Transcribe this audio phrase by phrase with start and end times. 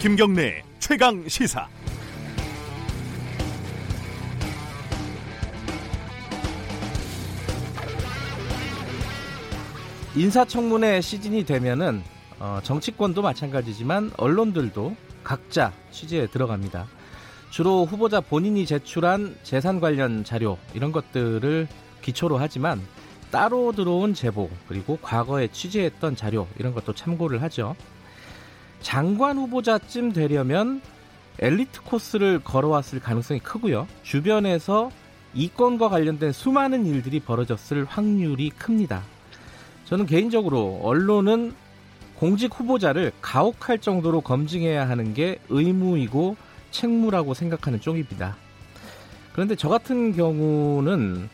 [0.00, 1.68] 김경래 최강 시사.
[10.16, 12.02] 인사청문회 시즌이 되면은
[12.38, 16.86] 어, 정치권도 마찬가지지만 언론들도 각자 취재에 들어갑니다.
[17.50, 21.68] 주로 후보자 본인이 제출한 재산 관련 자료 이런 것들을
[22.00, 22.80] 기초로 하지만
[23.30, 27.76] 따로 들어온 제보 그리고 과거에 취재했던 자료 이런 것도 참고를 하죠.
[28.80, 30.80] 장관 후보자쯤 되려면
[31.38, 33.86] 엘리트 코스를 걸어왔을 가능성이 크고요.
[34.02, 34.90] 주변에서
[35.34, 39.02] 이권과 관련된 수많은 일들이 벌어졌을 확률이 큽니다.
[39.84, 41.54] 저는 개인적으로 언론은
[42.16, 46.36] 공직 후보자를 가혹할 정도로 검증해야 하는 게 의무이고
[46.70, 48.36] 책무라고 생각하는 쪽입니다.
[49.32, 51.30] 그런데 저 같은 경우는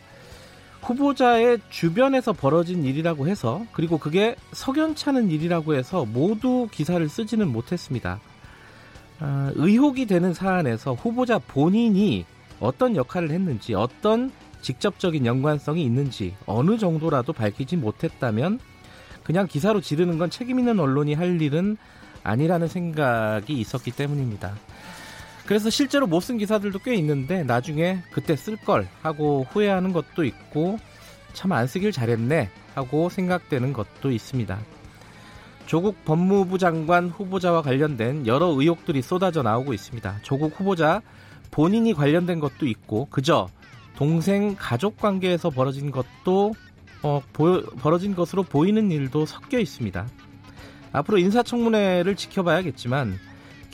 [0.87, 8.21] 후보자의 주변에서 벌어진 일이라고 해서 그리고 그게 석연찮은 일이라고 해서 모두 기사를 쓰지는 못했습니다.
[9.19, 12.25] 아, 의혹이 되는 사안에서 후보자 본인이
[12.61, 18.61] 어떤 역할을 했는지 어떤 직접적인 연관성이 있는지 어느 정도라도 밝히지 못했다면
[19.25, 21.77] 그냥 기사로 지르는 건 책임 있는 언론이 할 일은
[22.23, 24.55] 아니라는 생각이 있었기 때문입니다.
[25.47, 30.79] 그래서 실제로 못 쓴 기사들도 꽤 있는데 나중에 그때 쓸 걸 하고 후회하는 것도 있고
[31.33, 34.59] 참 안 쓰길 잘했네 하고 생각되는 것도 있습니다.
[35.67, 40.21] 조국 법무부 장관 후보자와 관련된 여러 의혹들이 쏟아져 나오고 있습니다.
[40.23, 41.03] 조국 후보자
[41.51, 43.49] 본인이 관련된 것도 있고 그저
[43.97, 46.55] 동생 가족 관계에서 벌어진 것도
[47.03, 50.07] 어, 보, 벌어진 것으로 보이는 일도 섞여 있습니다.
[50.93, 53.19] 앞으로 인사청문회를 지켜봐야겠지만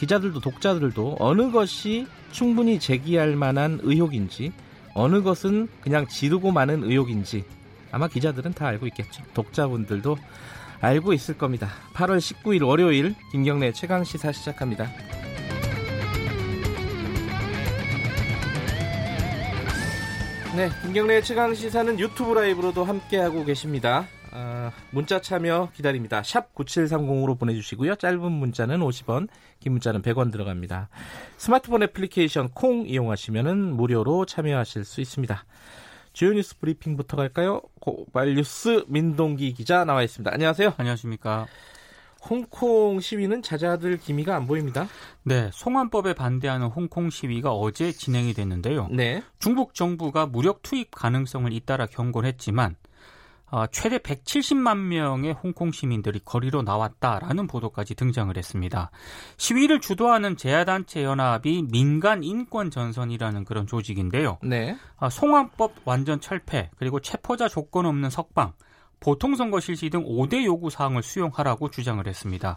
[0.03, 4.53] 기자들도 독자들도 어느 것이 충분히 제기할 만한 의혹인지
[4.95, 7.45] 어느 것은 그냥 지르고 마는 의혹인지
[7.92, 9.23] 아마 기자들은 다 알고 있겠죠.
[9.33, 10.17] 독자분들도
[10.80, 11.69] 알고 있을 겁니다.
[11.95, 14.90] 8월 19일 월요일 김경래 최강 시사 시작합니다.
[20.57, 24.08] 네, 김경래 최강 시사는 유튜브 라이브로도 함께하고 계십니다.
[24.35, 26.23] 아, 문자 참여 기다립니다.
[26.23, 27.97] 샵 9730으로 보내주시고요.
[27.97, 29.29] 짧은 문자는 50원,
[29.61, 30.89] 긴 문자는 100원 들어갑니다.
[31.37, 35.45] 스마트폰 애플리케이션 콩 이용하시면 무료로 참여하실 수 있습니다.
[36.15, 37.63] 주요 뉴스 브리핑부터 갈까요?
[37.81, 40.33] 고발 뉴스 민동기 기자 나와 있습니다.
[40.33, 40.75] 안녕하세요.
[40.77, 41.47] 안녕하십니까.
[42.29, 44.87] 홍콩 시위는 자자들 기미가 안 보입니다.
[45.25, 48.89] 네, 송환법에 반대하는 홍콩 시위가 어제 진행이 됐는데요.
[48.93, 49.23] 네.
[49.41, 52.82] 중국 정부가 무력 투입 가능성을 잇따라 경고를 했지만 어,
[53.70, 58.90] 최대 170만 명의 홍콩 시민들이 거리로 나왔다라는 보도까지 등장을 했습니다.
[59.36, 64.39] 시위를 주도하는 제야단체 연합이 민간 인권 전선이라는 그런 조직인데요.
[64.42, 64.77] 네.
[64.96, 68.52] 어, 송환법 완전 철폐 그리고 체포자 조건 없는 석방
[69.01, 72.57] 보통 선거 실시 등 5대 요구 사항을 수용하라고 주장을 했습니다.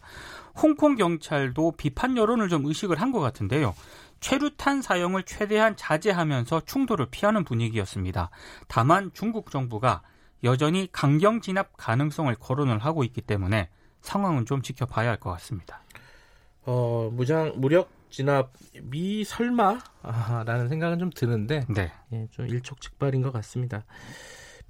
[0.56, 3.74] 홍콩 경찰도 비판 여론을 좀 의식을 한 것 같은데요.
[4.20, 8.30] 최루탄 사용을 최대한 자제하면서 충돌을 피하는 분위기였습니다.
[8.68, 10.02] 다만 중국 정부가
[10.44, 13.70] 여전히 강경 진압 가능성을 거론을 하고 있기 때문에
[14.02, 15.82] 상황은 좀 지켜봐야 할 것 같습니다.
[16.66, 21.92] 어, 무장 무력 진압이 설마라는 생각은 좀 드는데 네.
[22.14, 23.84] 예, 좀 일촉즉발인 것 같습니다.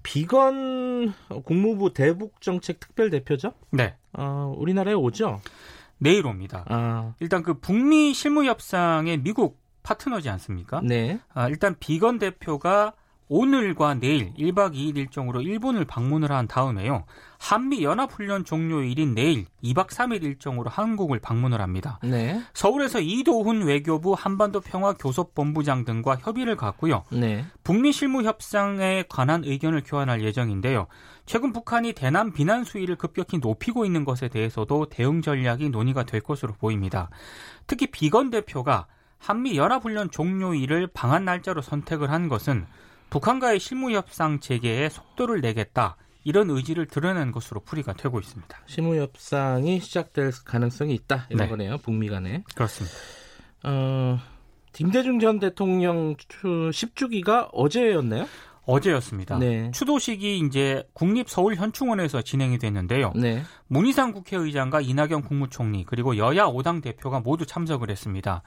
[0.03, 1.13] 비건
[1.45, 3.53] 국무부 대북 정책 특별 대표죠?
[3.71, 3.95] 네.
[4.13, 5.41] 어, 우리나라에 오죠?
[5.97, 6.63] 내일 옵니다.
[6.67, 7.13] 아.
[7.19, 10.81] 일단 그 북미 실무 협상의 미국 파트너지 않습니까?
[10.83, 11.19] 네.
[11.33, 12.93] 아, 일단 비건 대표가
[13.27, 17.05] 오늘과 내일 1박 2일 일정으로 일본을 방문을 한 다음에요.
[17.39, 21.99] 한미 연합 훈련 종료일인 내일 2박 3일 일정으로 한국을 방문을 합니다.
[22.03, 22.41] 네.
[22.53, 27.03] 서울에서 이도훈 외교부 한반도 평화 교섭 본부장 등과 협의를 갖고요.
[27.11, 27.43] 네.
[27.63, 30.87] 북미 실무 협상에 관한 의견을 교환할 예정인데요.
[31.25, 36.53] 최근 북한이 대남 비난 수위를 급격히 높이고 있는 것에 대해서도 대응 전략이 논의가 될 것으로
[36.53, 37.09] 보입니다.
[37.65, 38.85] 특히 비건 대표가
[39.17, 42.67] 한미 연합훈련 종료일을 방한 날짜로 선택을 한 것은
[43.09, 45.97] 북한과의 실무 협상 재개에 속도를 내겠다.
[46.23, 48.57] 이런 의지를 드러낸 것으로 풀이가 되고 있습니다.
[48.65, 51.27] 실무 협상이 시작될 가능성이 있다.
[51.29, 51.49] 이런 네.
[51.49, 51.77] 거네요.
[51.77, 52.43] 북미 간에.
[52.55, 52.95] 그렇습니다.
[53.63, 54.19] 어,
[54.73, 58.25] 김대중 전 대통령 10주기가 어제였나요?
[58.65, 59.37] 어제였습니다.
[59.37, 59.69] 네.
[59.71, 63.13] 추도식이 이제 국립서울현충원에서 진행이 됐는데요.
[63.15, 63.43] 네.
[63.67, 68.41] 문희상 국회의장과 이낙연 국무총리 그리고 여야 5당 대표가 모두 참석을 했습니다.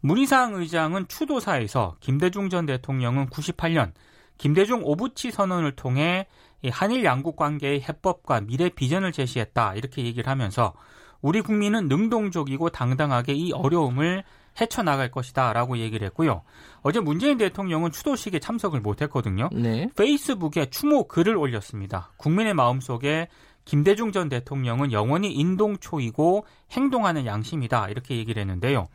[0.00, 3.92] 문희상 의장은 추도사에서 김대중 전 대통령은 98년
[4.38, 6.26] 김대중 오부치 선언을 통해
[6.70, 10.72] 한일 양국 관계의 해법과 미래 비전을 제시했다 이렇게 얘기를 하면서
[11.20, 14.24] 우리 국민은 능동적이고 당당하게 이 어려움을
[14.60, 16.42] 헤쳐나갈 것이다 라고 얘기를 했고요.
[16.82, 19.48] 어제 문재인 대통령은 추도식에 참석을 못했거든요.
[19.52, 19.88] 네.
[19.96, 22.10] 페이스북에 추모 글을 올렸습니다.
[22.16, 23.28] 국민의 마음속에
[23.64, 28.88] 김대중 전 대통령은 영원히 인동초이고 행동하는 양심이다 이렇게 얘기를 했는데요.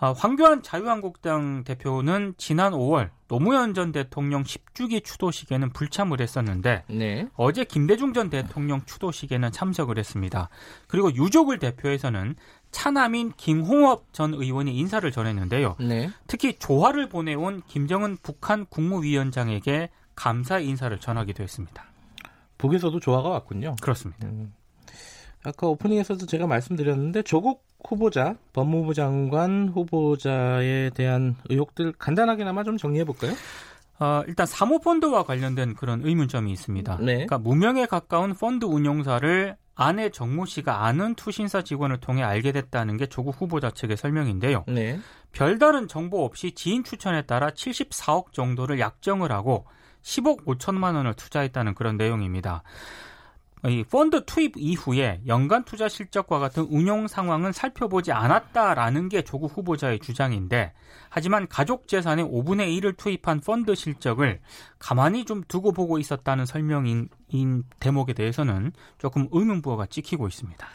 [0.00, 7.28] 아, 황교안 자유한국당 대표는 지난 5월 노무현 전 대통령 10주기 추도식에는 불참을 했었는데 네.
[7.34, 10.50] 어제 김대중 전 대통령 추도식에는 참석을 했습니다.
[10.86, 12.36] 그리고 유족을 대표해서는
[12.70, 15.76] 차남인 김홍업 전 의원이 인사를 전했는데요.
[15.80, 16.10] 네.
[16.28, 21.84] 특히 조화를 보내온 김정은 북한 국무위원장에게 감사 인사를 전하기도 했습니다.
[22.56, 23.74] 북에서도 조화가 왔군요.
[23.80, 24.28] 그렇습니다.
[24.28, 24.52] 음.
[25.44, 33.32] 아까 오프닝에서도 제가 말씀드렸는데 조국 후보자, 법무부 장관 후보자에 대한 의혹들 간단하게나마 좀 정리해 볼까요?
[34.00, 36.98] 어, 일단 사모펀드와 관련된 그런 의문점이 있습니다.
[36.98, 37.14] 네.
[37.14, 43.06] 그러니까 무명에 가까운 펀드 운용사를 아내 정모 씨가 아는 투신사 직원을 통해 알게 됐다는 게
[43.06, 44.64] 조국 후보자 측의 설명인데요.
[44.66, 44.98] 네.
[45.32, 49.66] 별다른 정보 없이 지인 추천에 따라 74억 정도를 약정을 하고
[50.02, 52.62] 10억 5천만 원을 투자했다는 그런 내용입니다.
[53.66, 59.98] 이 펀드 투입 이후에 연간 투자 실적과 같은 운용 상황은 살펴보지 않았다라는 게 조국 후보자의
[59.98, 60.72] 주장인데
[61.08, 64.40] 하지만 가족 재산의 5분의 1을 투입한 펀드 실적을
[64.78, 67.08] 가만히 좀 두고 보고 있었다는 설명인
[67.80, 70.66] 대목에 대해서는 조금 의문부호가 찍히고 있습니다.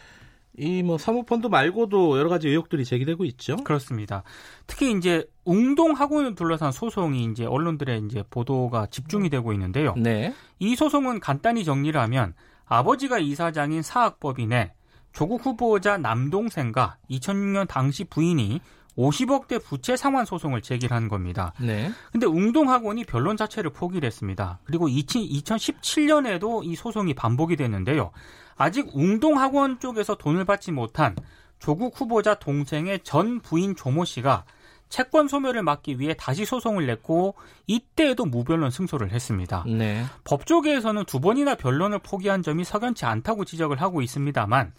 [0.55, 3.57] 이뭐 사모펀드 말고도 여러 가지 의혹들이 제기되고 있죠.
[3.57, 4.21] 그렇습니다.
[4.67, 9.95] 특히 이제 웅동 학원을 둘러싼 소송이 이제 언론들의 이제 보도가 집중이 되고 있는데요.
[9.97, 10.33] 네.
[10.59, 12.35] 이 소송은 간단히 정리를 하면
[12.65, 14.71] 아버지가 이사장인 사학법인의
[15.11, 18.61] 조국 후보자 남동생과 2006년 당시 부인이
[18.97, 21.53] 50억대 부채 상환 소송을 제기한 겁니다.
[21.59, 21.91] 네.
[22.11, 24.59] 근데 웅동학원이 변론 자체를 포기를 했습니다.
[24.65, 28.11] 그리고 2017년에도 이 소송이 반복이 됐는데요.
[28.55, 31.15] 아직 웅동학원 쪽에서 돈을 받지 못한
[31.59, 34.45] 조국 후보자 동생의 전 부인 조모 씨가
[34.93, 37.33] 채권 소멸을 막기 위해 다시 소송을 냈고
[37.65, 39.63] 이때에도 무변론 승소를 했습니다.
[39.65, 40.05] 네.
[40.23, 44.71] 법조계에서는 두 번이나 변론을 포기한 점이 석연치 않다고 지적을 하고 있습니다만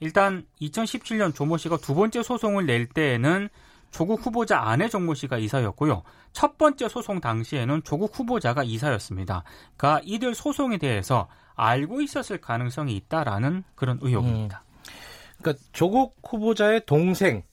[0.00, 3.48] 일단 2017년 조모 씨가 두 번째 소송을 낼 때에는
[3.90, 6.02] 조국 후보자 아내 정모 씨가 이사였고요.
[6.34, 9.44] 첫 번째 소송 당시에는 조국 후보자가 이사였습니다.
[9.78, 14.62] 그러니까 이들 소송에 대해서 알고 있었을 가능성이 있다라는 그런 의혹입니다.
[14.62, 14.92] 음.
[15.38, 17.44] 그러니까 조국 후보자의 동생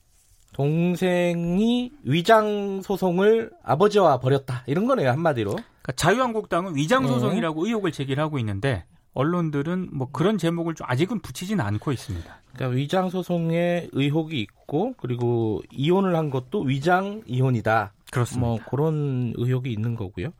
[0.53, 5.51] 동생이 위장 소송을 아버지와 벌였다 이런 거네요 한마디로.
[5.51, 7.09] 그러니까 자유한국당은 위장 네.
[7.09, 7.69] 소송이라고 네.
[7.69, 12.41] 의혹을 제기하고 있는데 언론들은 뭐 그런 제목을 좀 아직은 붙이지는 않고 있습니다.
[12.53, 17.93] 그러니까 위장 소송에 의혹이 있고 그리고 이혼을 한 것도 위장 이혼이다.
[18.11, 18.47] 그렇습니다.
[18.47, 20.31] 뭐 그런 의혹이 있는 거고요.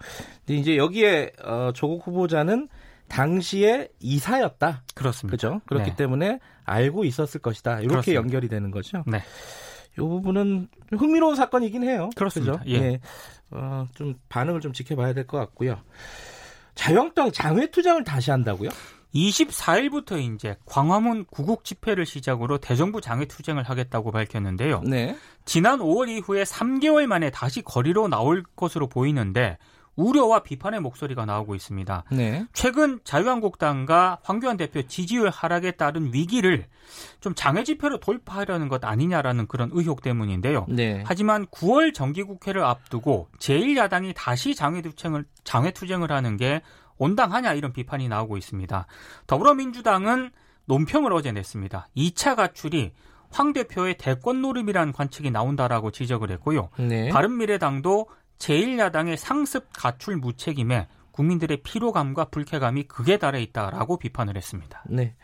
[0.46, 2.70] 근데 이제 여기에 어, 조국 후보자는
[3.08, 4.84] 당시에 이사였다.
[4.96, 5.32] 그렇습니다.
[5.36, 5.62] 그죠?
[5.66, 5.96] 그렇기 네.
[5.96, 7.80] 때문에 알고 있었을 것이다.
[7.80, 8.22] 이렇게 그렇습니다.
[8.22, 9.04] 연결이 되는 거죠.
[9.06, 9.22] 네.
[9.98, 12.10] 이 부분은 흥미로운 사건이긴 해요.
[12.16, 12.60] 그렇습니다.
[12.60, 12.70] 그죠?
[12.70, 12.76] 예.
[12.76, 13.00] 예.
[13.52, 15.80] 어, 좀 반응을 좀 지켜봐야 될 것 같고요.
[16.76, 18.70] 자유한국당 장외 투쟁을 다시 한다고요?
[19.14, 24.82] 24일부터 이제 광화문 구국 집회를 시작으로 대정부 장외 투쟁을 하겠다고 밝혔는데요.
[24.86, 25.18] 네.
[25.46, 29.58] 지난 5월 이후에 3개월 만에 다시 거리로 나올 것으로 보이는데
[29.96, 32.04] 우려와 비판의 목소리가 나오고 있습니다.
[32.12, 32.46] 네.
[32.54, 36.66] 최근 자유한국당과 황교안 대표 지지율 하락에 따른 위기를
[37.20, 40.66] 좀 장외 집회로 돌파하려는 것 아니냐라는 그런 의혹 때문인데요.
[40.70, 41.04] 네.
[41.06, 46.62] 하지만 9월 정기국회를 앞두고 제1야당이 다시 장외 투쟁을 장외 투쟁을 하는 게
[46.98, 48.86] 온당하냐 이런 비판이 나오고 있습니다.
[49.28, 50.32] 더불어민주당은
[50.66, 51.90] 논평을 어제 냈습니다.
[51.98, 52.92] 2차 가출이
[53.32, 56.70] 황 대표의 대권 노름이라는 관측이 나온다라고 지적을 했고요.
[56.78, 57.10] 네.
[57.10, 58.08] 바른미래당도
[58.42, 64.84] 제1야당의 상습 가출 무책임에 국민들의 피로감과 불쾌감이 극에 달해 있다라고 비판을 했습니다.
[64.88, 65.16] 네.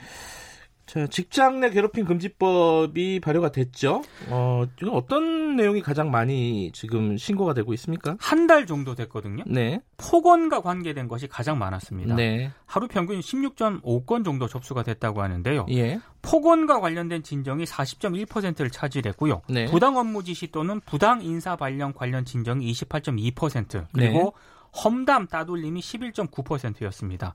[0.87, 4.01] 자, 직장 내 괴롭힘 금지법이 발효가 됐죠.
[4.29, 8.15] 어, 지금 어떤 내용이 가장 많이 지금 신고가 되고 있습니까?
[8.19, 9.43] 한 달 정도 됐거든요.
[9.45, 9.81] 네.
[9.97, 12.15] 폭언과 관계된 것이 가장 많았습니다.
[12.15, 12.49] 네.
[12.65, 15.65] 하루 평균 16.5건 정도 접수가 됐다고 하는데요.
[15.71, 15.99] 예.
[16.21, 19.41] 폭언과 관련된 진정이 40.1%를 차지했고요.
[19.49, 19.65] 네.
[19.65, 24.31] 부당 업무 지시 또는 부당 인사 발령 관련 진정이 28.2% 그리고 네.
[24.75, 27.33] 험담 따돌림이 11.9%였습니다.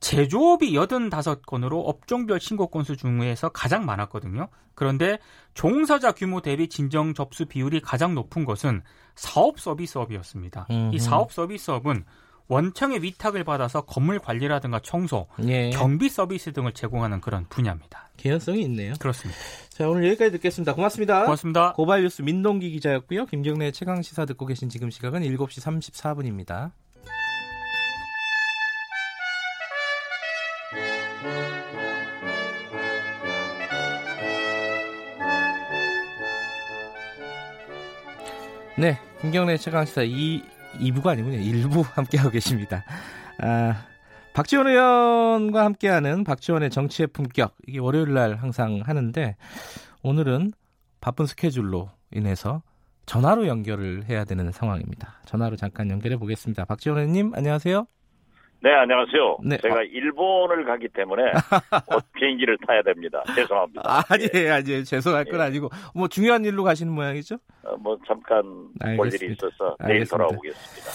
[0.00, 4.48] 제조업이 85건으로 업종별 신고 건수 중에서 가장 많았거든요.
[4.74, 5.18] 그런데
[5.52, 8.82] 종사자 규모 대비 진정 접수 비율이 가장 높은 것은
[9.14, 10.68] 사업 서비스업이었습니다.
[10.70, 10.94] 음흠.
[10.94, 12.04] 이 사업 서비스업은
[12.50, 15.70] 원청의 위탁을 받아서 건물 관리라든가 청소, 예.
[15.70, 18.10] 경비 서비스 등을 제공하는 그런 분야입니다.
[18.16, 18.94] 개연성이 있네요.
[18.98, 19.40] 그렇습니다.
[19.68, 20.74] 자, 오늘 여기까지 듣겠습니다.
[20.74, 21.22] 고맙습니다.
[21.22, 21.72] 고맙습니다.
[21.74, 23.26] 고발 뉴스 민동기 기자였고요.
[23.26, 26.72] 김경래 최강 시사 듣고 계신 지금 시각은 7시 34분입니다.
[38.76, 40.42] 네, 김경래 최강 시사 2,
[40.78, 41.38] 2부가 아니군요.
[41.38, 42.84] 1부 함께하고 계십니다.
[43.38, 43.86] 아,
[44.32, 49.36] 박지원 의원과 함께하는 박지원의 정치의 품격 이게 월요일 날 항상 하는데
[50.02, 50.52] 오늘은
[51.00, 52.62] 바쁜 스케줄로 인해서
[53.06, 55.20] 전화로 연결을 해야 되는 상황입니다.
[55.26, 56.64] 전화로 잠깐 연결해 보겠습니다.
[56.64, 57.86] 박지원 의원님 안녕하세요.
[58.62, 59.38] 네, 안녕하세요.
[59.42, 59.56] 네.
[59.56, 59.82] 제가 아.
[59.82, 61.22] 일본을 가기 때문에
[61.88, 63.22] 곧 비행기를 타야 됩니다.
[63.34, 63.82] 죄송합니다.
[63.86, 64.50] 아, 아니에요, 예.
[64.50, 64.84] 아니에요.
[64.84, 65.44] 죄송할 건 예.
[65.44, 67.36] 아니고 뭐 중요한 일로 가시는 모양이죠?
[67.62, 68.42] 어, 뭐 잠깐
[68.96, 70.10] 볼 일이 있어서 내일 알겠습니다.
[70.10, 70.90] 돌아오겠습니다.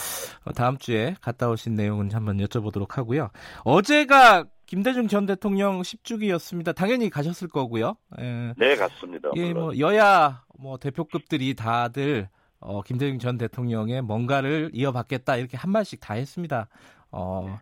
[0.45, 3.29] 어, 다음 주에 갔다 오신 내용은 한번 여쭤보도록 하고요.
[3.63, 6.75] 어제가 김대중 전 대통령 10주기였습니다.
[6.75, 7.95] 당연히 가셨을 거고요.
[8.19, 8.53] 예.
[8.57, 9.29] 네, 갔습니다.
[9.37, 12.29] 예, 뭐 여야 뭐 대표급들이 다들
[12.59, 16.67] 어, 김대중 전 대통령의 뭔가를 이어받겠다 이렇게 한 말씩 다 했습니다.
[17.15, 17.59] 어,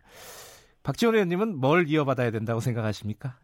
[0.82, 3.36] 박지원 의원님은 뭘 이어받아야 된다고 생각하십니까?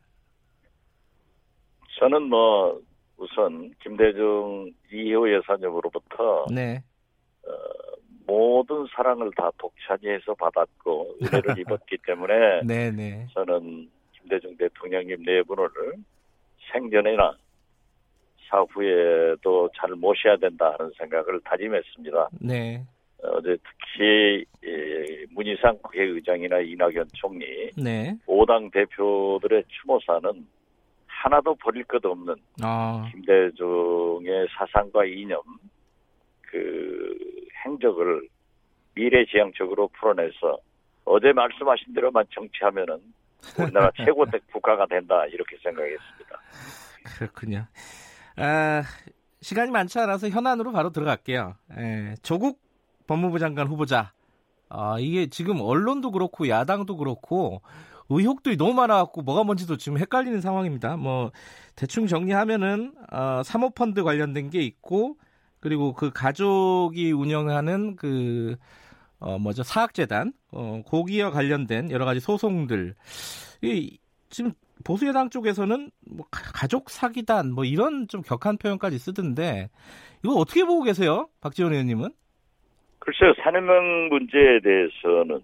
[1.99, 2.81] 저는 뭐
[3.17, 6.83] 우선 김대중 이호 여사님으로부터 네.
[7.47, 7.51] 어,
[8.27, 12.91] 모든 사랑을 다 독차지해서 받았고 은혜를 입었기 때문에 네네.
[12.91, 13.27] 네.
[13.35, 15.69] 저는 김대중 대통령님 네 분을
[16.73, 17.37] 생전에나
[18.49, 22.29] 사후에도 잘 모셔야 된다 하는 생각을 다짐했습니다.
[22.41, 22.85] 네.
[23.23, 24.45] 어제 특히
[25.31, 28.17] 문희상 국회의장이나 이낙연 총리, 네.
[28.27, 30.47] 5당 대표들의 추모사는
[31.07, 33.07] 하나도 버릴 것 없는 아.
[33.13, 35.41] 김대중의 사상과 이념,
[36.43, 37.17] 그
[37.65, 38.27] 행적을
[38.95, 40.59] 미래지향적으로 풀어내서
[41.05, 42.99] 어제 말씀하신 대로만 정치하면은
[43.59, 46.41] 우리나라 최고대 국가가 된다 이렇게 생각했습니다.
[47.19, 47.67] 그렇군요.
[48.37, 48.83] 아,
[49.41, 51.55] 시간이 많지 않아서 현안으로 바로 들어갈게요.
[51.77, 52.61] 에, 조국
[53.11, 54.13] 법무부 장관 후보자.
[54.69, 57.61] 아, 이게 지금 언론도 그렇고 야당도 그렇고
[58.09, 60.97] 의혹들이 너무 많아갖고 뭐가 뭔지도 지금 헷갈리는 상황입니다.
[60.97, 61.33] 뭐
[61.75, 65.17] 대충 정리하면은 어, 사모펀드 관련된 게 있고
[65.59, 68.55] 그리고 그 가족이 운영하는 그
[69.19, 72.95] 어, 뭐죠 사학재단 어, 고기와 관련된 여러 가지 소송들
[73.63, 73.99] 이
[74.31, 74.53] 지금
[74.85, 79.69] 보수 여당 쪽에서는 뭐 가족 사기단 뭐 이런 좀 격한 표현까지 쓰던데
[80.23, 82.13] 이거 어떻게 보고 계세요, 박지원 의원님은?
[83.11, 85.41] 글쎄요, 산호명 문제에 대해서는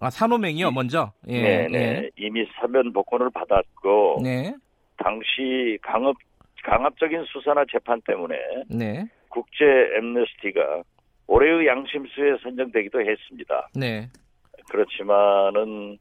[0.00, 1.12] 아 산호명이요, 먼저.
[1.28, 1.78] 예, 네, 네.
[1.78, 2.10] 예.
[2.18, 4.52] 이미 사면 복권을 받았고, 네.
[4.98, 6.14] 당시 강압
[6.62, 8.36] 강압적인 수사나 재판 때문에
[8.68, 9.06] 네.
[9.30, 9.64] 국제
[9.96, 10.82] 엠네스티가
[11.26, 13.68] 올해의 양심수에 선정되기도 했습니다.
[13.74, 14.08] 네.
[14.68, 15.96] 그렇지만은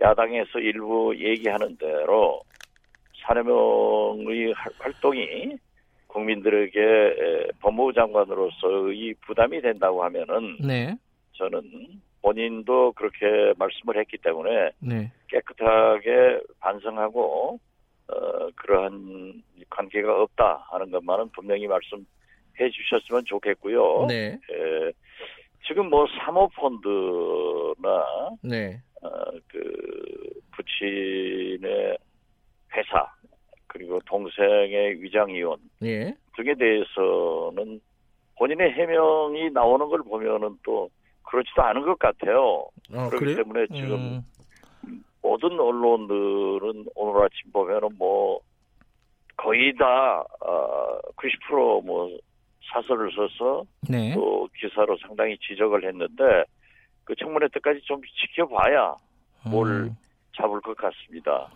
[0.00, 2.40] 야당에서 일부 얘기하는 대로
[3.26, 5.56] 산호명의 활동이
[6.10, 10.96] 국민들에게 법무부 장관으로서의 부담이 된다고 하면은 네.
[11.32, 11.62] 저는
[12.22, 15.12] 본인도 그렇게 말씀을 했기 때문에 네.
[15.28, 17.58] 깨끗하게 반성하고
[18.08, 24.06] 어, 그러한 관계가 없다 하는 것만은 분명히 말씀해 주셨으면 좋겠고요.
[24.08, 24.32] 네.
[24.50, 24.92] 에,
[25.66, 28.04] 지금 뭐 사모펀드나
[28.42, 28.80] 네.
[29.02, 29.08] 어,
[29.48, 31.96] 그 부친의
[32.74, 33.12] 회사
[33.72, 36.12] 그리고 동생의 위장 이혼 예.
[36.36, 37.80] 등에 대해서는
[38.36, 40.90] 본인의 해명이 나오는 걸 보면은 또
[41.22, 42.66] 그렇지도 않은 것 같아요.
[42.92, 43.36] 아, 그렇기 그래요?
[43.36, 44.22] 때문에 지금
[44.84, 45.02] 음.
[45.22, 48.40] 모든 언론들은 오늘 아침 보면은 뭐
[49.36, 52.18] 거의 다 어, 90%뭐
[52.72, 54.14] 사설을 써서 네.
[54.14, 56.44] 또 기사로 상당히 지적을 했는데
[57.04, 58.96] 그 청문회 때까지 좀 지켜봐야
[59.48, 59.96] 뭘 음.
[60.36, 61.48] 잡을 것 같습니다.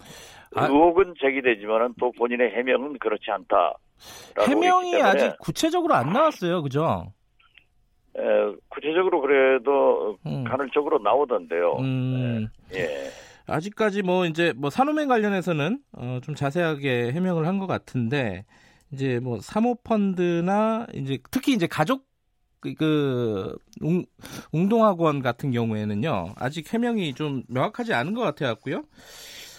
[0.55, 3.75] 아, 의혹은 제기되지만은 또 본인의 해명은 그렇지 않다.
[4.47, 7.13] 해명이 아직 구체적으로 안 나왔어요, 그죠?
[8.17, 8.21] 에,
[8.69, 10.45] 구체적으로 그래도 음.
[10.45, 11.77] 간헐적으로 나오던데요.
[11.79, 12.49] 음.
[12.73, 13.11] 에, 예.
[13.47, 18.45] 아직까지 뭐 이제 뭐 산호맹 관련해서는 어, 좀 자세하게 해명을 한 것 같은데
[18.93, 22.07] 이제 뭐 사모펀드나 이제 특히 이제 가족
[22.61, 24.05] 그, 그 웅,
[24.53, 28.85] 웅동학원 같은 경우에는요 아직 해명이 좀 명확하지 않은 것 같아 갖고요.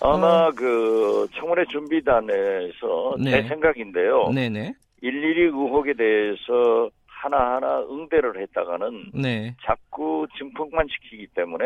[0.02, 0.52] 아마 어...
[0.56, 3.32] 그 청문회 준비단에서 네.
[3.32, 4.30] 제 생각인데요.
[4.30, 4.74] 네네.
[5.02, 9.56] 일일이 의혹에 대해서 하나하나 응대를 했다가는 네.
[9.64, 11.66] 자꾸 증폭만 시키기 때문에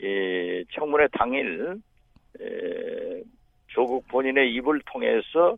[0.00, 1.78] 이 청문회 당일
[2.40, 3.22] 에,
[3.68, 5.56] 조국 본인의 입을 통해서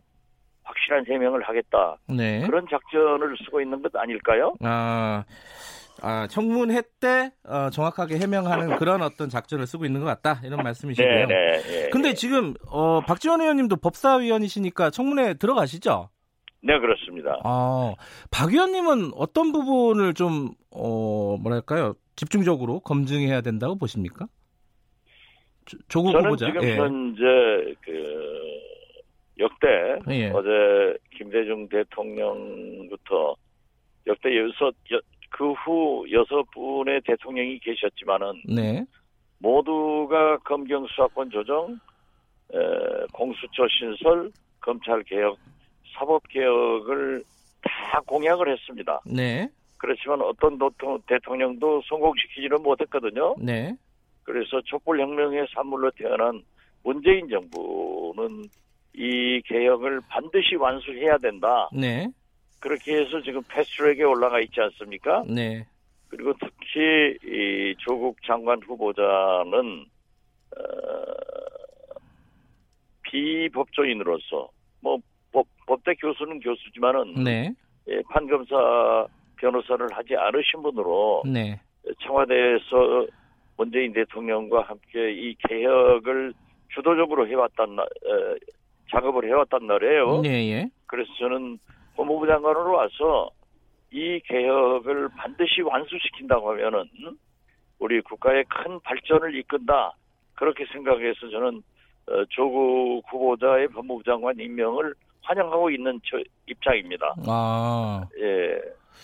[0.63, 1.97] 확실한 해명을 하겠다.
[2.07, 2.45] 네.
[2.45, 4.53] 그런 작전을 쓰고 있는 것 아닐까요?
[4.61, 5.23] 아,
[6.01, 11.09] 아 청문회 때 어, 정확하게 해명하는 그런 어떤 작전을 쓰고 있는 것 같다 이런 말씀이시고요.
[11.09, 16.09] 네, 네, 네, 근데 지금 어, 박지원 의원님도 법사위원이시니까 청문회 들어가시죠?
[16.61, 17.39] 네, 그렇습니다.
[17.43, 17.93] 아,
[18.31, 24.27] 박 의원님은 어떤 부분을 좀 어, 뭐랄까요 집중적으로 검증해야 된다고 보십니까?
[25.87, 26.47] 조국 저는 후보자.
[26.47, 26.75] 지금 예.
[26.75, 27.23] 현재
[27.81, 28.39] 그
[29.39, 29.67] 역대
[30.09, 30.29] 예.
[30.31, 33.35] 어제 김대중 대통령부터
[34.07, 34.73] 역대 여섯
[35.29, 38.85] 그 후 여섯 분의 대통령이 계셨지만은 네.
[39.39, 41.79] 모두가 검경 수사권 조정,
[42.53, 42.57] 에,
[43.13, 45.37] 공수처 신설, 검찰 개혁,
[45.93, 47.23] 사법 개혁을
[47.61, 49.01] 다 공약을 했습니다.
[49.05, 49.49] 네.
[49.77, 50.59] 그렇지만 어떤
[51.07, 53.35] 대통령도 성공시키지는 못했거든요.
[53.39, 53.73] 네.
[54.23, 56.43] 그래서 촛불혁명의 산물로 태어난
[56.83, 58.43] 문재인 정부는
[58.93, 61.69] 이 개혁을 반드시 완수해야 된다.
[61.73, 62.09] 네.
[62.59, 65.23] 그렇게 해서 지금 패스트트랙에 올라가 있지 않습니까?
[65.27, 65.65] 네.
[66.09, 69.85] 그리고 특히 이 조국 장관 후보자는
[70.57, 71.99] 어,
[73.03, 74.49] 비법조인으로서
[74.81, 74.97] 뭐
[75.31, 77.53] 법, 법대 교수는 교수지만은 네.
[77.87, 81.59] 예, 판검사 변호사를 하지 않으신 분으로 네.
[82.01, 83.07] 청와대에서
[83.57, 86.33] 문재인 대통령과 함께 이 개혁을
[86.73, 88.39] 주도적으로 해왔단 날, 에,
[88.91, 90.21] 작업을 해왔단 말이에요.
[90.21, 90.69] 네, 예.
[90.87, 91.57] 그래서 저는
[91.99, 93.29] 법무부 장관으로 와서
[93.91, 96.85] 이 개혁을 반드시 완수시킨다고 하면은
[97.77, 99.95] 우리 국가의 큰 발전을 이끈다
[100.35, 101.61] 그렇게 생각해서 저는
[102.07, 105.99] 어, 조국 후보자의 법무부 장관 임명을 환영하고 있는
[106.47, 107.15] 입장입니다.
[107.27, 108.07] 아.
[108.17, 108.61] 예.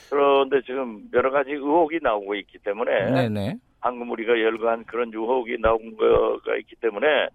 [0.10, 3.58] 그런데 지금 여러 가지 의혹이 나오고 있기 때문에 네네.
[3.82, 7.28] 방금 우리가 열거한 그런 의혹이 나온 거가 있기 때문에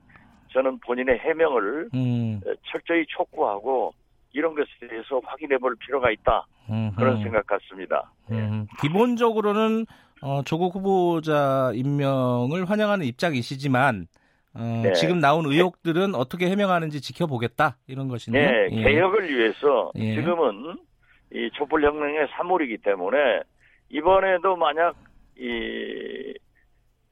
[0.53, 2.41] 저는 본인의 해명을 음.
[2.65, 3.93] 철저히 촉구하고
[4.33, 6.47] 이런 것에 대해서 확인해 볼 필요가 있다.
[6.69, 6.97] 음흠.
[6.97, 8.13] 그런 생각 같습니다.
[8.31, 8.67] 음.
[8.81, 9.87] 기본적으로는
[10.23, 14.07] 어, 조국 후보자 임명을 환영하는 입장이시지만
[14.55, 14.93] 어, 네.
[14.95, 18.51] 지금 나온 의혹들은 어떻게 해명하는지 지켜보겠다 이런 것이네요.
[18.51, 18.83] 네, 예.
[18.83, 20.15] 개혁을 위해서 예.
[20.15, 20.77] 지금은
[21.33, 23.43] 이 촛불혁명의 3월이기 때문에
[23.91, 24.97] 이번에도 만약
[25.37, 26.35] 이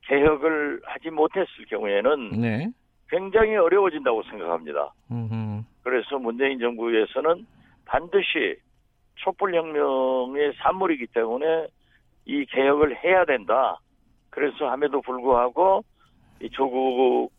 [0.03, 2.69] 개혁을 하지 못했을 경우에는 네.
[3.09, 4.93] 굉장히 어려워진다고 생각합니다.
[5.11, 5.63] 음흠.
[5.89, 7.47] 그래서 문재인 정부에서는
[7.87, 8.57] 반드시
[9.17, 11.67] 촛불혁명의 산물이기 때문에
[12.27, 13.81] 이 개혁을 해야 된다.
[14.29, 15.83] 그래서 함에도 불구하고
[16.43, 17.31] 이 조국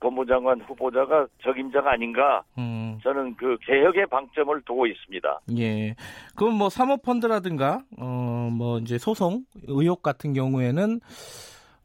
[0.00, 2.98] 법무장관 후보자가 적임자가 아닌가 음.
[3.02, 5.40] 저는 그 개혁의 방점을 두고 있습니다.
[5.58, 5.94] 예.
[6.36, 11.00] 그럼 뭐 사모펀드라든가 어 뭐 이제 소송 의혹 같은 경우에는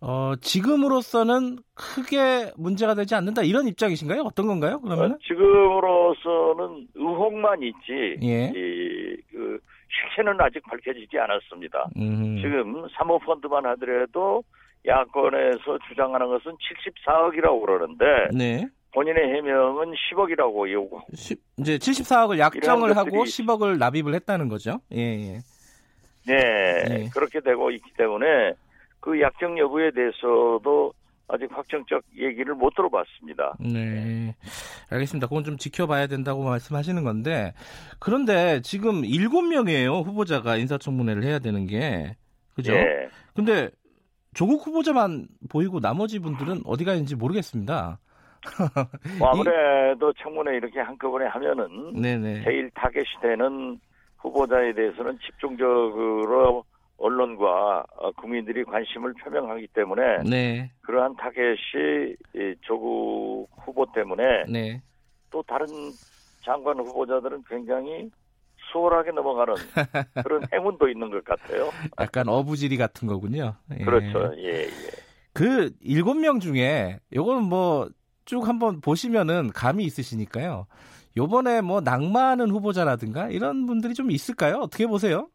[0.06, 4.22] 어 지금으로서는 크게 문제가 되지 않는다 이런 입장이신가요?
[4.24, 4.82] 어떤 건가요?
[4.82, 8.52] 그러면 어, 지금으로서는 의혹만 있지 예.
[8.54, 11.90] 이 그 실체는 아직 밝혀지지 않았습니다.
[11.98, 12.38] 음.
[12.38, 14.44] 지금 사모펀드만 하더라도
[14.86, 16.52] 야권에서 주장하는 것은
[17.06, 18.68] 74억이라고 그러는데 네.
[18.94, 21.02] 본인의 해명은 10억이라고 요구.
[21.14, 24.80] 이제 74억을 약정을 하고 10억을 납입을 했다는 거죠.
[24.94, 25.40] 예, 예.
[26.26, 27.10] 네, 예.
[27.14, 28.54] 그렇게 되고 있기 때문에
[29.04, 30.94] 그 약정 여부에 대해서도
[31.28, 33.58] 아직 확정적 얘기를 못 들어봤습니다.
[33.60, 34.34] 네.
[34.90, 35.28] 알겠습니다.
[35.28, 37.54] 그건 좀 지켜봐야 된다고 말씀하시는 건데,
[38.00, 42.16] 그런데 지금 7명이에요, 후보자가 인사청문회를 해야 되는 게.
[42.56, 42.72] 그죠?
[42.72, 43.10] 네.
[43.36, 43.70] 근데
[44.34, 48.00] 조국 후보자만 보이고 나머지 분들은 어디 가 있는지 모르겠습니다.
[49.20, 52.44] 뭐 아무래도 청문회 이렇게 한꺼번에 하면은 네네.
[52.46, 53.80] 제일 타겟이 되는
[54.20, 56.64] 후보자에 대해서는 집중적으로
[57.04, 57.86] 언론과
[58.18, 60.72] 국민들이 관심을 표명하기 때문에 네.
[60.82, 62.16] 그러한 타겟이
[62.62, 64.82] 조국 후보 때문에 네.
[65.30, 65.68] 또 다른
[66.44, 68.10] 장관 후보자들은 굉장히
[68.72, 69.54] 수월하게 넘어가는
[70.24, 71.70] 그런 행운도 있는 것 같아요.
[72.00, 73.56] 약간 어부지리 같은 거군요.
[73.78, 73.84] 예.
[73.84, 74.34] 그렇죠.
[74.38, 74.70] 예, 예.
[75.34, 77.90] 그 일곱 명 중에 요거는 뭐
[78.26, 80.68] 쭉 한번 보시면은 감이 있으시니까요.
[81.18, 84.58] 요번에 뭐 낙마하는 후보자라든가 이런 분들이 좀 있을까요?
[84.58, 85.30] 어떻게 보세요?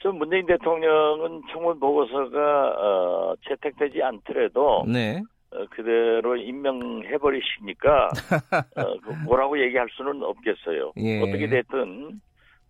[0.00, 5.22] 전 문재인 대통령은 청문 보고서가 어, 채택되지 않더라도 네.
[5.50, 8.08] 어, 그대로 임명해 버리시니까
[8.76, 10.92] 어, 그 뭐라고 얘기할 수는 없겠어요.
[10.98, 11.22] 예.
[11.22, 12.20] 어떻게 됐든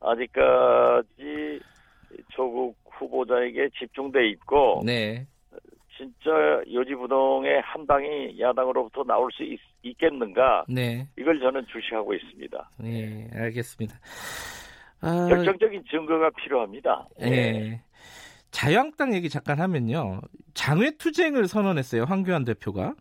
[0.00, 1.60] 아직까지
[2.30, 5.26] 조국 후보자에게 집중돼 있고 네.
[5.96, 6.30] 진짜
[6.70, 9.58] 요지부동의 한 방이 야당으로부터 나올 수 있,
[9.98, 11.06] 겠는가 네.
[11.16, 12.70] 이걸 저는 주시하고 있습니다.
[12.80, 13.96] 네, 알겠습니다.
[15.00, 15.28] 아...
[15.28, 17.06] 결정적인 증거가 필요합니다.
[17.18, 17.30] 네.
[17.30, 17.82] 네.
[18.50, 20.20] 자유한국당 얘기 잠깐 하면요.
[20.54, 22.04] 장외 투쟁을 선언했어요.
[22.04, 22.94] 황교안 대표가.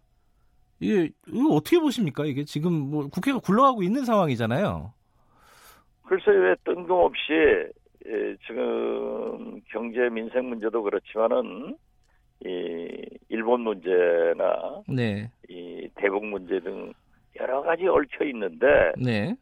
[0.79, 2.25] 이게 이거 어떻게 보십니까?
[2.25, 4.93] 이게 지금 뭐 국회가 굴러가고 있는 상황이잖아요.
[6.03, 7.31] 글쎄 왜 뜬금없이
[8.07, 11.77] 예, 지금 경제 민생 문제도 그렇지만은
[12.45, 12.87] 이
[13.29, 15.31] 일본 문제나 네.
[15.49, 16.93] 이 대북 문제 등
[17.39, 19.35] 여러 가지 얽혀 있는데 네.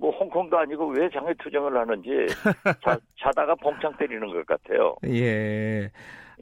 [0.00, 2.08] 뭐 홍콩도 아니고 왜 장외 투쟁을 하는지
[2.82, 4.96] 자, 자다가 봉창 때리는 것 같아요.
[5.04, 5.90] 예.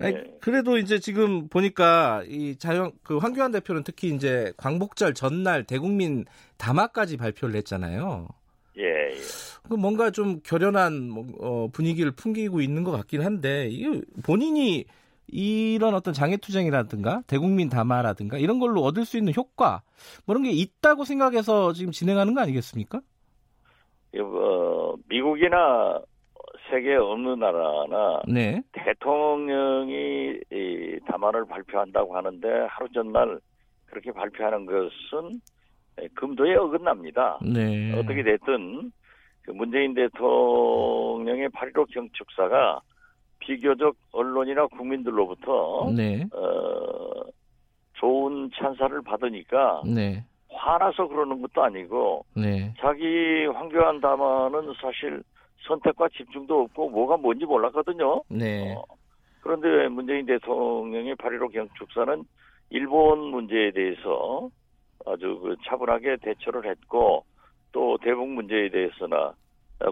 [0.00, 0.38] 아니, 예.
[0.40, 6.24] 그래도 이제 지금 보니까 이 자영 그 황교안 대표는 특히 이제 광복절 전날 대국민
[6.56, 8.28] 담화까지 발표를 했잖아요.
[8.78, 8.84] 예.
[8.84, 9.14] 예.
[9.68, 14.84] 그 뭔가 좀 결연한 뭐, 어, 분위기를 풍기고 있는 것 같긴 한데 이게 본인이
[15.26, 19.82] 이런 어떤 장애투쟁이라든가 대국민 담화라든가 이런 걸로 얻을 수 있는 효과
[20.24, 23.00] 뭐 이런 게 있다고 생각해서 지금 진행하는 거 아니겠습니까?
[24.16, 26.00] 어, 미국이나
[26.70, 28.62] 세계 어느 나라나 네.
[28.72, 33.38] 대통령이 이 담화를 발표한다고 하는데 하루 전날
[33.86, 35.40] 그렇게 발표하는 것은
[36.14, 37.38] 금도에 어긋납니다.
[37.42, 37.98] 네.
[37.98, 38.92] 어떻게 됐든
[39.42, 42.80] 그 문재인 대통령의 8.15 경축사가
[43.38, 46.26] 비교적 언론이나 국민들로부터 네.
[46.32, 47.22] 어,
[47.94, 50.24] 좋은 찬사를 받으니까 네.
[50.58, 52.74] 화나서 그러는 것도 아니고 네.
[52.78, 55.22] 자기 황교안 담화는 사실
[55.66, 58.22] 선택과 집중도 없고 뭐가 뭔지 몰랐거든요.
[58.28, 58.74] 네.
[58.74, 58.82] 어,
[59.40, 62.24] 그런데 문재인 대통령의 8.15 경축사는
[62.70, 64.50] 일본 문제에 대해서
[65.06, 67.24] 아주 그 차분하게 대처를 했고
[67.72, 69.32] 또 대북 문제에 대해서나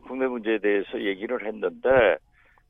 [0.06, 2.16] 국내 문제에 대해서 얘기를 했는데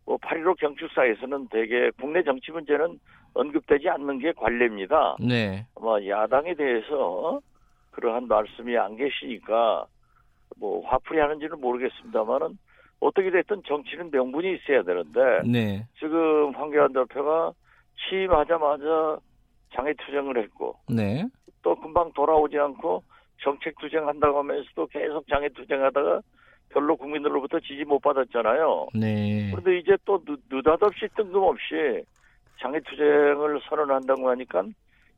[0.06, 2.98] 뭐8.15 경축사에서는 대개 국내 정치 문제는
[3.34, 5.16] 언급되지 않는 게 관례입니다.
[5.20, 5.66] 네.
[5.76, 7.40] 아마 야당에 대해서
[7.96, 9.86] 그러한 말씀이 안 계시니까
[10.58, 12.58] 뭐 화풀이 하는지는 모르겠습니다만은
[13.00, 15.86] 어떻게 됐든 정치는 명분이 있어야 되는데 네.
[15.98, 17.52] 지금 황교안 대표가
[18.08, 19.18] 취임하자마자
[19.74, 21.26] 장애 투쟁을 했고 네.
[21.62, 23.02] 또 금방 돌아오지 않고
[23.42, 26.20] 정책 투쟁한다고 하면서도 계속 장애 투쟁하다가
[26.68, 28.88] 별로 국민들로부터 지지 못 받았잖아요.
[28.94, 29.50] 네.
[29.50, 32.04] 그런데 이제 또 느닷없이 뜬금없이
[32.60, 34.64] 장애 투쟁을 선언한다고 하니까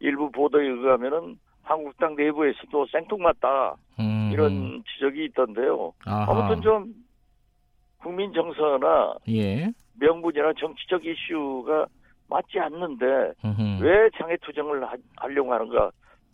[0.01, 4.31] 일부 보도에 의하면은 한국당 내부에서도 생뚱맞다 음.
[4.33, 5.93] 이런 지적이 있던데요.
[6.07, 6.33] 아하.
[6.33, 6.95] 아무튼 좀
[7.99, 9.71] 국민 정서나 예.
[10.01, 11.87] 명분이나 정치적 이슈가
[12.29, 13.83] 맞지 않는데 음흠.
[13.83, 15.91] 왜 장애 투쟁을 하, 하려고 하는가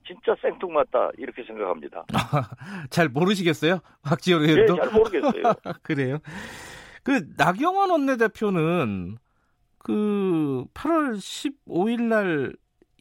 [0.07, 2.05] 진짜 생뚱맞다 이렇게 생각합니다.
[2.91, 3.81] 잘 모르시겠어요?
[4.03, 4.75] 박지원 의원도?
[4.75, 5.43] 예, 잘 모르겠어요.
[5.83, 6.19] 그래요.
[7.03, 9.17] 그 나경원 원내대표는
[9.79, 12.53] 그 8월 15일 날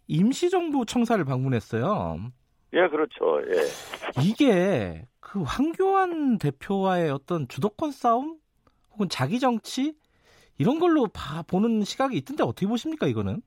[0.07, 2.31] 임시정부 청사를 방문했어요.
[2.73, 3.41] 예, 그렇죠.
[3.47, 4.23] 예.
[4.23, 8.37] 이게 그 황교안 대표와의 어떤 주도권 싸움
[8.91, 9.95] 혹은 자기 정치
[10.57, 13.41] 이런 걸로 봐 보는 시각이 있던데 어떻게 보십니까 이거는?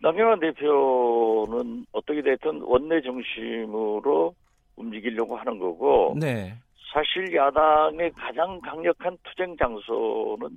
[0.00, 4.34] 남경환 대표는 어떻게 됐든 원내 중심으로
[4.76, 6.54] 움직이려고 하는 거고 네.
[6.92, 10.48] 사실 야당의 가장 강력한 투쟁 장소는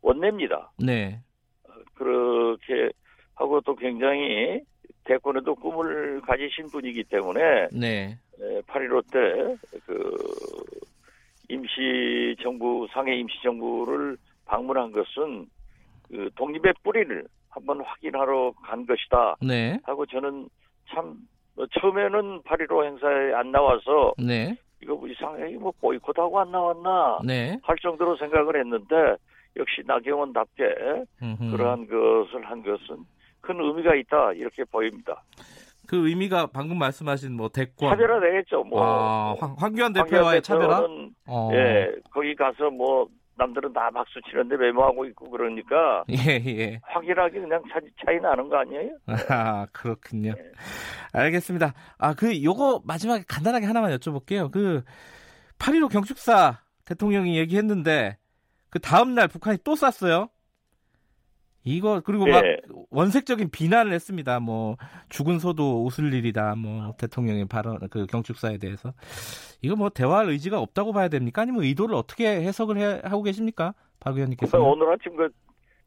[0.00, 0.70] 원내입니다.
[0.78, 1.20] 네.
[1.94, 2.90] 그렇게
[3.40, 4.60] 하고 또 굉장히
[5.04, 8.18] 대권에도 꿈을 가지신 분이기 때문에 네.
[8.68, 10.16] 8.15 때 그
[11.48, 15.46] 임시정부 상해 임시정부를 방문한 것은
[16.08, 19.36] 그 독립의 뿌리를 한번 확인하러 간 것이다.
[19.42, 19.78] 네.
[19.84, 20.48] 하고 저는
[20.90, 24.54] 참뭐 처음에는 8.15 행사에 안 나와서 네.
[24.82, 27.58] 이거 뭐 이상하게 뭐 보이콧하고 안 나왔나 네.
[27.62, 29.16] 할 정도로 생각을 했는데
[29.56, 30.64] 역시 나경원답게
[31.22, 31.50] 음흠.
[31.50, 33.04] 그러한 것을 한 것은
[33.40, 35.22] 큰 의미가 있다 이렇게 보입니다.
[35.86, 38.62] 그 의미가 방금 말씀하신 뭐 대권 차별화 되겠죠.
[38.64, 40.86] 뭐 아, 황, 황교안 대표와의 차별화?
[41.26, 41.50] 어.
[41.52, 46.80] 예, 거기 가서 뭐 남들은 다 박수 치는데 메모하고 있고 그러니까 예, 예.
[46.84, 48.90] 확인하기 그냥 차, 차이 나는 거 아니에요?
[49.30, 50.34] 아 그렇군요.
[50.36, 50.52] 예.
[51.12, 51.72] 알겠습니다.
[51.98, 54.50] 아 그 요거 마지막에 간단하게 하나만 여쭤볼게요.
[54.52, 54.82] 그
[55.58, 58.16] 8.15 경축사 대통령이 얘기했는데
[58.68, 60.28] 그 다음 날 북한이 또 쐈어요.
[61.64, 62.56] 이거 그리고 막 예.
[62.90, 64.40] 원색적인 비난을 했습니다.
[64.40, 64.76] 뭐
[65.08, 66.54] 죽은 소도 웃을 일이다.
[66.56, 68.92] 뭐 대통령의 발언 그 경축사에 대해서
[69.62, 71.42] 이거 뭐 대화할 의지가 없다고 봐야 됩니까?
[71.42, 74.58] 아니면 의도를 어떻게 해석을 해, 하고 계십니까, 박 의원님께서?
[74.58, 75.28] 오늘 아침 그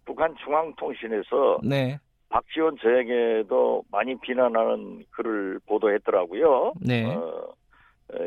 [0.05, 1.99] 북한 중앙통신에서 네.
[2.29, 6.73] 박지원 저에게도 많이 비난하는 글을 보도했더라고요.
[6.81, 7.05] 네.
[7.05, 7.53] 어,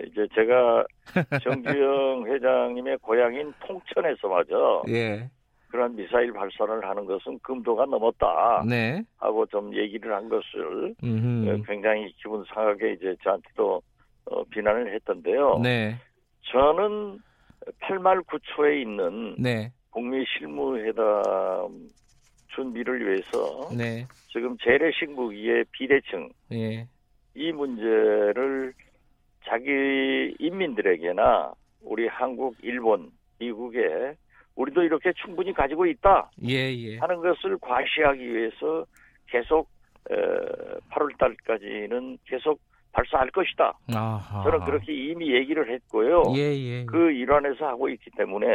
[0.06, 0.84] 이제 제가
[1.42, 4.54] 정주영 회장님의 고향인 통천에서 맞아.
[4.88, 5.28] 예.
[5.76, 8.64] 그런 미사일 발사를 하는 것은 금도가 넘었다.
[8.66, 9.02] 네.
[9.18, 11.50] 하고 좀 얘기를 한 것을 음흠.
[11.50, 13.82] 어, 굉장히 기분 상하게 이제 저한테도
[14.24, 15.58] 어, 비난을 했던데요.
[15.62, 15.96] 네.
[16.50, 17.18] 저는
[17.82, 19.70] 8말 9초에 있는 네.
[19.92, 21.90] 북미 실무회담
[22.54, 24.06] 준비를 위해서 네.
[24.28, 26.88] 지금 재래식 무기의 비대칭 네.
[27.34, 28.72] 이 문제를
[29.44, 34.16] 자기 인민들에게나 우리 한국, 일본, 미국에
[34.56, 36.98] 우리도 이렇게 충분히 가지고 있다 예, 예.
[36.98, 38.84] 하는 것을 과시하기 위해서
[39.28, 39.68] 계속
[40.10, 40.14] 에,
[40.90, 42.60] 8월 달까지는 계속
[42.92, 43.78] 발사할 것이다.
[43.94, 44.42] 아하.
[44.42, 46.22] 저는 그렇게 이미 얘기를 했고요.
[46.34, 46.84] 예, 예.
[46.86, 48.46] 그 일환에서 하고 있기 때문에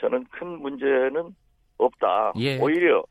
[0.00, 1.34] 저는 큰 문제는
[1.78, 2.32] 없다.
[2.38, 2.58] 예.
[2.58, 3.04] 오히려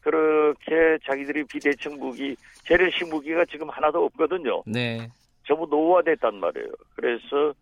[0.00, 4.62] 그렇게 자기들이 비대칭 무기, 재래식 무기가 지금 하나도 없거든요.
[4.66, 5.06] 네.
[5.46, 6.68] 전부 노후화됐단 말이에요.
[6.96, 7.52] 그래서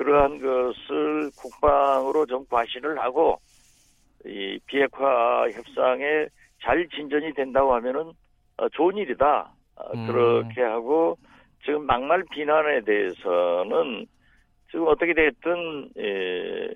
[0.00, 3.38] 그러한 것을 국방으로 좀 과시를 하고
[4.24, 6.26] 이 비핵화 협상에
[6.62, 8.10] 잘 진전이 된다고 하면은
[8.56, 9.52] 어, 좋은 일이다.
[9.76, 10.06] 어, 음.
[10.06, 11.18] 그렇게 하고
[11.62, 14.06] 지금 막말 비난에 대해서는
[14.70, 16.68] 지금 어떻게 됐든 예,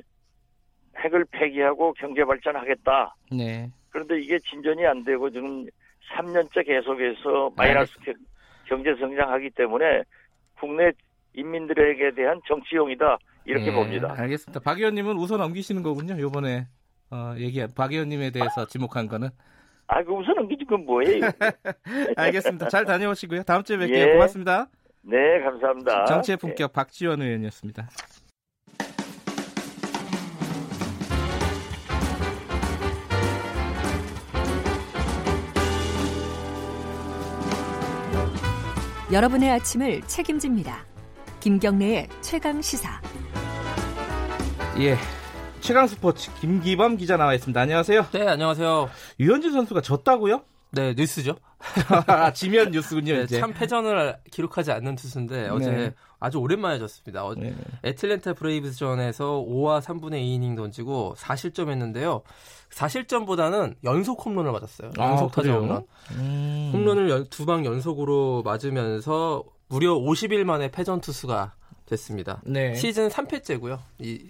[0.98, 3.16] 핵을 폐기하고 경제 발전하겠다.
[3.32, 3.70] 네.
[3.88, 5.66] 그런데 이게 진전이 안 되고 지금
[6.12, 8.12] 3년째 계속해서 마이너스 네.
[8.66, 10.02] 경제 성장하기 때문에
[10.60, 10.92] 국내
[11.34, 14.14] 인민들에게 대한 정치용이다 이렇게 네, 봅니다.
[14.16, 14.60] 알겠습니다.
[14.60, 16.14] 박 의원님은 우선 넘기시는 거군요.
[16.14, 16.66] 이번에
[17.10, 19.28] 어, 얘기 박 의원님에 대해서 지목한 거는.
[19.86, 21.20] 아, 그 우선 넘기지 그건 뭐예요?
[22.16, 22.68] 알겠습니다.
[22.68, 23.42] 잘 다녀오시고요.
[23.42, 23.94] 다음 주에 뵐게요.
[23.94, 24.12] 예.
[24.12, 24.68] 고맙습니다.
[25.02, 26.06] 네, 감사합니다.
[26.06, 26.72] 정치의 품격 네.
[26.72, 27.88] 박지원 의원이었습니다.
[39.12, 40.93] 여러분의 아침을 책임집니다.
[41.44, 43.02] 김경래의 최강 시사.
[44.78, 44.96] 예.
[45.60, 47.60] 최강 스포츠 김기범 기자 나와 있습니다.
[47.60, 48.06] 안녕하세요.
[48.14, 48.88] 네, 안녕하세요.
[49.20, 50.40] 유현진 선수가 졌다고요?
[50.70, 51.36] 네, 뉴스죠.
[52.32, 53.12] 지면 뉴스군요.
[53.12, 53.40] 네, 이제.
[53.40, 55.94] 참 패전을 기록하지 않는 투수인데 어제 네.
[56.18, 57.26] 아주 오랜만에 졌습니다.
[57.26, 57.54] 어, 네.
[57.84, 62.22] 애틀랜타 브레이브스전에서 5와 3분의 2이닝 던지고 4실점 했는데요.
[62.72, 64.92] 4실점보다는 연속 홈런을 맞았어요.
[64.98, 65.84] 아, 연속 아, 타자 홈런.
[66.12, 66.70] 음.
[66.72, 71.54] 홈런을 두 방 연속으로 맞으면서 무려 50일 만에 패전 투수가
[71.86, 72.40] 됐습니다.
[72.44, 72.74] 네.
[72.74, 73.78] 시즌 3패째고요.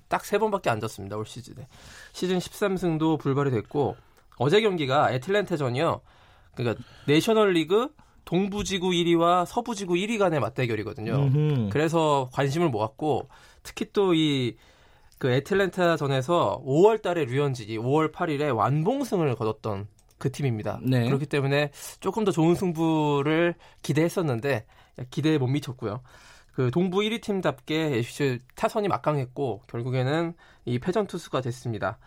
[0.09, 1.17] 딱세 번밖에 안 졌습니다.
[1.17, 1.67] 올 시즌에.
[2.13, 3.97] 시즌 13승도 불발이 됐고
[4.39, 6.01] 어제 경기가 애틀랜타전이요.
[6.55, 7.89] 그러니까 내셔널리그
[8.25, 11.15] 동부지구 1위와 서부지구 1위 간의 맞대결이거든요.
[11.15, 11.69] 음흠.
[11.71, 13.29] 그래서 관심을 모았고
[13.63, 14.57] 특히 또이
[15.19, 20.81] 그 애틀랜타 전에서 5월 달에 류현진이 5월 8일에 완봉승을 거뒀던 그 팀입니다.
[20.83, 21.05] 네.
[21.05, 21.71] 그렇기 때문에
[22.01, 24.65] 조금 더 좋은 승부를 기대했었는데
[25.11, 26.01] 기대에 못 미쳤고요.
[26.53, 28.03] 그 동부 1위 팀답게
[28.55, 30.35] 타선이 막강했고 결국에는
[30.67, 31.99] 이 패전 투수가 됐습니다.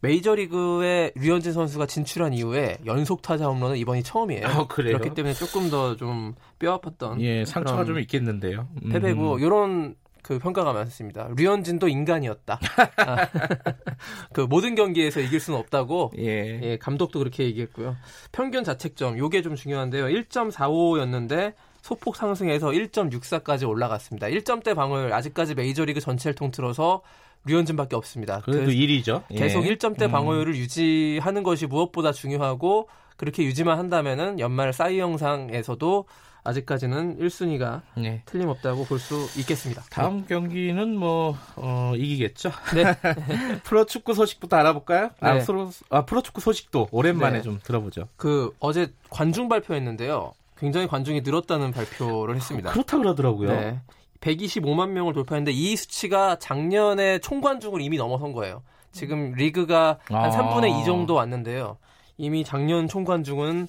[0.00, 4.46] 메이저리그에 류현진 선수가 진출한 이후에 연속 타자 홈런은 이번이 처음이에요.
[4.46, 8.68] 아, 그렇기 때문에 조금 더 좀 뼈아팠던 예, 상처가 좀 있겠는데요.
[8.84, 8.90] 음.
[8.90, 11.28] 패배고 이런 그 평가가 많습니다.
[11.36, 12.60] 류현진도 인간이었다.
[12.98, 13.16] 아,
[14.32, 16.60] 그 모든 경기에서 이길 수는 없다고 예.
[16.62, 16.78] 예.
[16.78, 17.96] 감독도 그렇게 얘기했고요.
[18.30, 20.04] 평균 자책점 요게 좀 중요한데요.
[20.04, 21.54] 1.45였는데
[21.88, 24.26] 소폭 상승해서 1.64까지 올라갔습니다.
[24.26, 27.00] 1점대 방어율 아직까지 메이저리그 전체를 통틀어서
[27.46, 28.42] 류현진밖에 없습니다.
[28.44, 29.22] 그래도 1위죠.
[29.30, 29.36] 예.
[29.36, 30.10] 계속 1점대 음.
[30.10, 36.04] 방어율을 유지하는 것이 무엇보다 중요하고 그렇게 유지만 한다면은 연말 싸이 영상에서도
[36.44, 38.22] 아직까지는 1순위가 네.
[38.26, 39.82] 틀림없다고 볼 수 있겠습니다.
[39.90, 40.24] 다음 네.
[40.28, 42.50] 경기는 뭐 어, 이기겠죠.
[42.74, 42.84] 네.
[43.64, 45.10] 프로축구 소식부터 알아볼까요?
[45.20, 45.40] 아, 네.
[45.40, 47.42] 아, 프로, 아, 프로축구 소식도 오랜만에 네.
[47.42, 48.08] 좀 들어보죠.
[48.16, 50.32] 그 어제 관중 발표했는데요.
[50.58, 52.70] 굉장히 관중이 늘었다는 발표를 했습니다.
[52.72, 53.48] 그렇다 그러더라고요.
[53.48, 53.80] 네.
[54.20, 58.62] 125만 명을 돌파했는데 이 수치가 작년에 총관중을 이미 넘어선 거예요.
[58.90, 60.30] 지금 리그가 한 아.
[60.30, 61.78] 3분의 2 정도 왔는데요.
[62.16, 63.68] 이미 작년 총관중은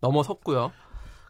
[0.00, 0.72] 넘어섰고요.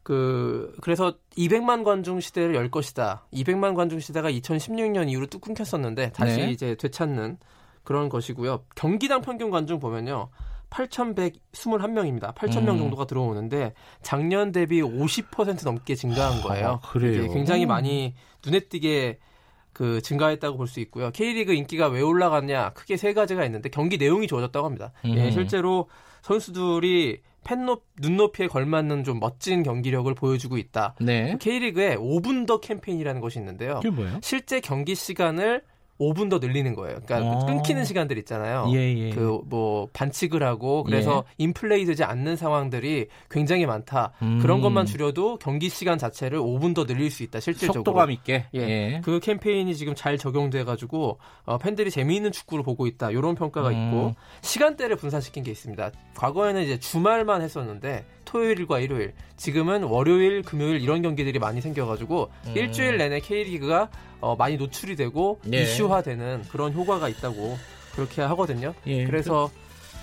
[0.04, 3.26] 그 그래서 200만 관중 시대를 열 것이다.
[3.32, 6.50] 200만 관중 시대가 2016년 이후로 뚝 끊겼었는데 다시 네.
[6.50, 7.38] 이제 되찾는
[7.82, 8.64] 그런 것이고요.
[8.74, 10.28] 경기당 평균 관중 보면요.
[10.72, 12.34] 8,121명입니다.
[12.34, 12.78] 8,000명 음.
[12.78, 16.68] 정도가 들어오는데 작년 대비 50% 넘게 증가한 아, 거예요.
[16.68, 17.32] 아, 그래요.
[17.32, 19.18] 굉장히 많이 눈에 띄게
[19.72, 21.10] 그 증가했다고 볼 수 있고요.
[21.10, 22.70] K리그 인기가 왜 올라갔냐?
[22.70, 24.92] 크게 세 가지가 있는데 경기 내용이 좋아졌다고 합니다.
[25.04, 25.16] 음.
[25.16, 25.88] 예, 실제로
[26.22, 30.94] 선수들이 팬높 눈높이에 걸맞는 좀 멋진 경기력을 보여주고 있다.
[31.00, 31.36] 네.
[31.40, 33.80] K리그에 5분 더 캠페인이라는 것이 있는데요.
[34.22, 35.62] 실제 경기 시간을
[36.02, 36.98] 5분 더 늘리는 거예요.
[37.04, 37.46] 그러니까 어.
[37.46, 38.66] 끊기는 시간들 있잖아요.
[38.72, 39.10] 예, 예.
[39.10, 41.44] 그뭐 반칙을 하고 그래서 예.
[41.44, 44.12] 인플레이 되지 않는 상황들이 굉장히 많다.
[44.22, 44.38] 음.
[44.40, 47.40] 그런 것만 줄여도 경기 시간 자체를 5분 더 늘릴 수 있다.
[47.40, 47.80] 실질적으로.
[47.80, 48.46] 속도감 있게.
[48.54, 48.60] 예.
[48.60, 49.00] 예.
[49.04, 53.10] 그 캠페인이 지금 잘 적용돼 가지고 어, 팬들이 재미있는 축구를 보고 있다.
[53.10, 53.72] 이런 평가가 음.
[53.74, 55.90] 있고 시간대를 분산시킨 게 있습니다.
[56.16, 62.56] 과거에는 이제 주말만 했었는데 토요일과 일요일, 지금은 월요일, 금요일 이런 경기들이 많이 생겨가지고 음.
[62.56, 63.90] 일주일 내내 K리그가
[64.20, 65.62] 어, 많이 노출이 되고 예.
[65.62, 67.58] 이슈화되는 그런 효과가 있다고
[67.94, 68.72] 그렇게 하거든요.
[68.86, 69.04] 예.
[69.04, 69.50] 그래서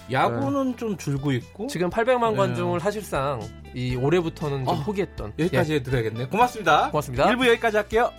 [0.08, 2.38] 그 야구는 어, 좀 줄고 있고 지금 800만 예.
[2.38, 3.42] 관중을 사실상
[3.74, 5.76] 이 올해부터는 좀 어, 포기했던 여기까지 예.
[5.78, 6.28] 해드려야겠네.
[6.28, 6.92] 고맙습니다.
[6.92, 7.26] 고맙습니다.
[7.26, 8.12] 1부 여기까지 할게요.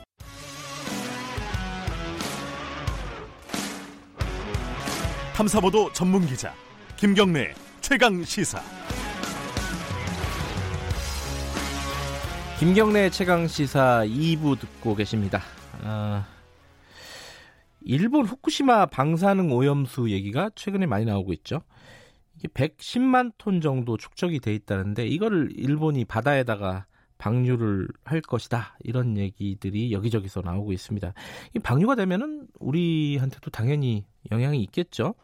[5.36, 6.52] 탐사보도 전문 기자
[6.96, 8.79] 김경래 최강 시사.
[12.60, 15.40] 김경래 최강 시사 2부 듣고 계십니다.
[15.82, 16.26] 아,
[17.80, 21.62] 일본 후쿠시마 방사능 오염수 얘기가 최근에 많이 나오고 있죠.
[22.36, 26.84] 이게 110만 톤 정도 축적이 돼 있다는데 이거를 일본이 바다에다가
[27.16, 31.14] 방류를 할 것이다 이런 얘기들이 여기저기서 나오고 있습니다.
[31.56, 35.14] 이 방류가 되면은 우리한테도 당연히 영향이 있겠죠.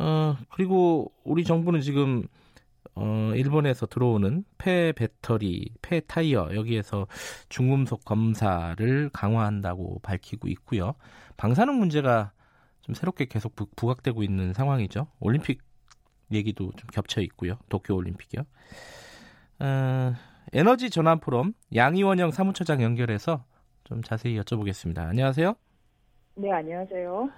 [0.00, 2.26] 어 그리고 우리 정부는 지금
[3.00, 7.06] 어, 일본에서 들어오는 폐 배터리, 폐 타이어 여기에서
[7.48, 10.94] 중금속 검사를 강화한다고 밝히고 있고요.
[11.36, 12.32] 방사능 문제가
[12.82, 15.06] 좀 새롭게 계속 부, 부각되고 있는 상황이죠.
[15.20, 15.60] 올림픽
[16.32, 17.58] 얘기도 좀 겹쳐 있고요.
[17.68, 18.42] 도쿄 올림픽이요.
[19.60, 20.14] 어,
[20.52, 23.44] 에너지 전환 포럼 양이원영 사무처장 연결해서
[23.84, 24.98] 좀 자세히 여쭤보겠습니다.
[24.98, 25.54] 안녕하세요.
[26.34, 27.30] 네, 안녕하세요.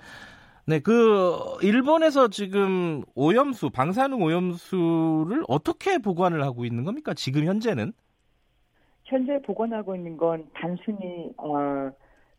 [0.66, 7.14] 네, 그 일본에서 지금 오염수, 방사능 오염수를 어떻게 보관을 하고 있는 겁니까?
[7.14, 7.92] 지금 현재는?
[9.04, 11.90] 현재 보관하고 있는 건 단순히 어,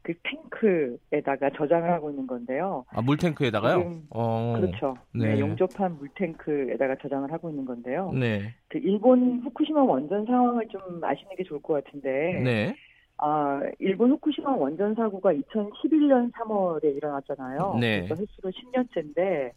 [0.02, 2.86] 그 탱크에다가 저장을 하고 있는 건데요.
[2.90, 4.04] 아, 물탱크에다가요?
[4.10, 4.96] 어, 그렇죠.
[5.14, 5.36] 네.
[5.36, 8.12] 네, 용접한 물탱크에다가 저장을 하고 있는 건데요.
[8.14, 8.54] 네.
[8.70, 12.42] 그 일본 후쿠시마 원전 상황을 좀 아시는 게 좋을 것 같은데.
[12.44, 12.76] 네.
[13.24, 17.78] 아, 일본 후쿠시마 원전 사고가 2011년 3월에 일어났잖아요.
[17.80, 18.08] 네.
[18.08, 19.52] 그래서 횟수로 10년째인데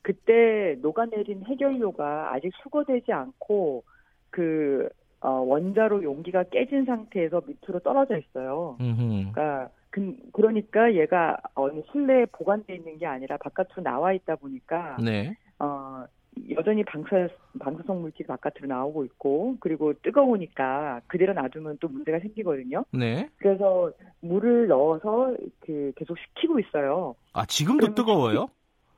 [0.00, 3.84] 그때 녹아내린 해결료가 아직 수거되지 않고
[4.30, 4.88] 그
[5.20, 8.78] 어, 원자로 용기가 깨진 상태에서 밑으로 떨어져 있어요.
[8.80, 9.32] 음흠.
[9.32, 15.36] 그러니까 그, 그러니까 얘가 어느 실내에 보관돼 있는 게 아니라 바깥으로 나와 있다 보니까 네.
[15.58, 16.06] 어,
[16.50, 22.84] 여전히 방사 방사성 물질이 바깥으로 나오고 있고 그리고 뜨거우니까 그대로 놔두면 또 문제가 생기거든요.
[22.92, 23.28] 네.
[23.36, 27.14] 그래서 물을 넣어서 그 계속 식히고 있어요.
[27.32, 28.48] 아 지금도 뜨거워요?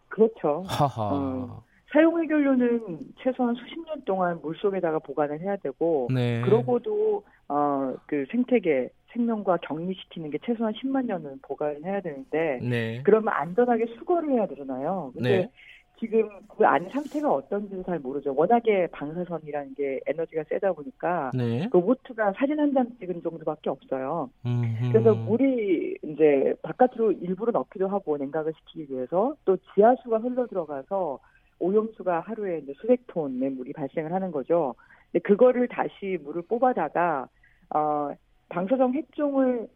[0.09, 0.63] 그렇죠.
[0.67, 1.03] 하하.
[1.13, 6.41] 어, 사용 해결료는 최소한 수십 년 동안 물 속에다가 보관을 해야 되고 네.
[6.43, 13.01] 그러고도 어, 그 생태계 생명과 격리시키는 게 최소한 10만 년은 보관을 해야 되는데 네.
[13.05, 15.13] 그러면 안전하게 수거를 해야 되잖아요.
[15.15, 15.51] 근데 네.
[15.99, 18.35] 지금 그 안 상태가 어떤지도 잘 모르죠.
[18.37, 21.69] 워낙에 방사선이라는 게 에너지가 세다 보니까 네.
[21.73, 24.29] 로보트가 사진 한 장 찍은 정도밖에 없어요.
[24.45, 24.93] 음흠.
[24.93, 31.19] 그래서 물이 이제 바깥으로 일부러 넣기도 하고 냉각을 시키기 위해서 또 지하수가 흘러 들어가서
[31.61, 34.75] 오염수가 하루에 이제 수백 톤의 물이 발생을 하는 거죠.
[35.13, 37.29] 근데 그거를 다시 물을 뽑아다가
[37.75, 38.11] 어
[38.49, 39.69] 방사성 핵종을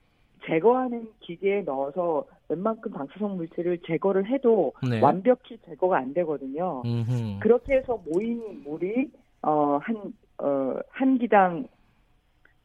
[0.47, 5.01] 제거하는 기계에 넣어서 웬만큼 방사성 물질을 제거를 해도 네.
[5.01, 6.83] 완벽히 제거가 안 되거든요.
[6.85, 7.39] 음흠.
[7.41, 9.11] 그렇게 해서 모인 물이
[9.43, 11.67] 어 한 어, 한 기당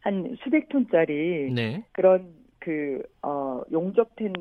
[0.02, 1.84] 한 수백 톤짜리 네.
[1.94, 4.34] 그런 그 어, 용접된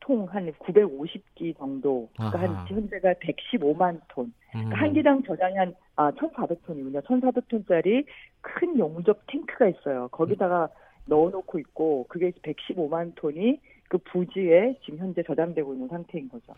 [0.00, 2.08] 통 한 950기 정도.
[2.16, 2.48] 그러니까 아하.
[2.48, 4.26] 한 현재가 115만 톤.
[4.26, 4.32] 음.
[4.50, 7.02] 그러니까 한 기당 저장이 한 아, 1,400톤이군요.
[7.04, 8.04] 1,400톤짜리
[8.40, 10.08] 큰 용접 탱크가 있어요.
[10.08, 10.68] 거기다가
[11.14, 16.54] 넣어놓고 있고 그게 115만 톤이 그 부지에 지금 현재 저장되고 있는 상태인 거죠.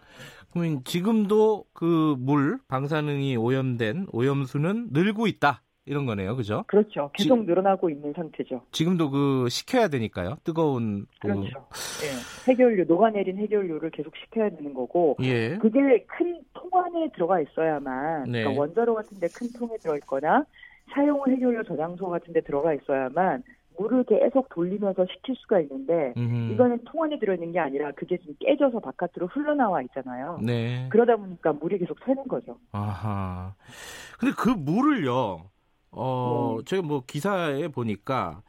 [0.53, 6.63] 그러면 지금도 그 물 방사능이 오염된 오염수는 늘고 있다 이런 거네요, 그죠?
[6.69, 7.11] 그렇죠.
[7.15, 8.63] 계속 지- 늘어나고 있는 상태죠.
[8.71, 10.37] 지금도 그 식혀야 되니까요.
[10.45, 11.67] 뜨거운 그 그렇죠.
[12.05, 12.53] 예.
[12.53, 15.57] 해결료, 녹아내린 해결료를 계속 식혀야 되는 거고, 예.
[15.57, 18.41] 그게 큰 통 안에 들어가 있어야만, 네.
[18.45, 20.45] 그러니까 원자로 같은데 큰 통에 들어있거나,
[20.95, 23.43] 사용 해결료 저장소 같은데 들어가 있어야만,
[23.79, 26.53] 물을 계속 돌리면서 식힐 수가 있는데, 음흠.
[26.53, 30.41] 이거는 통 안에 들어있는 게 아니라 그게 지금 깨져서 바깥으로 흘러나와 있잖아요.
[30.43, 30.89] 네.
[30.91, 32.59] 그러다 보니까 물이 계속 새는 거죠.
[32.73, 33.55] 아하.
[34.19, 35.51] 근데 그 물을요.
[35.93, 36.65] 어, 네.
[36.65, 38.43] 제가 뭐 기사에 보니까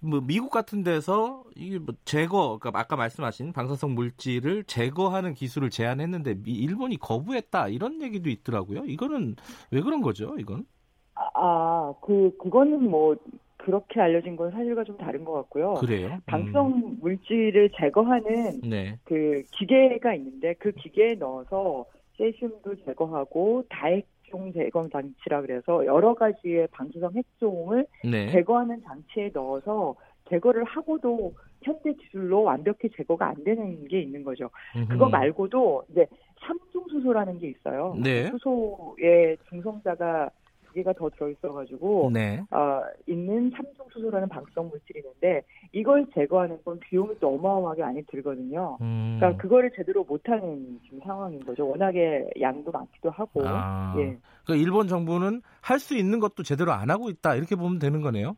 [0.00, 6.42] 뭐 미국 같은 데서 이게 뭐 제거, 그러니까 아까 말씀하신 방사성 물질을 제거하는 기술을 제안했는데
[6.42, 8.84] 미- 일본이 거부했다 이런 얘기도 있더라고요.
[8.86, 9.36] 이거는
[9.70, 10.36] 왜 그런 거죠?
[10.38, 10.66] 이건?
[11.14, 13.16] 아, 아, 그, 그거는 뭐,
[13.64, 15.74] 그렇게 알려진 건 사실과 좀 다른 것 같고요.
[15.74, 16.08] 그래요?
[16.08, 16.20] 음.
[16.26, 18.98] 방사성 물질을 제거하는 네.
[19.04, 21.86] 그 기계가 있는데 그 기계에 넣어서
[22.18, 28.30] 세슘도 제거하고 다핵종 제거 장치라 그래서 여러 가지의 방사성 핵종을 네.
[28.32, 29.94] 제거하는 장치에 넣어서
[30.28, 34.50] 제거를 하고도 현대 기술로 완벽히 제거가 안 되는 게 있는 거죠.
[34.88, 35.10] 그거 음흠.
[35.10, 36.06] 말고도 이제
[36.46, 37.96] 삼중 수소라는 게 있어요.
[38.02, 38.28] 네.
[38.30, 40.43] 수소에 중성자가 두
[40.74, 42.42] 개가 더 들어있어가지고 네.
[42.50, 48.78] 어, 있는 삼중 수소라는 방사성 물질이 있는데 이걸 제거하는 건 비용이 또 어마어마하게 많이 들거든요.
[48.80, 49.16] 음.
[49.18, 51.68] 그러니까 그거를 제대로 못하는 지금 상황인 거죠.
[51.68, 53.42] 워낙에 양도 많기도 하고.
[53.46, 53.94] 아.
[53.98, 54.18] 예.
[54.44, 58.36] 그러니까 일본 정부는 할 수 있는 것도 제대로 안 하고 있다 이렇게 보면 되는 거네요.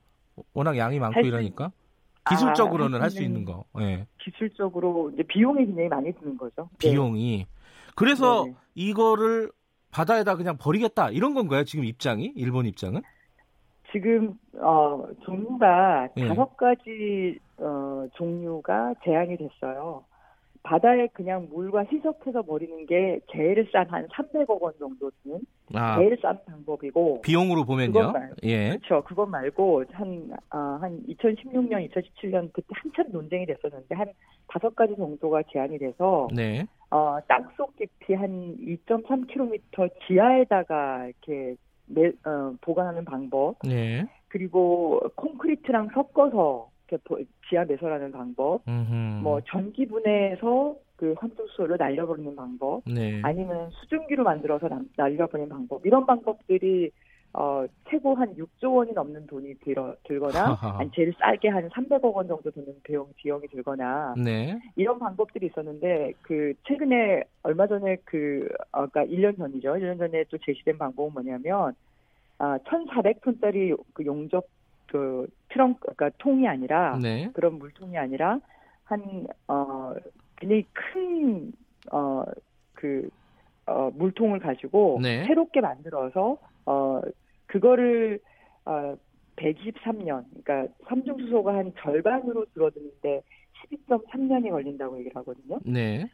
[0.52, 1.70] 워낙 양이 많고 할수 이러니까
[2.28, 3.64] 기술적으로는 아, 할수 있는 거.
[3.80, 4.06] 예.
[4.18, 6.68] 기술적으로 이제 비용이 굉장히 많이 드는 거죠.
[6.80, 6.90] 네.
[6.90, 7.46] 비용이.
[7.94, 8.56] 그래서 네네.
[8.74, 9.50] 이거를
[9.96, 11.64] 바다에다 그냥 버리겠다 이런 건가요?
[11.64, 13.00] 지금 입장이 일본 입장은?
[13.90, 16.28] 지금 어, 종류가 예.
[16.28, 20.04] 다섯 가지 어, 종류가 제한이 됐어요.
[20.62, 25.40] 바다에 그냥 물과 희석해서 버리는 게 제일 싼 한 300억 원 정도 드는
[25.74, 28.12] 아 제일 싼 방법이고 비용으로 보면요.
[28.12, 28.34] 말고.
[28.42, 28.70] 예.
[28.70, 29.02] 그렇죠.
[29.04, 34.08] 그것 말고 한, 아, 한 2016년, 2017년 그때 한참 논쟁이 됐었는데 한
[34.48, 36.66] 다섯 가지 정도가 제한이 돼서 네.
[36.90, 41.56] 어, 땅속 깊이 한 2.3km 지하에다가 이렇게
[41.86, 44.04] 매, 어, 보관하는 방법, 네.
[44.28, 46.70] 그리고 콘크리트랑 섞어서
[47.48, 49.22] 지하 매설하는 방법, 음흠.
[49.22, 53.20] 뭐 전기 분해해서 그 환수소를 날려버리는 방법, 네.
[53.22, 56.90] 아니면 수증기로 만들어서 날려버리는 방법 이런 방법들이
[57.32, 62.26] 어, 최고 한 6조 원이 넘는 돈이 들어, 들거나, 아니, 제일 싸게 한 300억 원
[62.26, 64.58] 정도 드는 비용, 비용이 들거나, 네.
[64.74, 69.68] 이런 방법들이 있었는데, 그, 최근에, 얼마 전에 그, 어, 그니까 1년 전이죠.
[69.74, 71.74] 1년 전에 또 제시된 방법은 뭐냐면,
[72.38, 74.46] 아, 1,400톤짜리 그 용접
[74.86, 77.30] 그 트렁크, 그러니까 통이 아니라, 네.
[77.34, 78.40] 그런 물통이 아니라,
[78.84, 79.92] 한, 어,
[80.36, 81.52] 굉장히 큰,
[81.92, 82.24] 어,
[82.72, 83.10] 그,
[83.66, 85.24] 어, 물통을 가지고 네.
[85.26, 87.00] 새롭게 만들어서 어
[87.46, 88.20] 그거를
[88.64, 88.96] 어
[89.36, 93.22] 123년, 그러니까 삼중 수소가 한 절반으로 줄어드는데
[93.70, 95.58] 12.3년이 걸린다고 얘기를 하거든요.
[95.64, 96.06] 네.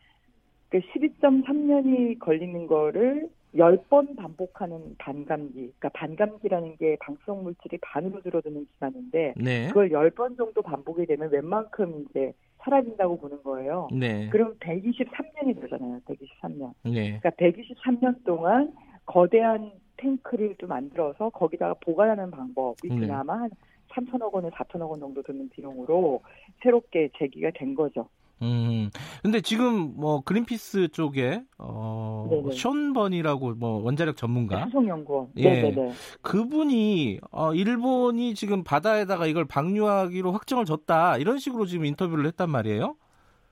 [0.68, 9.34] 그 12.3년이 걸리는 거를 10번 반복하는 반감기, 그러니까 반감기라는 게 방사성 물질이 반으로 줄어드는 기간인데
[9.36, 9.68] 네.
[9.68, 13.88] 그걸 10번 정도 반복이 되면 웬만큼 이제 사라진다고 보는 거예요.
[13.92, 14.28] 네.
[14.30, 16.00] 그럼 123년이 되잖아요.
[16.06, 16.72] 123년.
[16.84, 17.18] 네.
[17.20, 18.72] 그러니까 123년 동안
[19.04, 19.72] 거대한
[20.02, 22.96] 탱크를 좀 만들어서 거기다가 보관하는 방법이 네.
[22.96, 23.50] 그나마 한
[23.90, 26.22] 3천억 원에 4천억 원 정도 드는 비용으로
[26.62, 28.08] 새롭게 제기가 된 거죠.
[28.40, 28.90] 음.
[29.22, 35.62] 근데 지금 뭐 그린피스 쪽에 어 션번이라고 뭐 원자력 전문가 수송 연구원 예.
[35.62, 35.92] 네네네.
[36.22, 42.96] 그분이 어 일본이 지금 바다에다가 이걸 방류하기로 확정을 줬다 이런 식으로 지금 인터뷰를 했단 말이에요.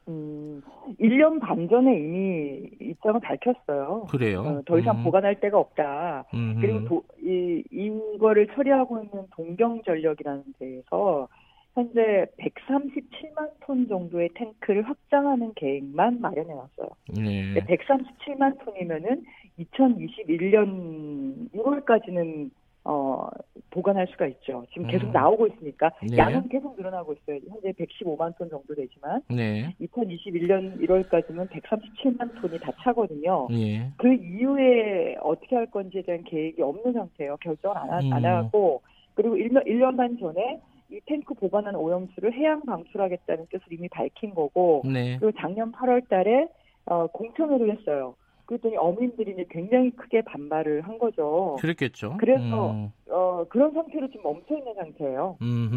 [0.08, 0.62] 음,
[0.98, 4.06] 1년 반 전에 이미 입장을 밝혔어요.
[4.10, 4.40] 그래요?
[4.40, 5.04] 어, 더 이상 음.
[5.04, 6.24] 보관할 데가 없다.
[6.34, 6.60] 음흠.
[6.60, 11.28] 그리고 도, 이, 이거를 처리하고 있는 동경전력이라는 데에서
[11.74, 16.88] 현재 137만 톤 정도의 탱크를 확장하는 계획만 마련해 놨어요.
[17.16, 17.54] 네.
[17.54, 19.24] 137만 톤이면은
[19.58, 22.50] 2021년 1월까지는
[22.84, 23.28] 어,
[23.70, 24.64] 보관할 수가 있죠.
[24.72, 25.12] 지금 계속 음.
[25.12, 26.16] 나오고 있으니까 네.
[26.16, 27.38] 양은 계속 늘어나고 있어요.
[27.48, 29.74] 현재 115만 톤 정도 되지만 네.
[29.80, 33.48] 2021년 1월까지는 137만 톤이 다 차거든요.
[33.50, 33.90] 네.
[33.98, 37.36] 그 이후에 어떻게 할 건지에 대한 계획이 없는 상태예요.
[37.38, 38.12] 결정을 안, 하, 음.
[38.12, 38.82] 안 하고
[39.14, 40.60] 그리고 1년, 1년 반 전에
[40.90, 45.18] 이 탱크 보관한 오염수를 해양 방출하겠다는 뜻을 이미 밝힌 거고 네.
[45.20, 46.48] 그리고 작년 8월 달에
[46.86, 48.14] 어, 공청회를 했어요.
[48.50, 51.56] 그랬더니 어민들이 이제 굉장히 크게 반발을 한 거죠.
[51.60, 52.16] 그랬겠죠.
[52.18, 52.90] 그래서 음.
[53.08, 55.36] 어, 그런 상태로 지금 멈춰 있는 상태예요.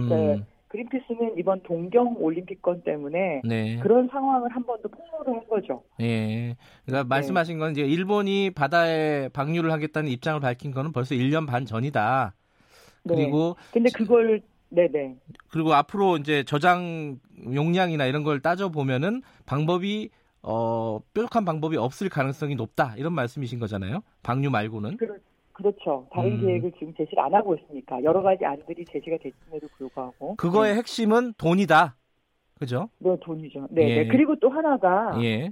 [0.09, 3.77] 네, 그린피스는 이번 동경 올림픽권 때문에 네.
[3.77, 5.83] 그런 상황을 한 번 더 폭로를 한 거죠.
[6.01, 6.55] 예.
[6.85, 7.07] 그러니까 네.
[7.07, 12.33] 말씀하신 건 이제 일본이 바다에 방류를 하겠다는 입장을 밝힌 거는 벌써 1년 반 전이다.
[13.03, 13.15] 네.
[13.15, 15.17] 그리고 근데 그걸 네네.
[15.51, 17.19] 그리고 앞으로 이제 저장
[17.53, 20.09] 용량이나 이런 걸 따져 보면은 방법이
[20.43, 24.03] 어, 뾰족한 방법이 없을 가능성이 높다 이런 말씀이신 거잖아요.
[24.23, 24.97] 방류 말고는.
[24.97, 25.15] 그렇,
[25.53, 26.07] 그렇죠.
[26.11, 26.41] 다른 음.
[26.41, 30.35] 계획을 지금 제시를 안 하고 있으니까 여러 가지 안들이 제시가 됐음에도 불구하고.
[30.35, 30.77] 그거의 네.
[30.79, 31.95] 핵심은 돈이다.
[32.59, 32.89] 그죠?
[32.99, 33.67] 네, 돈이죠.
[33.71, 33.95] 네, 예.
[34.03, 34.07] 네.
[34.07, 35.49] 그리고 또 하나가 예.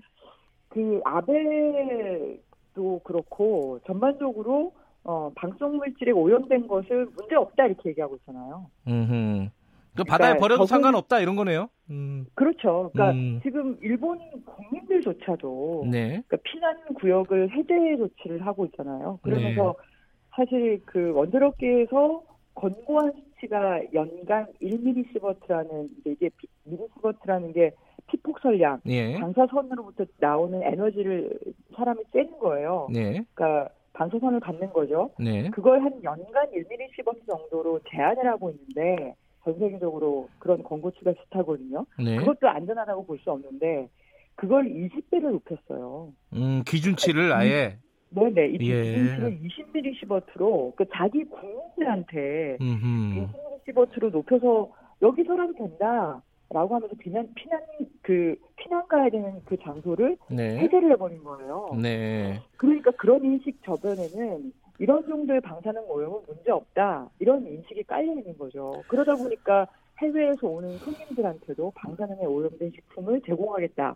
[0.69, 4.73] 그 아베도 그렇고 전반적으로
[5.03, 8.67] 어, 방송 물질에 오염된 것을 문제 없다 이렇게 얘기하고 있잖아요.
[8.87, 9.49] 음.
[9.95, 10.67] 그 바다에 그러니까 버려도 적은...
[10.67, 11.69] 상관없다 이런 거네요.
[11.89, 12.25] 음.
[12.35, 12.91] 그렇죠.
[12.93, 13.39] 그러니까 음.
[13.43, 16.21] 지금 일본 국민들조차도 네.
[16.27, 19.19] 그러니까 피난 구역을 해제 조치를 하고 있잖아요.
[19.21, 19.91] 그러면서 네.
[20.35, 22.23] 사실 그 원자력계에서
[22.55, 26.29] 권고한 수치가 연간 1미리시버트라는 이게
[26.63, 27.71] 미리시버트라는 게
[28.07, 29.17] 피폭설량, 예.
[29.19, 31.39] 방사선으로부터 나오는 에너지를
[31.75, 32.87] 사람이 쬐는 거예요.
[32.91, 33.23] 네.
[33.33, 35.11] 그러니까 방사선을 받는 거죠.
[35.19, 35.49] 네.
[35.49, 41.85] 그걸 한 연간 1미리시버트 정도로 제한을 하고 있는데 전 세계적으로 그런 권고치가 비슷하거든요.
[41.97, 42.17] 네.
[42.17, 43.89] 그것도 안전하다고 볼 수 없는데
[44.35, 46.13] 그걸 20배를 높였어요.
[46.33, 47.77] 음, 기준치를 그러니까 아예
[48.09, 48.49] 네네.
[48.49, 48.83] 이 예.
[48.83, 54.71] 기준치를 20mS로 그 자기 국민들한테 20mS로 높여서
[55.01, 56.21] 여기서라도 된다.
[56.53, 57.61] 라고 하면서 피난 피난
[58.01, 60.57] 그 피난 가야 되는 그 장소를 네.
[60.57, 61.69] 해제를 해버린 거예요.
[61.81, 62.41] 네.
[62.57, 68.83] 그러니까 그런 인식 저변에는 이런 정도의 방사능 오염은 문제 없다 이런 인식이 깔려 있는 거죠.
[68.87, 69.67] 그러다 보니까
[69.99, 73.95] 해외에서 오는 손님들한테도 방사능에 오염된 식품을 제공하겠다.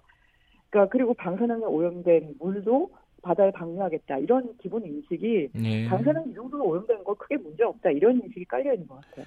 [0.69, 5.87] 그러니까 그리고 방사능에 오염된 물도 바다에 방류하겠다 이런 기본 인식이 네.
[5.89, 9.25] 방사능 이 정도로 오염된 거 크게 문제 없다 이런 인식이 깔려 있는 것 같아요.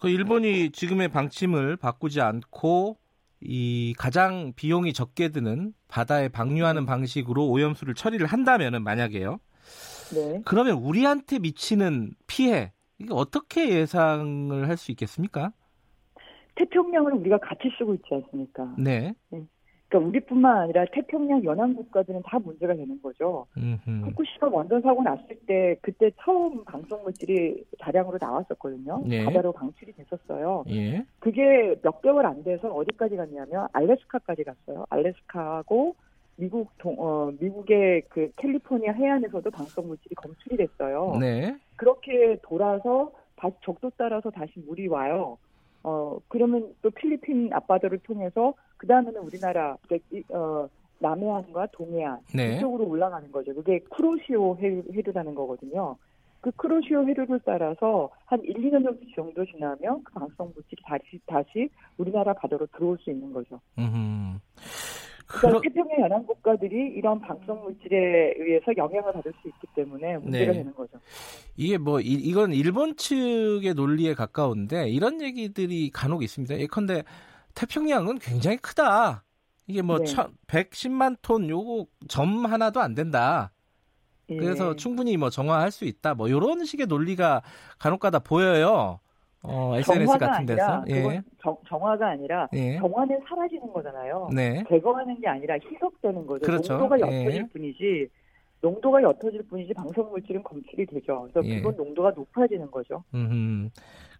[0.00, 2.96] 그 일본이 지금의 방침을 바꾸지 않고
[3.40, 9.38] 이 가장 비용이 적게 드는 바다에 방류하는 방식으로 오염수를 처리를 한다면은 만약에요.
[10.14, 10.42] 네.
[10.44, 15.52] 그러면 우리한테 미치는 피해 이게 어떻게 예상을 할 수 있겠습니까?
[16.54, 18.74] 태평양을 우리가 같이 쓰고 있지 않습니까?
[18.78, 19.14] 네.
[19.30, 19.42] 네.
[19.88, 23.46] 그러니까 우리뿐만 아니라 태평양 연안 국가들은 다 문제가 되는 거죠.
[23.58, 24.06] 음흠.
[24.06, 29.02] 후쿠시마 원전 사고 났을 때 그때 처음 방송 물질이 다량으로 나왔었거든요.
[29.08, 29.24] 예.
[29.24, 30.64] 바다로 방출이 됐었어요.
[30.70, 31.04] 예.
[31.18, 34.86] 그게 몇 개월 안 돼서 어디까지 갔냐면 알래스카까지 갔어요.
[34.88, 35.94] 알래스카하고
[36.36, 41.16] 미국 동, 어, 미국의 그 캘리포니아 해안에서도 방송 물질이 검출이 됐어요.
[41.20, 41.56] 네.
[41.76, 45.38] 그렇게 돌아서 다시 적도 따라서 다시 물이 와요.
[45.84, 49.76] 어 그러면 또 필리핀 앞바다를 통해서 그 다음에는 우리나라
[50.28, 50.68] 어
[51.00, 52.56] 남해안과 동해안 네.
[52.56, 53.52] 이쪽으로 올라가는 거죠.
[53.54, 55.96] 그게 쿠로시오 해류라는 거거든요.
[56.40, 61.68] 그 크로시오 해류를 따라서 한 1, 2년 정도 지나면 그 방송 물질이 다시 다시
[61.98, 63.60] 우리나라 바다로 들어올 수 있는 거죠.
[63.78, 64.40] 음.
[65.40, 65.60] 그러...
[65.60, 70.58] 태평양 연안 국가들이 이런 방송 물질에 의해서 영향을 받을 수 있기 때문에 문제가 네.
[70.58, 70.98] 되는 거죠.
[71.56, 76.58] 이게 뭐 이, 이건 일본 측의 논리에 가까운데 이런 얘기들이 간혹 있습니다.
[76.58, 77.04] 예컨대
[77.54, 79.24] 태평양은 굉장히 크다.
[79.66, 80.04] 이게 뭐 네.
[80.48, 83.52] 110만 톤 요거 점 하나도 안 된다.
[84.26, 84.76] 그래서 예.
[84.76, 86.14] 충분히 뭐 정화할 수 있다.
[86.14, 87.42] 뭐 이런 식의 논리가
[87.78, 89.00] 간혹가다 보여요.
[89.42, 90.84] 어, SNS 같은 데서.
[90.88, 91.20] 예.
[91.42, 92.78] 정, 정화가 아니라 예.
[92.78, 94.30] 정화는 사라지는 거잖아요.
[94.34, 94.62] 네.
[94.68, 96.46] 제거하는 게 아니라 희석되는 거죠.
[96.46, 96.74] 그렇죠.
[96.74, 97.24] 농도가 예.
[97.24, 97.46] 옅어질 예.
[97.52, 98.08] 뿐이지
[98.60, 101.22] 농도가 옅어질 뿐이지 방석 물질은 검출이 되죠.
[101.32, 101.56] 그래서 예.
[101.56, 103.02] 기본 농도가 높아지는 거죠.
[103.14, 103.70] 음.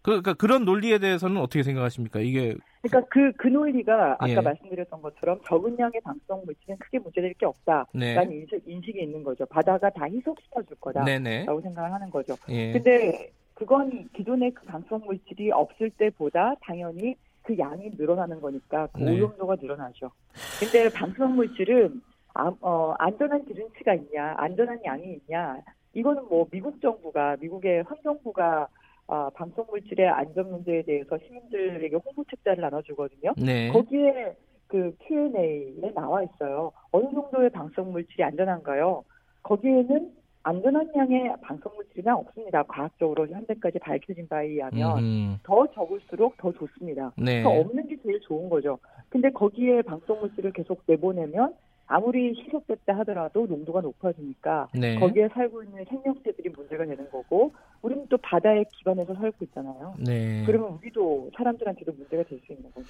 [0.01, 2.19] 그러니까 그런 논리에 대해서는 어떻게 생각하십니까?
[2.19, 4.35] 이게 그러니까 그그 그 논리가 아까 예.
[4.35, 8.15] 말씀드렸던 것처럼 적은 양의 방석 물질은 크게 문제될 게 없다라는 네.
[8.29, 9.45] 인식, 인식이 있는 거죠.
[9.45, 12.35] 바다가 다 희석시켜 줄 거다라고 생각을 하는 거죠.
[12.49, 12.73] 예.
[12.73, 19.11] 근데 그건 기존의 그 방석 물질이 없을 때보다 당연히 그 양이 늘어나는 거니까 그 네.
[19.11, 20.11] 오염도가 늘어나죠.
[20.59, 22.01] 근데 방석 물질은
[22.35, 25.61] 아, 어, 안전한 기준치가 있냐, 안전한 양이 있냐,
[25.93, 28.67] 이거는 뭐 미국 정부가 미국의 환경부가
[29.07, 33.33] 아, 방송 물질의 안전 문제에 대해서 시민들에게 홍보 책자를 나눠주거든요.
[33.37, 33.69] 네.
[33.69, 34.35] 거기에
[34.67, 36.71] 그 Q&A에 나와 있어요.
[36.91, 39.03] 어느 정도의 방송 물질이 안전한가요?
[39.43, 40.11] 거기에는
[40.43, 42.63] 안전한 양의 방송 물질은 없습니다.
[42.63, 45.37] 과학적으로 현재까지 밝혀진 바에 의하면 음.
[45.43, 47.13] 더 적을수록 더 좋습니다.
[47.17, 47.41] 네.
[47.43, 48.77] 더 없는 게 제일 좋은 거죠.
[49.09, 51.53] 근데 거기에 방송 물질을 계속 내보내면
[51.87, 54.95] 아무리 희석됐다 하더라도 농도가 높아지니까 네.
[54.99, 59.93] 거기에 살고 있는 생명체들이 문제가 되는 거고 우리는 또 바다의 기반에서 살고 있잖아요.
[59.99, 60.43] 네.
[60.45, 62.85] 그러면 우리도 사람들한테도 문제가 될 수 있는 거죠.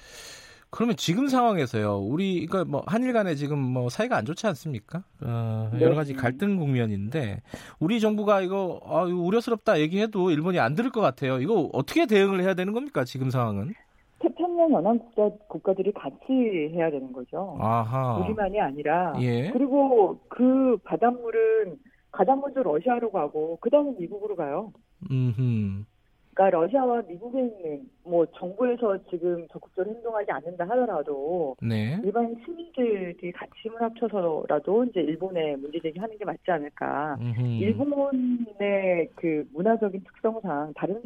[0.74, 5.04] 그러면 지금 상황에서요, 우리 그러니까 뭐 한일 간에 지금 뭐 사이가 안 좋지 않습니까?
[5.24, 5.80] 어, 네.
[5.80, 7.42] 여러 가지 갈등 국면인데
[7.78, 11.38] 우리 정부가 이거 아, 이거 우려스럽다 얘기해도 일본이 안 들을 것 같아요.
[11.38, 13.04] 이거 어떻게 대응을 해야 되는 겁니까?
[13.04, 13.72] 지금 상황은?
[14.18, 16.32] 태평양 연안 국가 국가들이 같이
[16.74, 17.56] 해야 되는 거죠.
[17.60, 18.16] 아하.
[18.24, 19.52] 우리만이 아니라 예.
[19.52, 21.76] 그리고 그 바닷물은
[22.10, 24.72] 가장 먼저 러시아로 가고 그 다음에 미국으로 가요.
[25.12, 25.86] 음.
[26.34, 32.00] 그러니까 러시아와 미국에 있는 뭐 정부에서 지금 적극적으로 행동하지 않는다 하더라도 네.
[32.02, 37.16] 일반 시민들이 같이 힘을 합쳐서라도 이제 일본에 문제 제기하는 게 맞지 않을까.
[37.20, 37.40] 음흠.
[37.62, 41.00] 일본의 그 문화적인 특성상 다른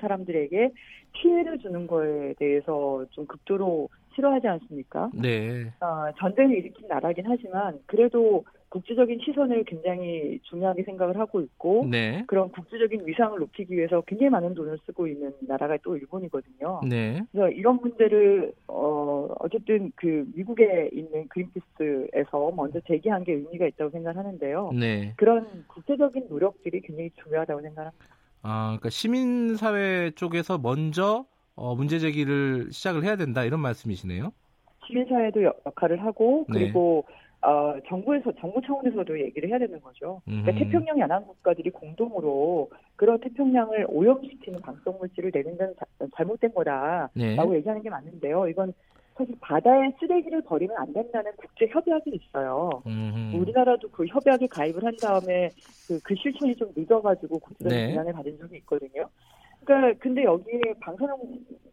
[0.00, 0.70] 사람들에게
[1.12, 5.10] 피해를 주는 거에 대해서 좀 극도로 싫어하지 않습니까?
[5.14, 5.66] 네.
[5.80, 12.24] 어, 전쟁을 일으킨 나라긴 하지만 그래도 국제적인 시선을 굉장히 중요하게 생각을 하고 있고 네.
[12.26, 16.80] 그런 국제적인 위상을 높이기 위해서 굉장히 많은 돈을 쓰고 있는 나라가 또 일본이거든요.
[16.88, 17.22] 네.
[17.30, 24.70] 그래서 이런 문제를 어 어쨌든 그 미국에 있는 그린피스에서 먼저 제기한 게 의미가 있다고 생각하는데요.
[24.72, 25.12] 네.
[25.16, 28.06] 그런 국제적인 노력들이 굉장히 중요하다고 생각합니다.
[28.40, 34.32] 아, 그러니까 시민 사회 쪽에서 먼저 어, 문제 제기를 시작을 해야 된다 이런 말씀이시네요.
[34.86, 36.58] 시민사회도 역할을 하고 네.
[36.58, 37.21] 그리고 네.
[37.42, 40.22] 어, 정부에서 정부 차원에서도 얘기를 해야 되는 거죠.
[40.24, 47.10] 그러니까 태평양 연안 국가들이 공동으로 그런 태평양을 오염시키는 방송 물질을 내는 건 자, 잘못된 거다라고
[47.14, 47.36] 네.
[47.56, 48.46] 얘기하는 게 맞는데요.
[48.46, 48.72] 이건
[49.16, 52.82] 사실 바다에 쓰레기를 버리면 안 된다는 국제 협약이 있어요.
[52.86, 53.36] 음흠.
[53.36, 55.52] 우리나라도 그 협약에 가입을 한 다음에
[55.86, 57.88] 그, 그 실천이 좀 늦어가지고 국제적인 네.
[57.90, 59.08] 비난을 받은 적이 있거든요.
[59.64, 61.16] 그러니까 근데 여기에 방사능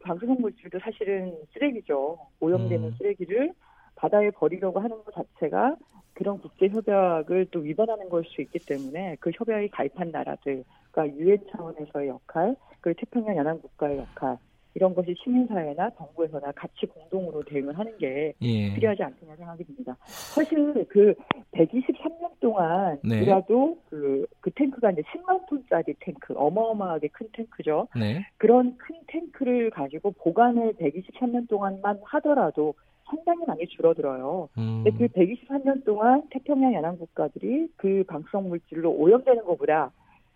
[0.01, 2.17] 방사능 물질도 사실은 쓰레기죠.
[2.39, 2.95] 오염되는 음.
[2.97, 3.53] 쓰레기를
[4.00, 5.76] 바다에 버리려고 하는 것 자체가
[6.14, 11.38] 그런 국제 협약을 또 위반하는 걸 수 있기 때문에 그 협약에 가입한 나라들, 그러니까 유엔
[11.52, 14.38] 차원에서의 역할, 그리고 태평양 연안 국가의 역할
[14.76, 18.74] 이런 것이 시민사회나 정부에서나 같이 공동으로 대응을 하는 게 예.
[18.74, 19.97] 필요하지 않겠냐 생각이 듭니다.
[20.06, 21.14] 사실 그
[21.52, 23.82] 123년 동안이라도 네.
[23.89, 27.88] 그, 그 탱크가 이제 10만 톤짜리 탱크, 어마어마하게 큰 탱크죠.
[28.00, 28.26] 네.
[28.38, 32.76] 그런 큰 탱크를 가지고 보관을 123년 동안만 하더라도
[33.10, 34.49] 상당히 많이 줄어들어요.
[34.57, 34.84] 음.
[34.84, 39.91] 근데 그 123년 동안 태평양 연안 국가들이 그 방사성 물질로 오염되는 것보다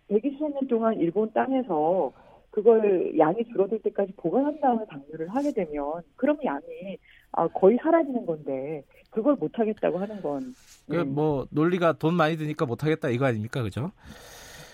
[0.09, 2.11] 123년 동안 일본 땅에서
[2.51, 6.97] 그걸 양이 줄어들 때까지 보관한 다음에 방류를 하게 되면 그럼 양이
[7.32, 10.53] 아, 거의 사라지는 건데 그걸 못 하겠다고 하는 건.
[10.88, 11.15] 그 음.
[11.15, 13.91] 뭐 논리가 돈 많이 드니까 못 하겠다 이거 아닙니까, 그죠?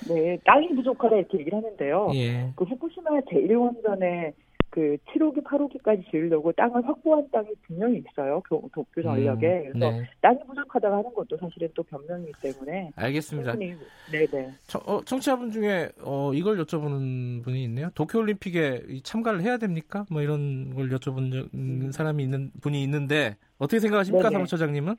[0.08, 2.12] 네, 땅이 부족하다 이렇게 얘기를 하는데요.
[2.16, 2.54] 예.
[2.56, 4.34] 그 후쿠시마 제1원전에
[4.70, 8.42] 그 7호기, 8호기까지 지으려고 땅을 확보한 땅이 분명히 있어요.
[8.50, 9.48] 도쿄 전력에.
[9.48, 10.10] 음, 그래서 네.
[10.22, 12.92] 땅이 부족하다고 하는 것도 사실은 또 변명이기 때문에.
[12.96, 13.56] 알겠습니다.
[13.56, 14.52] 네네.
[14.68, 17.90] 청, 어, 청취자분 중에 어, 이걸 여쭤보는 분이 있네요.
[17.96, 20.06] 도쿄 올림픽에 참가를 해야 됩니까?
[20.12, 21.92] 뭐 이런 걸 여쭤본 음.
[21.92, 24.96] 사람이 있는 분이 있는데 어떻게 생각하십니까, 사무처장님은?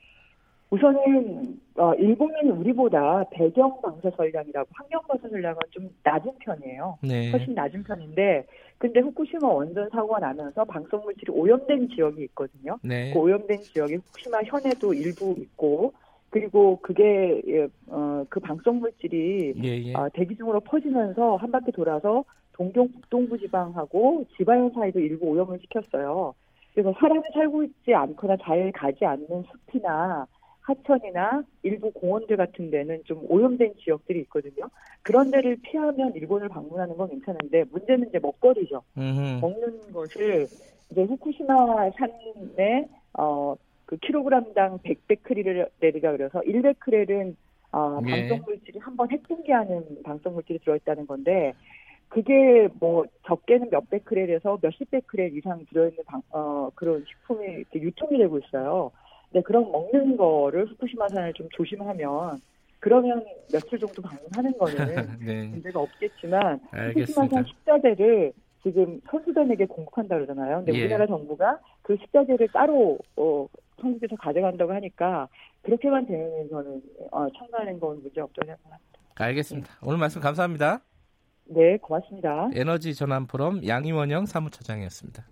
[0.71, 6.99] 우선은 어, 일본은 우리보다 배경 방사 전량이라고 환경 방사 전량은 좀 낮은 편이에요.
[7.03, 7.31] 네.
[7.33, 8.47] 훨씬 낮은 편인데
[8.81, 12.78] 근데 후쿠시마 원전 사고가 나면서 방송 물질이 오염된 지역이 있거든요.
[12.83, 13.12] 네.
[13.12, 15.93] 그 오염된 지역이 후쿠시마 현에도 일부 있고
[16.31, 19.95] 그리고 그게 예, 어, 그 방송 물질이 예, 예.
[19.95, 26.33] 어, 대기 중으로 퍼지면서 한 바퀴 돌아서 동경 북동부 지방하고 지바현 사이도 일부 오염을 시켰어요.
[26.72, 30.26] 그래서 사람이 살고 있지 않거나 잘 가지 않는 숲이나
[30.71, 34.68] 하천이나 일부 공원들 같은 데는 좀 오염된 지역들이 있거든요.
[35.03, 38.83] 그런 데를 피하면 일본을 방문하는 건 괜찮은데 문제는 이제 먹거리죠.
[38.97, 39.41] 음흠.
[39.41, 40.47] 먹는 것을
[40.91, 43.57] 이제 후쿠시마 산에 어
[43.91, 45.68] 그 킬로그램당 100베크렐이라
[46.16, 47.35] 그래서 1베크렐은
[47.73, 48.29] 어, 예.
[48.29, 51.55] 방송 물질이 한 번 핵분기하는 방송 물질이 들어있다는 건데
[52.09, 58.16] 그게 뭐 적게는 몇 베크렐에서 몇십 베크렐 이상 들어있는 방, 어, 그런 식품이 이렇게 유통이
[58.16, 58.93] 되고 있어요.
[59.33, 62.41] 네, 그런 먹는 거를 후쿠시마산을 좀 조심하면
[62.81, 65.47] 그러면 며칠 정도 방문하는 거는 네.
[65.49, 70.59] 문제가 없겠지만 후쿠시마산 식자재를 지금 선수단에게 공급한다 그러잖아요.
[70.59, 70.81] 근데 예.
[70.83, 73.47] 우리나라 정부가 그 식자재를 따로 어,
[73.81, 75.28] 선수에서 가져간다고 하니까
[75.62, 78.78] 그렇게만 되면 저는 어, 참가하는 건 문제 없다고 생각합니다.
[79.14, 79.68] 알겠습니다.
[79.68, 79.78] 네.
[79.83, 80.81] 오늘 말씀 감사합니다.
[81.47, 82.51] 네, 고맙습니다.
[82.55, 85.24] 에너지 전환 포럼 양희원영 사무처장이었습니다.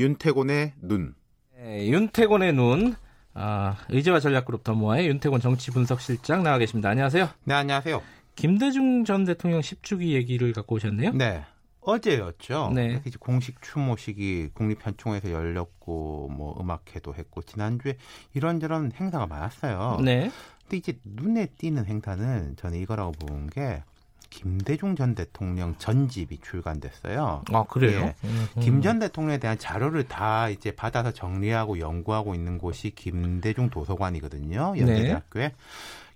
[0.00, 1.14] 윤태곤의 눈.
[1.58, 2.94] 네, 윤태곤의 눈.
[3.34, 6.88] 아, 의제와 전략그룹 더모아의 윤태곤 정치분석실장 나와 계십니다.
[6.88, 7.28] 안녕하세요.
[7.44, 8.00] 네, 안녕하세요.
[8.34, 11.12] 김대중 전 대통령 10주기 얘기를 갖고 오셨네요.
[11.12, 11.44] 네.
[11.82, 12.72] 어제였죠.
[12.74, 13.02] 네.
[13.06, 17.96] 이제 공식 추모식이 국립현충원에서 열렸고 뭐 음악회도 했고 지난주에
[18.32, 19.98] 이런저런 행사가 많았어요.
[20.02, 20.30] 네.
[20.62, 23.82] 근데 이제 눈에 띄는 행사는 저는 이거라고 본 게
[24.30, 27.42] 김대중 전 대통령 전집이 출간됐어요.
[27.52, 28.00] 아 그래요?
[28.06, 28.14] 예.
[28.24, 28.46] 음.
[28.60, 34.74] 김전 대통령에 대한 자료를 다 이제 받아서 정리하고 연구하고 있는 곳이 김대중 도서관이거든요.
[34.78, 35.48] 연세대학교에.
[35.48, 35.54] 네.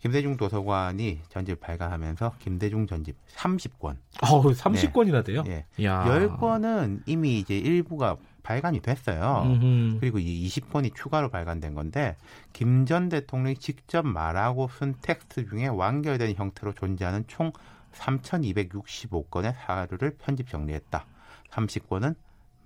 [0.00, 3.96] 김대중 도서관이 전집 발간하면서 김대중 전집 30권.
[4.22, 5.42] 어, 30권이나 돼요?
[5.46, 5.64] 예.
[5.82, 6.04] 야.
[6.04, 9.42] 10권은 이미 이제 일부가 발간이 됐어요.
[9.46, 9.96] 음흠.
[10.00, 12.16] 그리고 이 20권이 추가로 발간된 건데
[12.52, 17.50] 김 전 대통령이 직접 말하고 쓴 텍스트 중에 완결된 형태로 존재하는 총
[17.96, 21.06] 3,265건의 사료를 편집 정리했다.
[21.50, 22.14] 30건은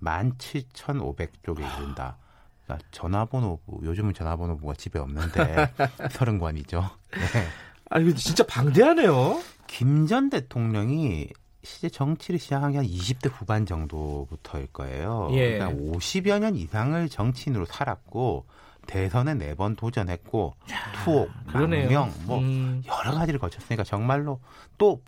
[0.03, 2.17] 17,500쪽에 이른다.
[2.65, 5.73] 그러니까 전화번호부, 요즘은 전화번호부가 집에 없는데
[6.09, 6.89] 30관이죠.
[7.11, 7.47] 네.
[7.89, 9.41] 아, 이거 진짜 방대하네요.
[9.67, 11.29] 김 전 대통령이
[11.63, 15.29] 실제 정치를 시작한 게 한 20대 후반 정도부터일 거예요.
[15.33, 15.57] 예.
[15.57, 18.45] 그러니까 50여 년 이상을 정치인으로 살았고
[18.87, 20.55] 대선에 네 번 도전했고
[21.03, 22.81] 투옥, 망명 뭐 음.
[22.87, 24.39] 여러 가지를 거쳤으니까 정말로
[24.79, 25.03] 또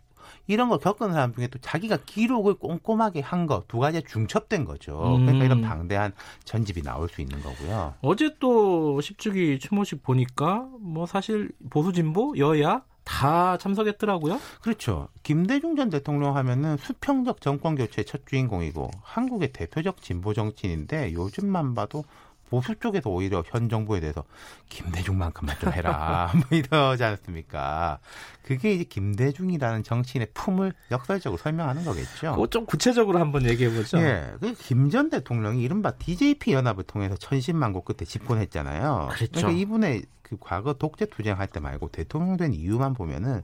[0.48, 5.16] 이런 걸 겪은 사람 중에 또 자기가 기록을 꼼꼼하게 한 거 두 가지에 중첩된 거죠.
[5.18, 5.26] 음.
[5.26, 6.14] 그러니까 이런 방대한
[6.46, 7.94] 전집이 나올 수 있는 거고요.
[8.02, 14.40] 어제 또 10주기 추모식 보니까 뭐 사실 보수 진보 여야 다 참석했더라고요.
[14.62, 15.08] 그렇죠.
[15.24, 22.04] 김대중 전 대통령 하면은 수평적 정권 교체 첫 주인공이고 한국의 대표적 진보 정치인인데 요즘만 봐도
[22.52, 24.26] 보수 쪽에서 오히려 현 정부에 대해서
[24.68, 28.00] 김대중만큼만 좀 해라 뭐 이러지 않습니까?
[28.44, 32.46] 그게 이제 김대중이라는 정치인의 품을 역설적으로 설명하는 거겠죠.
[32.50, 33.98] 좀 구체적으로 한번 얘기해 보죠.
[34.00, 39.08] 예, 그 김 전 대통령이 이른바 DJP 연합을 통해서 천신만고 끝에 집권했잖아요.
[39.14, 39.32] 그렇죠.
[39.32, 43.42] 그러니까 이분의 그 과거 독재 투쟁할 때 말고 대통령 된 이유만 보면은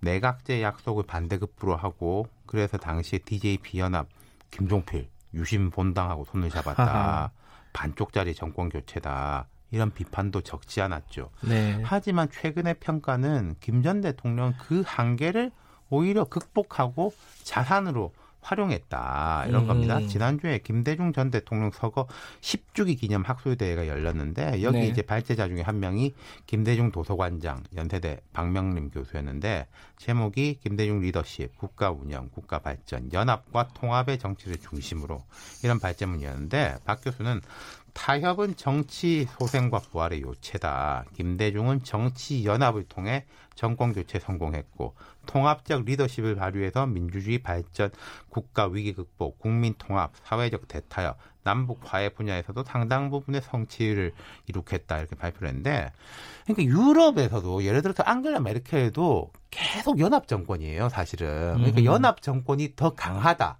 [0.00, 4.06] 내각제 약속을 반대급부로 하고 그래서 당시에 DJP 연합
[4.52, 7.32] 김종필 유심 본당하고 손을 잡았다.
[7.74, 9.48] 반쪽짜리 정권 교체다.
[9.70, 11.30] 이런 비판도 적지 않았죠.
[11.42, 11.80] 네.
[11.84, 15.50] 하지만 최근의 평가는 김 전 대통령 그 한계를
[15.90, 17.12] 오히려 극복하고
[17.42, 18.14] 자산으로
[18.44, 19.66] 활용했다 이런 음.
[19.66, 19.98] 겁니다.
[20.06, 22.06] 지난주에 김대중 전 대통령 서거
[22.40, 24.86] 10주기 기념 학술대회가 열렸는데 여기 네.
[24.88, 26.14] 이제 발제자 중에 한 명이
[26.46, 29.66] 김대중 도서관장 연세대 박명림 교수였는데
[29.96, 35.22] 제목이 김대중 리더십, 국가 운영, 국가 발전, 연합과 통합의 정치를 중심으로
[35.62, 37.40] 이런 발제문이었는데 박 교수는
[37.94, 41.04] 타협은 정치 소생과 부활의 요체다.
[41.14, 43.24] 김대중은 정치 연합을 통해
[43.54, 44.94] 정권 교체 성공했고
[45.26, 47.90] 통합적 리더십을 발휘해서 민주주의 발전,
[48.28, 54.12] 국가 위기 극복, 국민 통합, 사회적 대타협, 남북 화해 분야에서도 상당 부분의 성취를
[54.48, 55.92] 이룩했다 이렇게 발표를 했는데
[56.46, 61.84] 그러니까 유럽에서도 예를 들어서 앙겔라 메르켈도 계속 연합 정권이에요 사실은 그러니까 음.
[61.84, 63.58] 연합 정권이 더 강하다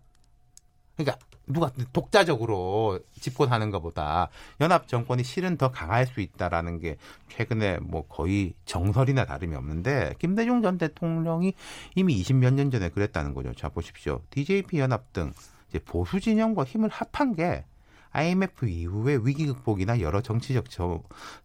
[0.97, 4.29] 그러니까 누가 독자적으로 집권하는 것보다
[4.61, 6.97] 연합 정권이 실은 더 강할 수 있다라는 게
[7.29, 11.55] 최근에 뭐 거의 정설이나 다름이 없는데 김대중 전 대통령이
[11.95, 13.53] 이미 20몇 년 전에 그랬다는 거죠.
[13.55, 14.23] 자 보십시오.
[14.31, 15.33] DJP 연합 등
[15.69, 17.65] 이제 보수 진영과 힘을 합한 게
[18.13, 20.67] IMF 이후에 위기 극복이나 여러 정치적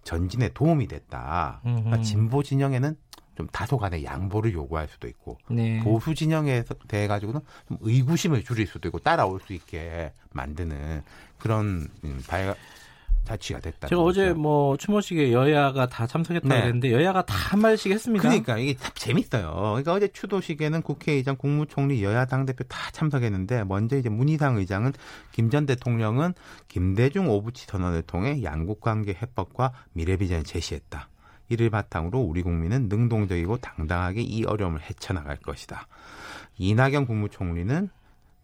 [0.04, 1.62] 전진에 도움이 됐다.
[1.64, 2.96] 그러니까 진보 진영에는
[3.40, 5.80] 좀 다소간의 양보를 요구할 수도 있고 네.
[5.82, 11.04] 보수 진영에 대해 가지고는 좀 의구심을 줄일 수도 있고 따라올 수 있게 만드는
[11.38, 12.54] 그런 음, 발
[13.24, 13.88] 자취가 됐다.
[13.88, 16.60] 제가 어제 뭐 추모식에 여야가 다 참석했다고 네.
[16.60, 18.22] 그랬는데 여야가 다 한마디씩 했습니다.
[18.22, 19.54] 그러니까 이게 참 재밌어요.
[19.54, 24.92] 그러니까 어제 추도식에는 국회의장, 국무총리, 여야 당 대표 다 참석했는데 먼저 이제 문희상 의장은
[25.32, 26.34] 김 전 대통령은
[26.68, 31.08] 김대중 오부치 선언을 통해 양국 관계 해법과 미래 비전을 제시했다.
[31.50, 35.88] 이를 바탕으로 우리 국민은 능동적이고 당당하게 이 어려움을 헤쳐나갈 것이다.
[36.58, 37.90] 이낙연 국무총리는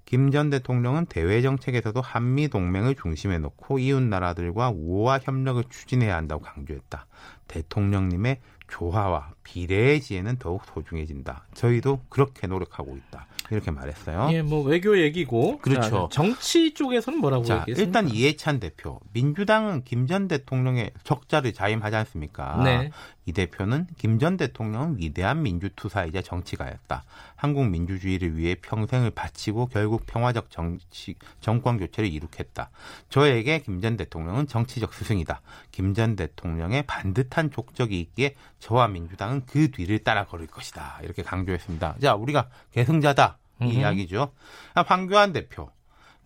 [0.06, 6.44] 김 전 대통령은 대외 정책에서도 한미 동맹을 중심에 놓고 이웃 나라들과 우호와 협력을 추진해야 한다고
[6.44, 7.08] 강조했다.
[7.48, 11.48] 대통령님의 조화와 비례의 지혜는 더욱 소중해진다.
[11.54, 13.28] 저희도 그렇게 노력하고 있다.
[13.52, 14.30] 이렇게 말했어요.
[14.32, 15.60] 예, 뭐 외교 얘기고.
[15.60, 16.10] 그렇죠.
[16.12, 18.00] 자, 정치 쪽에서는 뭐라고 자, 얘기했습니까?
[18.00, 22.62] 일단 이해찬 대표, 민주당은 김 전 대통령의 적자를 자임하지 않습니까?
[22.64, 22.92] 네.
[23.26, 27.04] 이 대표는 김 전 대통령은 위대한 민주투사이자 정치가였다.
[27.46, 32.72] 한국 민주주의를 위해 평생을 바치고 결국 평화적 정치 정권 교체를 이룩했다.
[33.10, 35.42] 저에게 김 전 대통령은 정치적 스승이다.
[35.70, 41.02] 김 전 대통령의 반듯한 족적이 있기에 저와 민주당은 그 뒤를 따라 걸을 것이다.
[41.04, 41.98] 이렇게 강조했습니다.
[42.02, 43.38] 자, 우리가 계승자다.
[43.62, 44.32] 이 이야기죠.
[44.74, 45.70] 황교안 대표.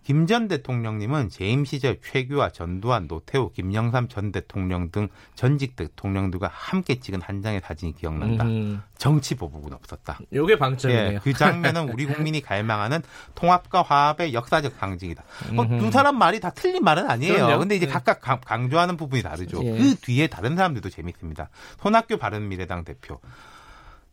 [0.02, 7.00] 김 전 대통령님은 재임 시절 최규하, 전두환, 노태우, 김영삼 전 대통령 등 전직 대통령들과 함께
[7.00, 8.44] 찍은 한 장의 사진이 기억난다.
[8.44, 8.82] 음.
[8.96, 10.18] 정치 보복은 없었다.
[10.32, 11.12] 요게 방점이에요.
[11.14, 13.02] 예, 그 장면은 우리 국민이 갈망하는
[13.34, 15.22] 통합과 화합의 역사적 상징이다.
[15.52, 17.34] 뭐, 두 사람 말이 다 틀린 말은 아니에요.
[17.34, 17.58] 그럼요.
[17.58, 17.92] 근데 이제 네.
[17.92, 19.62] 각각 강조하는 부분이 다르죠.
[19.64, 19.70] 예.
[19.76, 21.50] 그 뒤에 다른 사람들도 재밌습니다.
[21.80, 23.20] 손학규 바른미래당 대표.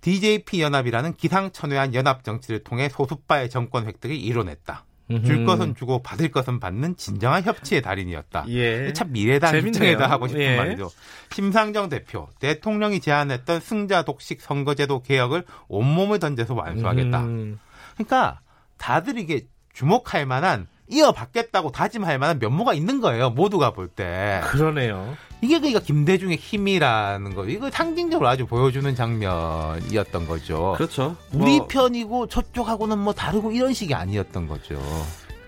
[0.01, 4.85] DJP 연합이라는 기상천외한 연합 정치를 통해 소수파의 정권 획득을 이뤄냈다.
[5.09, 8.45] 줄 것은 주고 받을 것은 받는 진정한 협치의 달인이었다.
[8.49, 8.91] 예.
[8.93, 10.57] 참 미래당 입장에다 하고 싶은 예.
[10.57, 10.89] 말이죠.
[11.31, 17.21] 심상정 대표 대통령이 제안했던 승자 독식 선거제도 개혁을 온몸을 던져서 완수하겠다.
[17.21, 17.59] 음.
[17.95, 18.41] 그러니까
[18.77, 23.29] 다들 이게 주목할 만한 이어받겠다고 다짐할 만한 면모가 있는 거예요.
[23.29, 24.41] 모두가 볼 때.
[24.45, 25.15] 그러네요.
[25.41, 27.45] 이게 그러니까 김대중의 힘이라는 거.
[27.45, 30.73] 이거 상징적으로 아주 보여주는 장면이었던 거죠.
[30.77, 31.15] 그렇죠.
[31.33, 31.67] 우리 뭐...
[31.67, 34.81] 편이고 저쪽하고는 뭐 다르고 이런 식이 아니었던 거죠.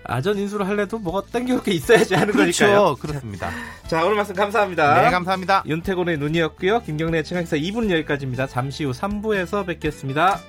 [0.04, 2.64] 아전 인수를 할래도 뭐가 땡겨올 게 있어야지 하는 그렇죠.
[2.64, 2.96] 거니까요.
[2.96, 3.50] 그렇습니다.
[3.86, 5.02] 자, 오늘 말씀 감사합니다.
[5.02, 5.62] 네, 감사합니다.
[5.66, 6.82] 윤태곤의 눈이었고요.
[6.82, 8.46] 김경래 최강사 2분 여기까지입니다.
[8.46, 10.40] 잠시 후 3부에서 뵙겠습니다.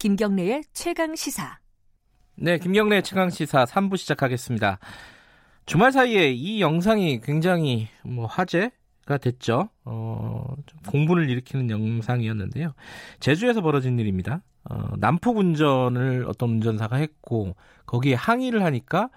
[0.00, 1.58] 김경래의 최강 시사.
[2.34, 4.78] 네, 김경래의 최강 시사 3부 시작하겠습니다.
[5.66, 9.68] 주말 사이에 이 영상이 굉장히 뭐 화제가 됐죠.
[9.84, 10.54] 어,
[10.88, 12.72] 공분을 일으키는 영상이었는데요.
[13.20, 14.40] 제주에서 벌어진 일입니다.
[14.70, 19.10] 어, 난폭 운전을 어떤 운전사가 했고 거기에 항의를 하니까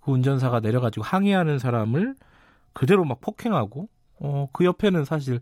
[0.00, 2.14] 그 운전사가 내려가지고 항의하는 사람을
[2.74, 3.88] 그대로 막 폭행하고
[4.20, 5.40] 어, 그 옆에는 사실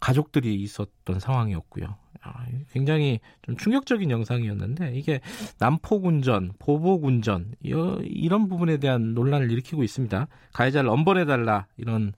[0.00, 2.03] 가족들이 있었던 상황이었고요.
[2.24, 5.20] 아, 굉장히 좀 충격적인 영상이었는데 이게
[5.58, 10.26] 난폭운전, 보복운전 이런 부분에 대한 논란을 일으키고 있습니다.
[10.52, 12.14] 가해자를 엄벌해달라 이런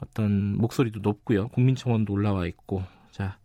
[0.00, 1.48] 어떤 목소리도 높고요.
[1.48, 3.38] 국민청원도 올라와 있고 자.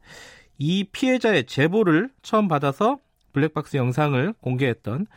[0.64, 3.00] 이 피해자의 제보를 처음 받아서
[3.34, 5.08] 블랙박스 영상을 공개했던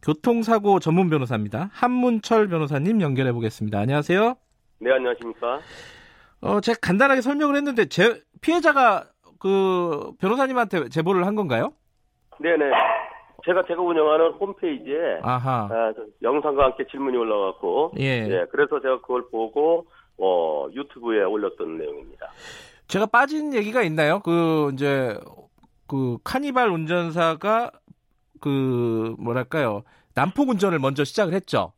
[0.00, 1.68] 교통사고 전문 변호사입니다.
[1.72, 3.78] 한문철 변호사님 연결해 보겠습니다.
[3.78, 4.36] 안녕하세요.
[4.78, 5.60] 네, 안녕하십니까?
[6.40, 9.10] 어, 제가 간단하게 설명을 했는데 제 피해자가
[9.46, 11.72] 그 변호사님한테 제보를 한 건가요?
[12.40, 12.64] 네네.
[13.44, 15.68] 제가 제가 운영하는 홈페이지에 아하.
[15.70, 18.26] 아, 영상과 함께 질문이 올라갔고 예.
[18.28, 18.46] 예.
[18.50, 19.86] 그래서 제가 그걸 보고
[20.18, 22.26] 어, 유튜브에 올렸던 내용입니다.
[22.88, 24.18] 제가 빠진 얘기가 있나요?
[24.18, 25.16] 그 이제
[25.86, 27.70] 그 카니발 운전사가
[28.40, 29.84] 그 뭐랄까요
[30.16, 31.72] 난폭 운전을 먼저 시작을 했죠.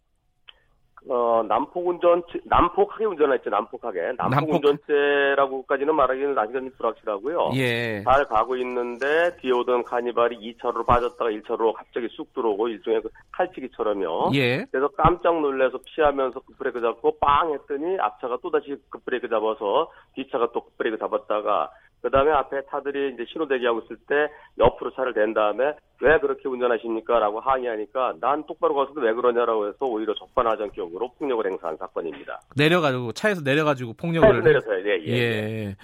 [1.11, 4.13] 어, 난폭운전, 난폭하게 운전했죠, 난폭하게.
[4.19, 7.53] 난폭운전죄라고까지는 말하기는 아직은 불확실하고요.
[7.55, 8.03] 예.
[8.05, 14.33] 잘 가고 있는데, 뒤에 오던 카니발이 2차로로 빠졌다가 1차로로 갑자기 쑥 들어오고, 일종의 그 칼치기처럼요.
[14.35, 14.67] 예.
[14.71, 20.99] 그래서 깜짝 놀래서 피하면서 급브레이크 잡고 빵 했더니, 앞차가 또다시 급브레이크 잡아서, 뒤차가 또 급브레이크
[20.99, 21.71] 잡았다가,
[22.01, 24.15] 그 다음에 앞에 타들이 이제 신호 대기하고 있을 때
[24.59, 27.19] 옆으로 차를 댄 다음에 왜 그렇게 운전하십니까?
[27.19, 32.41] 라고 항의하니까 난 똑바로 가서도 왜 그러냐라고 해서 오히려 적반하장격으로 폭력을 행사한 사건입니다.
[32.57, 34.83] 내려가지고 차에서 내려가지고 폭력을 내려서요.
[34.85, 35.13] 네, 예, 예.
[35.13, 35.77] 예.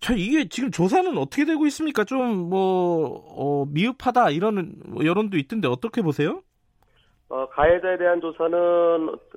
[0.00, 2.04] 자, 이게 지금 조사는 어떻게 되고 있습니까?
[2.04, 4.74] 좀, 뭐, 어, 미흡하다, 이런
[5.04, 6.42] 여론도 있던데 어떻게 보세요?
[7.30, 8.58] 어, 가해자에 대한 조사는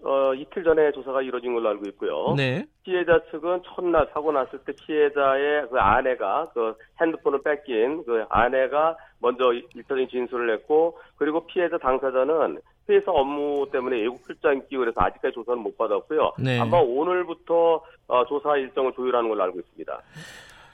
[0.03, 2.33] 어, 이틀 전에 조사가 이루어진 걸로 알고 있고요.
[2.35, 2.65] 네.
[2.83, 9.53] 피해자 측은 첫날 사고 났을 때 피해자의 그 아내가 그 핸드폰을 뺏긴 그 아내가 먼저
[9.53, 15.77] 일차적인 진술을 했고 그리고 피해자 당사자는 회사 업무 때문에 외국 출장 그래서 아직까지 조사는 못
[15.77, 16.33] 받았고요.
[16.39, 16.59] 네.
[16.59, 20.01] 아마 오늘부터 어, 조사 일정을 조율하는 걸로 알고 있습니다.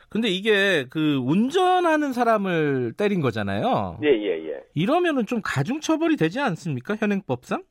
[0.10, 3.99] 근데 이게 그 운전하는 사람을 때린 거잖아요.
[4.03, 4.64] 예, 예, 예.
[4.74, 6.95] 이러면은 좀 가중 처벌이 되지 않습니까?
[6.95, 7.64] 현행법상?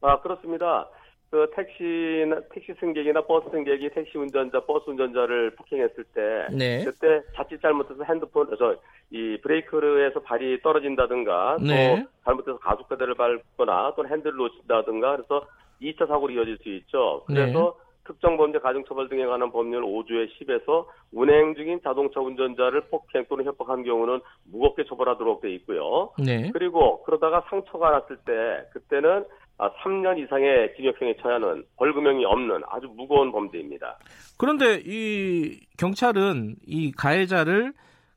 [0.00, 0.88] 아, 그렇습니다.
[1.30, 6.84] 그 택시나 택시 승객이나 버스 승객이 택시 운전자, 버스 운전자를 폭행했을 때 네.
[6.84, 8.76] 그때 자칫 잘못해서 핸드폰 저
[9.10, 12.02] 이 브레이크에서 발이 떨어진다든가 네.
[12.04, 15.46] 또 잘못해서 가속 페달을 밟거나 또는 핸들을 놓친다든가 그래서
[15.80, 17.22] 2차 사고로 이어질 수 있죠.
[17.26, 17.85] 그래서 네.
[18.06, 23.84] 특정 범죄 가중처벌 등에 관한 법률 5조의 10에서 운행 중인 자동차 운전자를 폭행 또는 협박한
[23.84, 26.10] 경우는 무겁게 처벌하도록 돼 있고요.
[26.24, 26.50] 네.
[26.52, 29.24] 그리고 그러다가 상처가 났을 때 그때는
[29.58, 33.98] 3년 아, 이상의 징역형에 처하는 벌금형이 없는 아주 무거운 범죄입니다.
[34.38, 37.72] 그런데 이 경찰은 이 가해자를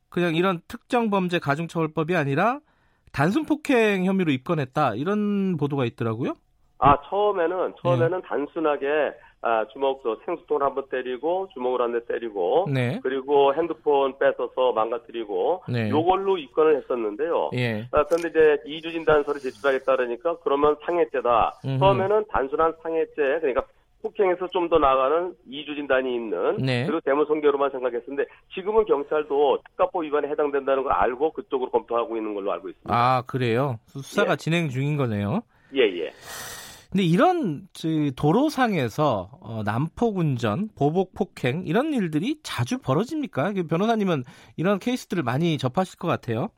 [0.09, 2.59] 그냥 이런 특정 범죄 가중처벌법이 아니라
[3.11, 6.33] 단순 폭행 혐의로 입건했다 이런 보도가 있더라고요.
[6.79, 8.27] 아 처음에는 처음에는 네.
[8.27, 8.85] 단순하게
[9.41, 12.99] 아, 주먹, 저 생수통을 한 번 때리고, 주먹을 한 대 때리고, 네.
[13.01, 15.89] 그리고 핸드폰 뺏어서 망가뜨리고, 네.
[15.89, 17.51] 요걸로 입건을 했었는데요.
[17.55, 17.87] 예.
[17.91, 21.53] 아, 그런데 이제 이주 진단서를 제출하겠다 그러니까, 그러면 상해죄다.
[21.65, 21.79] 음흠.
[21.79, 23.63] 처음에는 단순한 상해죄, 그러니까
[24.01, 26.85] 폭행에서 좀 더 나아가는 이주 진단이 있는, 네.
[26.85, 32.69] 그리고 대무성교로만 생각했었는데, 지금은 경찰도 특가법 위반에 해당된다는 걸 알고 그쪽으로 검토하고 있는 걸로 알고
[32.69, 32.93] 있습니다.
[32.93, 33.79] 아, 그래요?
[33.87, 34.35] 수사가 예.
[34.35, 35.41] 진행 중인 거네요.
[35.75, 36.11] 예, 예.
[36.91, 37.67] 근데 이런
[38.15, 43.53] 도로상에서 어, 난폭 운전, 보복 폭행 이런 일들이 자주 벌어집니까?
[43.53, 44.23] 그 변호사님은
[44.57, 46.49] 이런 케이스들을 많이 접하실 것 같아요.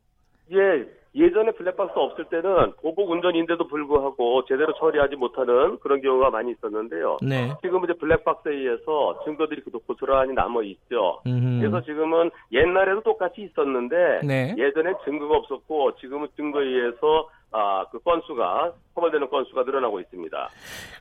[0.53, 7.17] 예, 예전에 블랙박스 없을 때는 보복 운전인데도 불구하고 제대로 처리하지 못하는 그런 경우가 많이 있었는데요.
[7.21, 7.53] 네.
[7.61, 11.19] 지금 이제 블랙박스에 의해서 증거들이 고스란히 남아 있죠.
[11.25, 14.55] 그래서 지금은 옛날에도 똑같이 있었는데 네.
[14.57, 20.49] 예전에 증거가 없었고 지금은 증거에 의해서 아, 그 건수가 처벌되는 건수가 늘어나고 있습니다.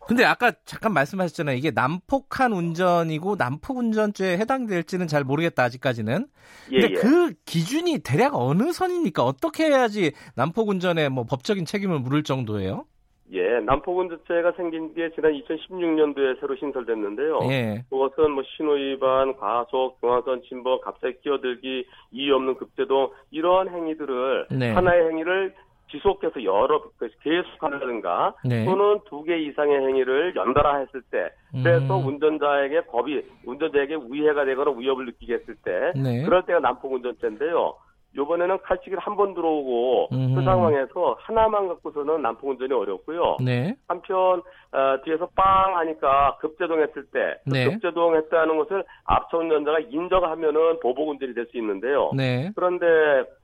[0.06, 1.56] 근데 아까 잠깐 말씀하셨잖아요.
[1.56, 6.26] 이게 난폭한 운전이고 난폭 운전죄에 해당될지는 잘 모르겠다 아직까지는.
[6.72, 7.00] 예, 근데 예.
[7.00, 9.24] 그 기준이 대략 어느 선입니까?
[9.24, 12.84] 어떻게 해야지 난폭 운전에 뭐 법적인 책임을 물을 정도예요?
[13.32, 17.38] 예, 난폭운전죄가 생긴 게 지난 2016년도에 새로 신설됐는데요.
[17.44, 17.84] 예.
[17.88, 24.72] 그것은 뭐 신호위반, 과속, 중앙선 침범, 갑자기 끼어들기, 이유 없는 급제동 이런 행위들을 네.
[24.72, 25.54] 하나의 행위를
[25.90, 28.64] 지속해서 여러 그 계속한다든가 네.
[28.64, 32.06] 또는 두 개 이상의 행위를 연달아 했을 때 그래서 음.
[32.06, 36.22] 운전자에게 법이 운전자에게 위해가 되거나 위협을 느끼게 했을 때 네.
[36.24, 37.74] 그럴 때가 난폭 운전죄인데요.
[38.16, 40.34] 요번에는 칼치기를 한 번 들어오고 음흠.
[40.34, 43.36] 그 상황에서 하나만 갖고서는 난폭 운전이 어렵고요.
[43.44, 43.76] 네.
[43.86, 47.70] 한편 어, 뒤에서 빵 하니까 급제동했을 때그 네.
[47.70, 52.10] 급제동했다는 것을 앞차 운전자가 인정하면은 보복 운전이 될 수 있는데요.
[52.16, 52.50] 네.
[52.56, 52.86] 그런데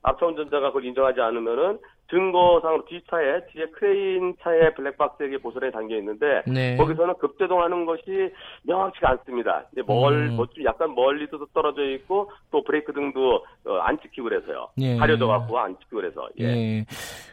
[0.03, 1.79] 앞차 운전자가 그걸 인정하지 않으면은
[2.09, 6.77] 증거상으로 뒤차에 뒤에 크레인 차에 블랙박스에게 보선에 담겨 있는데 네.
[6.77, 8.31] 거기서는 급제동하는 것이
[8.63, 9.65] 명확치가 않습니다.
[9.71, 10.35] 이제 멀, 음.
[10.35, 14.69] 뭐 약간 멀리도 떨어져 있고 또 브레이크 등도 어, 안 찍히고 그래서요.
[14.79, 14.95] 예.
[14.95, 16.29] 가려져 갖고 안 찍히고 그래서.
[16.39, 16.45] 예.
[16.45, 16.85] 예.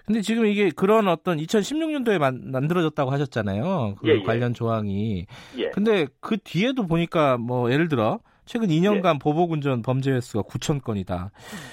[0.07, 3.95] 근데 지금 이게 그런 어떤 2016년도에 만, 만들어졌다고 하셨잖아요.
[4.01, 4.23] 그 예, 예.
[4.23, 5.27] 관련 조항이.
[5.59, 5.71] 예.
[5.71, 9.19] 근데 그 뒤에도 보니까 뭐 예를 들어 최근 2년간 예.
[9.19, 11.31] 보복운전 범죄 횟수가 9천 건이다.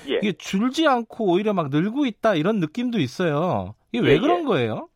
[0.09, 0.15] 예.
[0.17, 3.75] 이게 줄지 않고 오히려 막 늘고 있다 이런 느낌도 있어요.
[3.91, 4.19] 이게 왜 예, 예.
[4.19, 4.87] 그런 거예요?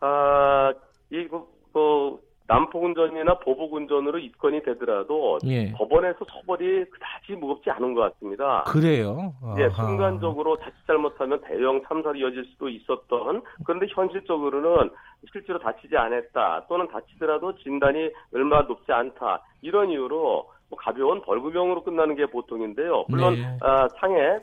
[0.00, 0.72] 아,
[1.10, 2.20] 이거 뭐
[2.50, 5.70] 난폭운전이나 보복운전으로 입건이 되더라도 예.
[5.72, 8.64] 법원에서 처벌이 그다지 무겁지 않은 것 같습니다.
[8.66, 9.32] 그래요?
[9.58, 14.90] 예, 순간적으로 자칫 잘못하면 대형 참사로 이어질 수도 있었던 그런데 현실적으로는
[15.30, 22.16] 실제로 다치지 않았다 또는 다치더라도 진단이 얼마 높지 않다 이런 이유로 뭐 가벼운 벌금형으로 끝나는
[22.16, 23.04] 게 보통인데요.
[23.08, 23.58] 물론 네.
[23.60, 24.40] 아, 상해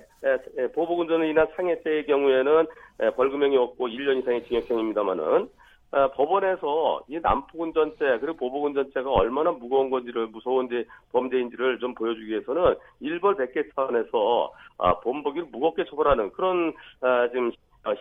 [0.73, 2.67] 보복운전으로 인한 상해죄의 경우에는
[3.15, 5.47] 벌금형이 없고 1년 이상의 징역형입니다만은 어,
[5.91, 14.51] 법원에서 이 난폭운전죄 그리고 보복운전죄가 얼마나 무거운 건지를 무서운지 범죄인지를 좀 보여주기 위해서는 일벌백계 차원에서
[14.79, 17.51] 아, 범법을 무겁게 처벌하는 그런 아, 지금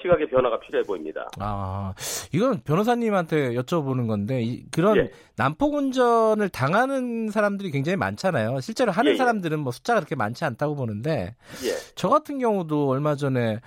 [0.03, 1.29] 시각의 변화가 필요해 보입니다.
[1.39, 1.95] 아,
[2.33, 5.11] 이건 변호사님한테 여쭤보는 건데 이, 그런 예.
[5.37, 8.61] 난폭운전을 당하는 사람들이 굉장히 많잖아요.
[8.61, 9.17] 실제로 하는 예, 예.
[9.17, 11.71] 사람들은 뭐 숫자가 그렇게 많지 않다고 보는데 예.
[11.95, 13.61] 저 같은 경우도 얼마 전에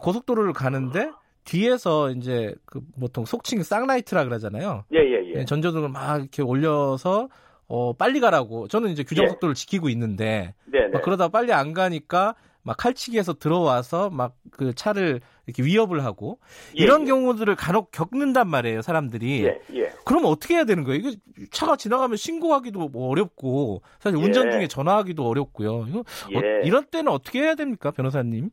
[0.00, 1.10] 고속도로를 가는데
[1.44, 4.84] 뒤에서 이제 그 보통 속칭 쌍라이트라 그러잖아요.
[4.92, 5.32] 예, 예, 예.
[5.38, 7.28] 네, 전조등을 막 이렇게 올려서
[7.66, 8.68] 어 빨리 가라고.
[8.68, 9.54] 저는 이제 규정 속도를 예.
[9.54, 11.00] 지키고 있는데 네, 네.
[11.02, 16.38] 그러다 빨리 안 가니까 막 칼치기에서 들어와서 막 그 차를 이렇게 위협을 하고
[16.78, 17.06] 예, 이런 예.
[17.06, 19.44] 경우들을 간혹 겪는단 말이에요, 사람들이.
[19.44, 19.90] 예, 예.
[20.04, 21.00] 그럼 어떻게 해야 되는 거예요?
[21.00, 21.16] 이게
[21.50, 24.50] 차가 지나가면 신고하기도 뭐 어렵고 사실 운전 예.
[24.52, 25.86] 중에 전화하기도 어렵고요.
[25.88, 28.50] 이거 어, 이런 때는 어떻게 해야 됩니까, 변호사님?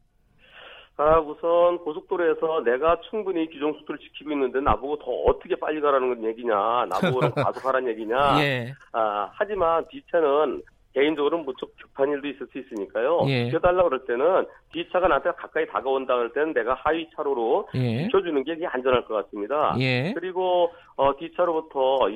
[0.98, 6.54] 아, 우선 고속도로에서 내가 충분히 규정 속도를 지키고 있는데 나보고 더 어떻게 빨리 가라는 얘기냐,
[6.90, 8.44] 나보고 가속하라는 얘기냐.
[8.44, 8.74] 예.
[8.92, 10.62] 아, 하지만 뒷차는
[10.94, 13.22] 개인적으로는 무척 급한 일도 있을 수 있으니까요.
[13.28, 13.46] 예.
[13.46, 18.04] 비켜달라 그럴 때는 뒷차가 나한테 가까이 다가온다 그럴 때는 내가 하위 차로로 예.
[18.04, 19.76] 비켜주는 게 안전할 것 같습니다.
[19.80, 20.14] 예.
[20.14, 22.10] 그리고 어, 뒷차로부터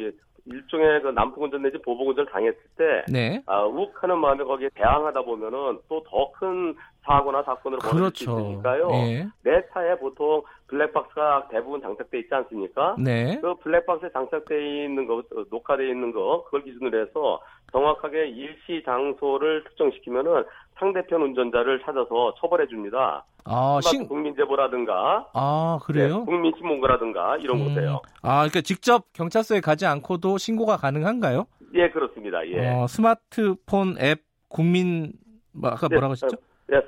[0.45, 3.41] 일종의 그 난폭운전 내지 보복운전을 당했을 때, 네.
[3.47, 8.31] 아, 욱하는 마음에 거기에 대항하다 보면은 또 더 큰 사고나 사건으로 벌어질 그렇죠.
[8.31, 8.89] 수 있으니까요.
[8.93, 9.27] 예.
[9.43, 12.95] 내 차에 보통 블랙박스가 대부분 장착돼 있지 않습니까?
[12.97, 13.39] 네.
[13.41, 17.41] 그 블랙박스에 장착돼 있는 거, 녹화돼 있는 거, 그걸 기준으로 해서
[17.71, 20.45] 정확하게 일시 장소를 특정시키면은
[20.77, 23.25] 상대편 운전자를 찾아서 처벌해 줍니다.
[23.45, 24.07] 아, 신...
[24.07, 25.27] 국민제보라든가.
[25.33, 26.19] 아, 그래요?
[26.19, 27.67] 네, 국민신문고라든가 이런 음...
[27.67, 28.01] 곳에요.
[28.21, 31.45] 아, 그러니까 직접 경찰서에 가지 않고도 신고가 가능한가요?
[31.75, 32.45] 예, 그렇습니다.
[32.47, 32.69] 예.
[32.69, 35.13] 어, 스마트폰 앱 국민
[35.51, 36.35] 뭐 아까 뭐라고 하셨죠?
[36.35, 36.41] 네,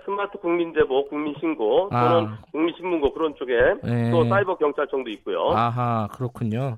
[0.05, 2.09] 스마트 국민제보, 국민신고 아.
[2.09, 2.37] 또는 아.
[2.51, 3.53] 국민신문고 그런 쪽에
[3.83, 4.11] 네.
[4.11, 5.51] 또 사이버 경찰청도 있고요.
[5.51, 6.77] 아하 그렇군요.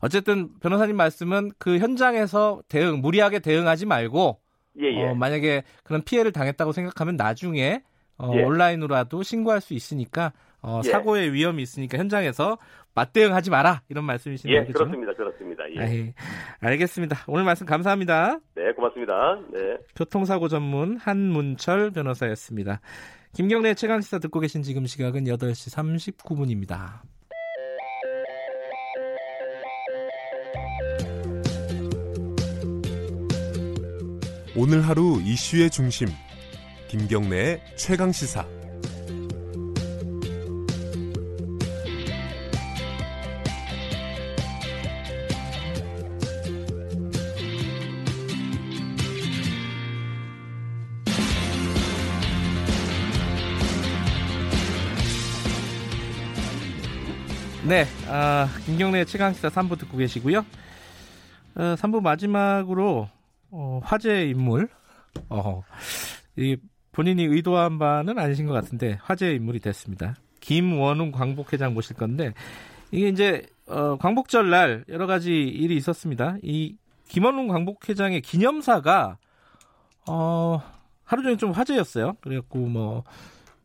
[0.00, 4.38] 어쨌든 변호사님 말씀은 그 현장에서 대응 무리하게 대응하지 말고
[4.80, 5.04] 예, 예.
[5.04, 7.82] 어, 만약에 그런 피해를 당했다고 생각하면 나중에
[8.18, 8.42] 어, 예.
[8.42, 10.32] 온라인으로라도 신고할 수 있으니까
[10.66, 10.90] 어, 예.
[10.90, 12.56] 사고의 위험이 있으니까 현장에서
[12.94, 14.64] 맞대응하지 마라 이런 말씀이신가요?
[14.66, 15.62] 예, 그렇습니다, 그렇습니다.
[15.74, 15.80] 예.
[15.80, 16.14] 아이,
[16.60, 17.18] 알겠습니다.
[17.26, 18.38] 오늘 말씀 감사합니다.
[18.54, 19.40] 네, 고맙습니다.
[19.52, 19.76] 네.
[19.94, 22.80] 교통사고 전문 한문철 변호사였습니다.
[23.34, 27.02] 김경래 최강 시사 듣고 계신 지금 시각은 8시 39분입니다.
[34.56, 36.08] 오늘 하루 이슈의 중심
[36.88, 38.63] 김경래의 최강 시사.
[57.66, 60.40] 네, 아, 김경래 최강시사 3부 듣고 계시고요.
[61.54, 63.08] 어, 3부 마지막으로
[63.50, 64.68] 어, 화제 인물,
[65.30, 65.62] 어,
[66.36, 66.58] 이
[66.92, 70.14] 본인이 의도한 바는 아니신 것 같은데 화제 인물이 됐습니다.
[70.40, 72.34] 김원웅 광복회장 모실 건데
[72.90, 76.36] 이게 이제 어, 광복절 날 여러 가지 일이 있었습니다.
[76.42, 76.76] 이
[77.08, 79.16] 김원웅 광복회장의 기념사가
[80.06, 80.60] 어,
[81.02, 82.18] 하루 종일 좀 화제였어요.
[82.20, 83.04] 그래갖고 뭐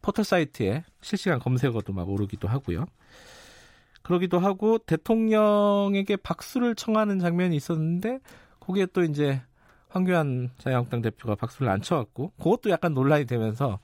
[0.01, 2.85] 포털 사이트에 실시간 검색어도 막 오르기도 하고요.
[4.09, 8.17] 그러기도 하고 대통령에게 박수를 청하는 장면이 있었는데
[8.59, 9.39] 거기에 또 이제
[9.89, 13.77] 황교안 자유한국당 대표가 박수를 안 쳐갖고 그것도 약간 논란이 되면서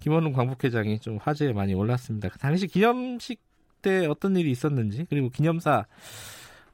[0.00, 2.30] 김원웅 광복회장이 좀 화제에 많이 올랐습니다.
[2.30, 3.38] 그 당시 기념식
[3.82, 5.84] 때 어떤 일이 있었는지 그리고 기념사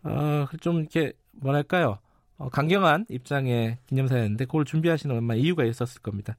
[0.05, 1.99] 어, 좀 이렇게 뭐랄까요
[2.39, 6.37] 어, 강경한 입장의 기념사였는데 그걸 준비하시는 얼마 이유가 있었을 겁니다.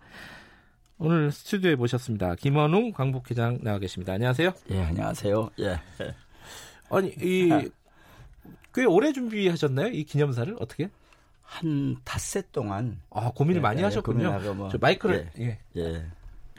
[0.98, 2.36] 오늘 스튜디오에 모셨습니다.
[2.36, 4.14] 김원웅 광복회장 나와 계십니다.
[4.14, 4.54] 안녕하세요.
[4.72, 5.50] 예, 안녕하세요.
[5.60, 5.82] 예.
[6.96, 7.50] 아니 이
[8.76, 9.90] 꽤 오래 준비하셨나요?
[9.90, 10.90] 이 기념사를 어떻게?
[11.44, 14.54] 한 닷새 동안 아 고민을 예, 많이 예, 하셨군요.
[14.56, 15.60] 뭐, 저 마이크를 예.
[15.76, 15.82] 예.
[15.82, 16.06] 예.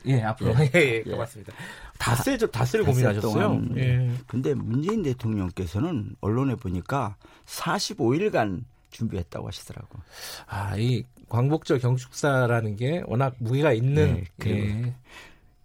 [0.07, 1.53] 예 앞으로 예, 예, 예, 고맙습니다.
[1.99, 3.63] 닷새 닷새를 고민하셨어요.
[3.77, 4.13] 예.
[4.29, 7.17] 근데 문재인 대통령께서는 언론에 보니까
[7.47, 9.99] 45일간 준비했다고 하시더라고.
[10.47, 14.95] 아, 이 광복절 경축사라는 게 워낙 무게가 있는 예, 그리고, 예.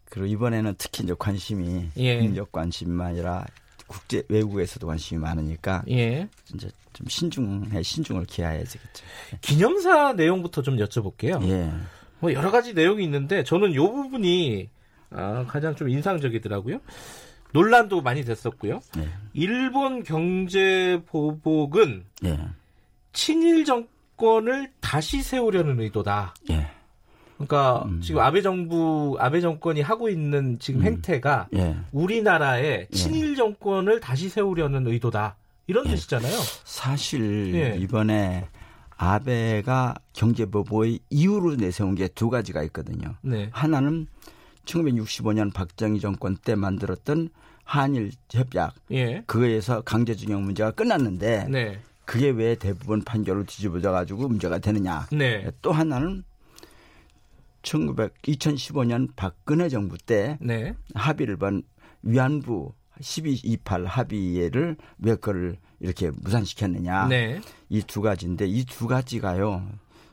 [0.05, 2.17] 그리고 이번에는 특히 이제 관심이 예.
[2.17, 3.45] 국민적 관심만 아니라
[3.89, 6.29] 국제 외국에서도 관심이 많으니까 예.
[6.53, 8.79] 이제 좀 신중해 신중을 기하해야겠죠.
[9.41, 11.43] 기념사 내용부터 좀 여쭤볼게요.
[11.49, 11.73] 예.
[12.19, 14.69] 뭐 여러 가지 내용이 있는데 저는 요 부분이
[15.09, 16.79] 아, 가장 좀 인상적이더라고요.
[17.51, 18.79] 논란도 많이 됐었고요.
[18.99, 19.09] 예.
[19.33, 22.39] 일본 경제 보복은 예.
[23.11, 26.35] 친일 정권을 다시 세우려는 의도다.
[27.41, 27.45] 예.
[27.45, 28.01] 그러니까 음.
[28.01, 30.85] 지금 아베 정부 아베 정권이 하고 있는 지금 음.
[30.85, 31.75] 행태가 예.
[31.91, 32.95] 우리나라의 예.
[32.95, 35.35] 친일 정권을 다시 세우려는 의도다
[35.67, 35.91] 이런 예.
[35.91, 36.37] 뜻이잖아요.
[36.63, 37.77] 사실 예.
[37.79, 38.47] 이번에
[38.97, 43.15] 아베가 경제보복의 이유로 내세운 게 두 가지가 있거든요.
[43.21, 43.49] 네.
[43.51, 44.07] 하나는
[44.65, 47.29] 1965년 박정희 정권 때 만들었던
[47.63, 49.23] 한일 협약 예.
[49.25, 51.79] 그거에서 강제징용 문제가 끝났는데 네.
[52.03, 55.07] 그게 왜 대부분 판결을 뒤집어져 가지고 문제가 되느냐.
[55.11, 55.49] 네.
[55.61, 56.23] 또 하나는
[57.61, 60.73] 1900, 2015년 박근혜 정부 때 네.
[60.95, 61.63] 합의를 본
[62.01, 67.07] 위안부 1228 합의를 왜 그걸 이렇게 무산시켰느냐.
[67.07, 67.39] 네.
[67.69, 69.67] 이 두 가지인데 이 두 가지가요.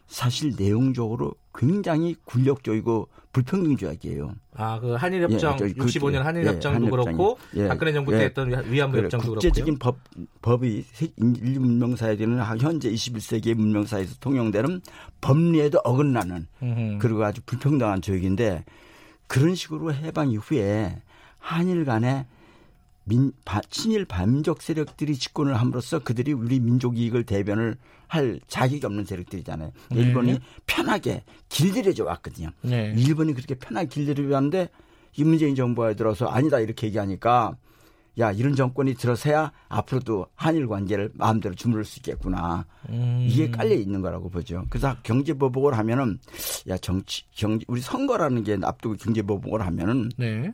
[0.07, 7.69] 사실 내용적으로 굉장히 굴욕적이고 불평등주의이에요 아, 그 한일협정 예, 65년 그, 한일협정도 예, 그렇고 예,
[7.69, 8.25] 박근혜 정부 때 예.
[8.25, 10.01] 했던 위안부 협정도 국제적인 그렇고요.
[10.13, 10.85] 법 법이
[11.17, 14.81] 인류 문명사회에는 현재 21세기의 문명사회에서 통용되는
[15.21, 16.99] 법리에도 어긋나는 음흠.
[16.99, 18.65] 그리고 아주 불평등한 조약인데
[19.27, 21.03] 그런 식으로 해방 이후에
[21.39, 22.27] 한일 간에
[23.09, 27.77] 민, 바, 친일 반민족 세력들이 집권을 함으로써 그들이 우리 민족 이익을 대변을
[28.09, 29.71] 할 자격이 없는 세력들이잖아요.
[29.91, 30.01] 네.
[30.01, 32.51] 일본이 편하게 길들여져 왔거든요.
[32.63, 32.93] 네.
[32.97, 34.69] 일본이 그렇게 편하게 길들여져 왔는데
[35.17, 37.57] 이 문재인 정부가 들어서 아니다 이렇게 얘기하니까
[38.19, 43.25] 야 이런 정권이 들어서야 앞으로도 한일 관계를 마음대로 주무를 수 있겠구나 음.
[43.29, 44.65] 이게 깔려 있는 거라고 보죠.
[44.71, 46.19] 그래서 경제 보복을 하면은
[46.69, 50.53] 야 정치 경제 우리 선거라는 게 앞두고 경제 보복을 하면은 네.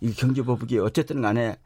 [0.00, 1.56] 이 경제보복이 어쨌든 간에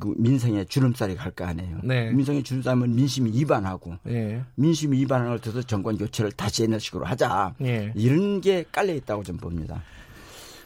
[0.00, 1.80] 그 민생에 주름살이 갈 거 아니에요.
[1.82, 2.10] 네.
[2.12, 4.42] 민생에 주름살면 민심이 이반하고 네.
[4.54, 7.54] 민심이 이반을 터서 정권 교체를 다시 옛날 식으로 하자.
[7.58, 7.92] 네.
[7.94, 9.82] 이런 게 깔려 있다고 좀 봅니다.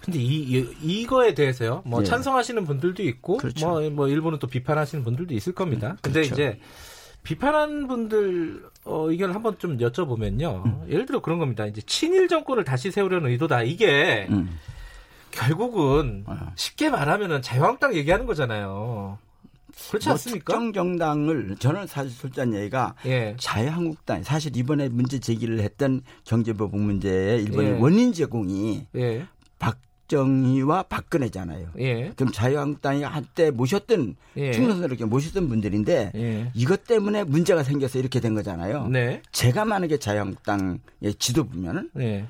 [0.05, 1.83] 근데 이, 이 거에 대해서요.
[1.85, 2.07] 뭐 네.
[2.07, 3.67] 찬성하시는 분들도 있고 그렇죠.
[3.69, 5.93] 뭐, 뭐 일본은 또 비판하시는 분들도 있을 겁니다.
[5.93, 6.35] 음, 근데 그렇죠.
[6.35, 6.61] 이제
[7.25, 10.65] 비판한 분들 어, 의견을 한번 좀 여쭤보면요.
[10.65, 10.87] 음.
[10.89, 11.67] 예를 들어 그런 겁니다.
[11.67, 13.63] 이제 친일 정권을 다시 세우려는 의도다.
[13.65, 14.57] 이게 음.
[15.37, 16.53] 결국은 어.
[16.57, 19.19] 쉽게 말하면은 자유한국당 얘기하는 거잖아요.
[19.91, 20.53] 그렇지 뭐 않습니까?
[20.55, 23.37] 특정 정당을 저는 사실 솔직한 얘기가 예.
[23.39, 27.79] 자유한국당 사실 이번에 문제 제기를 했던 경제보복 문제의 일본의 예.
[27.79, 29.27] 원인 제공이 예.
[29.59, 31.73] 박정희와 박근혜잖아요.
[31.79, 32.13] 예.
[32.17, 34.53] 그럼 자유한국당이 한때 모셨던 예.
[34.53, 36.51] 충성스럽게 이렇게 모셨던 분들인데 예.
[36.55, 38.89] 이것 때문에 문제가 생겨서 이렇게 된 거잖아요.
[38.89, 39.21] 네.
[39.33, 40.79] 제가 만약에 자유한국당의
[41.19, 42.27] 지도 보면은 네.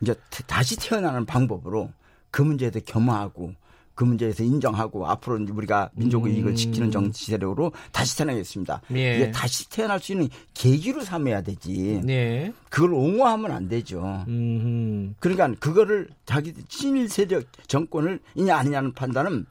[0.00, 0.14] 이제
[0.46, 1.90] 다시 태어나는 방법으로
[2.36, 3.54] 그 문제에 겸허하고
[3.94, 6.54] 그 문제에서 인정하고 앞으로 우리가 민족의 이익을 음.
[6.54, 8.82] 지키는 정치 세력으로 다시 태어나겠습니다.
[8.94, 9.16] 예.
[9.16, 12.02] 이게 다시 태어날 수 있는 계기로 삼아야 되지.
[12.06, 12.52] 예.
[12.68, 14.22] 그걸 옹호하면 안 되죠.
[14.28, 15.14] 음흠.
[15.18, 19.46] 그러니까 그거를 자기 친일 세력 정권을 이냐 아니냐는 판단은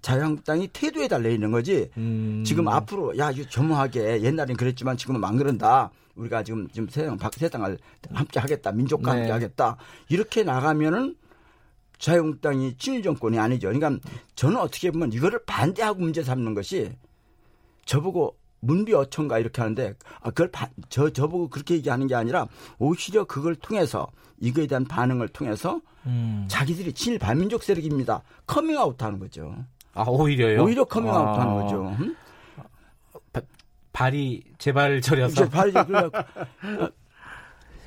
[0.00, 1.90] 자유한국당이 태도에 달려 있는 거지.
[1.98, 2.42] 음.
[2.46, 5.90] 지금 앞으로 야 이거 겸허하게 옛날엔 그랬지만 지금은 안 그런다.
[6.14, 7.76] 우리가 지금 지금 세상 세상을
[8.14, 8.72] 함께 하겠다.
[8.72, 9.18] 민족과 네.
[9.18, 9.76] 함께 하겠다.
[10.08, 11.16] 이렇게 나가면은
[12.00, 13.70] 자유한국당이 친일 정권이 아니죠.
[13.70, 14.00] 그러니까
[14.34, 16.90] 저는 어떻게 보면 이거를 반대하고 문제 삼는 것이
[17.84, 22.46] 저보고 문비 어천가 이렇게 하는데 아 그걸 바, 저 저보고 그렇게 얘기하는 게 아니라
[22.78, 26.46] 오히려 그걸 통해서 이거에 대한 반응을 통해서 음.
[26.48, 28.22] 자기들이 친일 반민족 세력입니다.
[28.46, 29.54] 커밍아웃하는 거죠.
[29.94, 30.64] 아 오히려요?
[30.64, 31.62] 오히려 커밍아웃하는 아.
[31.62, 31.96] 거죠.
[32.00, 32.16] 음?
[33.32, 33.40] 바,
[33.92, 35.72] 발이 제발 저려서 발이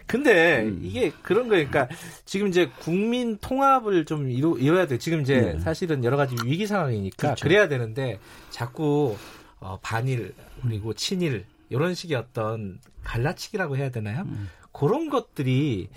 [0.06, 0.80] 근데 음.
[0.84, 1.88] 이게 그런 거니까
[2.26, 4.98] 지금 이제 국민 통합을 좀 이루, 이뤄야 돼.
[4.98, 5.60] 지금 이제 네.
[5.60, 7.44] 사실은 여러 가지 위기 상황이니까 그렇죠.
[7.44, 9.18] 그래야 되는데 자꾸
[9.60, 14.24] 어, 반일 그리고 친일 이런 식의 어떤 갈라치기라고 해야 되나요?
[14.24, 14.50] 음.
[14.72, 15.90] 그런 것들이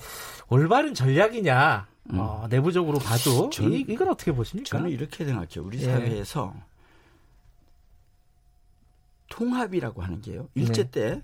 [0.49, 1.89] 올바른 전략이냐?
[2.13, 2.19] 음.
[2.19, 4.69] 어, 내부적으로 봐도 저는, 이, 이건 어떻게 보십니까?
[4.69, 5.65] 저는 이렇게 생각해요.
[5.65, 5.85] 우리 예.
[5.85, 6.55] 사회에서
[9.29, 10.49] 통합이라고 하는 게요.
[10.55, 11.23] 일제 네.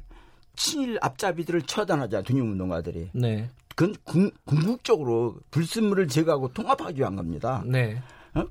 [0.53, 3.11] 때 친일 앞잡이들을 처단하자 dun용운동가들이.
[3.13, 3.49] 네.
[3.75, 7.63] 그건 궁, 궁극적으로 불순물을 제거하고 통합하기 위한 겁니다.
[7.67, 8.03] 네.
[8.35, 8.45] 어?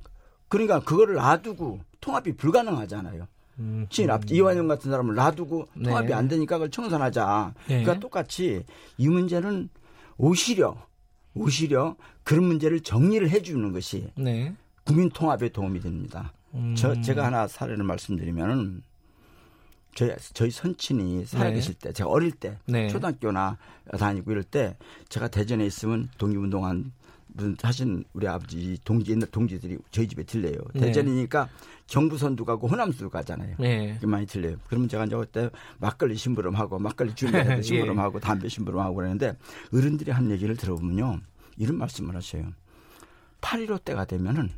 [0.47, 3.27] 그러니까 그거를 놔두고 통합이 불가능하잖아요.
[3.59, 4.27] 음, 친일 앞 음.
[4.35, 5.83] 이완용 같은 사람을 놔두고 네.
[5.83, 7.53] 통합이 안 되니까 그걸 청산하자.
[7.67, 7.83] 네.
[7.83, 8.63] 그러니까 똑같이
[8.97, 9.69] 이 문제는
[10.17, 10.75] 오히려
[11.33, 14.53] 오히려 그런 문제를 정리를 해주는 것이 네.
[14.83, 16.33] 국민 통합에 도움이 됩니다.
[16.53, 16.75] 음.
[16.75, 18.81] 저 제가 하나 사례를 말씀드리면은
[19.93, 21.79] 저희, 저희 선친이 살아계실 네.
[21.79, 22.87] 때, 제가 어릴 때, 네.
[22.87, 23.57] 초등학교나
[23.97, 24.77] 다니고 이럴 때,
[25.09, 26.91] 제가 대전에 있으면 독립운동한
[27.33, 30.57] 무슨 사실 우리 아버지 동지 옛날 동지들이 저희 집에 들려요.
[30.73, 30.81] 네.
[30.81, 31.49] 대전이니까
[31.87, 33.55] 경부선도 가고 호남도 가잖아요.
[33.59, 33.99] 네.
[34.03, 34.57] 많이 들려요.
[34.67, 37.61] 그러면 제가 이제 그때 막걸리 심부름하고 막걸리 예.
[37.61, 39.35] 심부름하고 담배 심부름하고 그러는데
[39.73, 41.19] 어른들이 한 얘기를 들어보면요.
[41.57, 42.51] 이런 말씀을 하셔요.
[43.41, 44.49] 8.15 때가 되면은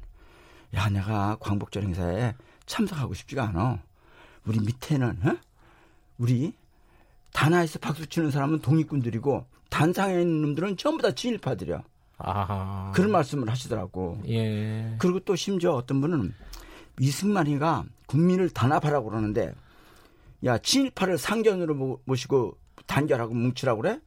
[0.76, 2.34] 야 내가 광복절 행사에
[2.66, 3.84] 참석하고 싶지가 않아.
[4.46, 5.38] 우리 밑에는 어?
[6.18, 6.54] 우리
[7.34, 11.84] 단하에서 박수 치는 사람은 독립군들이고 단상에 있는 놈들은 전부 다 친일파들이야.
[12.20, 12.92] 아하.
[12.94, 14.22] 그런 말씀을 하시더라고.
[14.28, 14.96] 예.
[15.00, 16.34] 그리고 또 심지어 어떤 분은
[17.00, 19.54] 이승만이가 국민을 단합하라고 그러는데
[20.46, 24.00] 야 친일파를 상견으로 모시고 단결하고 뭉치라고 그래?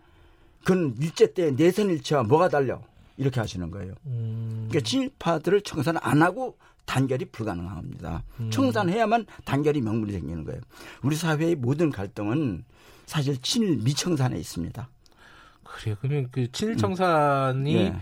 [0.61, 2.81] 그건 일제 때 내선 일체와 뭐가 달려?
[3.17, 3.95] 이렇게 하시는 거예요.
[4.07, 4.67] 음.
[4.69, 6.57] 그러니까 친일파들을 청산 안 하고
[6.87, 8.23] 단결이 불가능합니다.
[8.41, 8.51] 음.
[8.51, 10.61] 청산해야만 단결이 명분이 생기는 거예요.
[11.03, 12.65] 우리 사회의 모든 갈등은
[13.05, 14.89] 사실 친일 미청산에 있습니다.
[15.65, 15.97] 그래요.
[16.01, 17.93] 그러면 그 친일 청산이 음.
[17.93, 18.01] 네.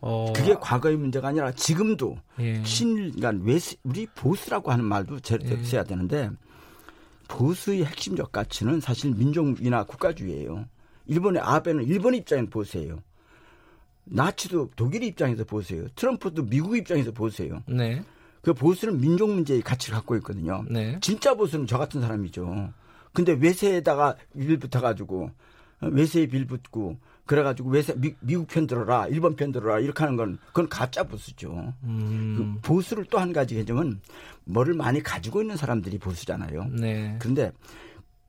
[0.00, 0.32] 어...
[0.36, 2.62] 그게 과거의 문제가 아니라 지금도 예.
[2.62, 5.64] 친일 그러니까 외 우리 보수라고 하는 말도 제대로 예.
[5.64, 6.30] 써야 되는데
[7.28, 10.66] 보수의 핵심적 가치는 사실 민족이나 국가주의예요.
[11.06, 13.02] 일본의 아베는 일본 입장에서 보수예요.
[14.04, 15.86] 나치도 독일 입장에서 보세요.
[15.96, 17.62] 트럼프도 미국 입장에서 보세요.
[17.66, 18.02] 네.
[18.44, 20.64] 그 보수는 민족 문제의 가치를 갖고 있거든요.
[20.68, 20.98] 네.
[21.00, 22.72] 진짜 보수는 저 같은 사람이죠.
[23.12, 25.30] 근데 외세에다가 빌 붙어가지고
[25.80, 30.16] 어, 외세에 빌 붙고 그래가지고 외세 미, 국 편 들어라 일본 편 들어라 이렇게 하는
[30.16, 31.72] 건 그건 가짜 보수죠.
[31.84, 32.58] 음.
[32.62, 34.00] 그 보수를 또 한 가지 개념은
[34.44, 36.66] 뭐를 많이 가지고 있는 사람들이 보수잖아요.
[36.78, 37.16] 네.
[37.18, 37.52] 그런데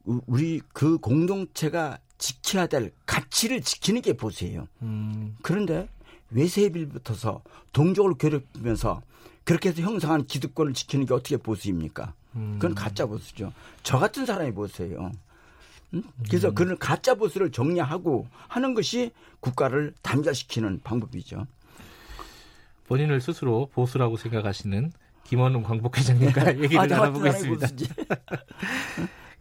[0.05, 4.67] 우리 그 공동체가 지켜야 될 가치를 지키는 게 보수예요.
[4.83, 5.35] 음.
[5.41, 5.89] 그런데
[6.31, 7.41] 외세에 빌붙어서
[7.73, 9.01] 동족을 괴롭히면서
[9.45, 12.13] 그렇게 해서 형성한 기득권을 지키는 게 어떻게 보수입니까?
[12.33, 12.75] 그건 음.
[12.75, 13.53] 가짜 보수죠.
[13.83, 15.11] 저 같은 사람이 보수예요.
[15.93, 16.03] 음?
[16.27, 16.55] 그래서 음.
[16.55, 21.45] 그런 가짜 보수를 정리하고 하는 것이 국가를 단결시키는 방법이죠.
[22.87, 24.91] 본인을 스스로 보수라고 생각하시는
[25.23, 27.67] 김원웅 광복회장님과 얘기를 아, 나눠보고 있습니다.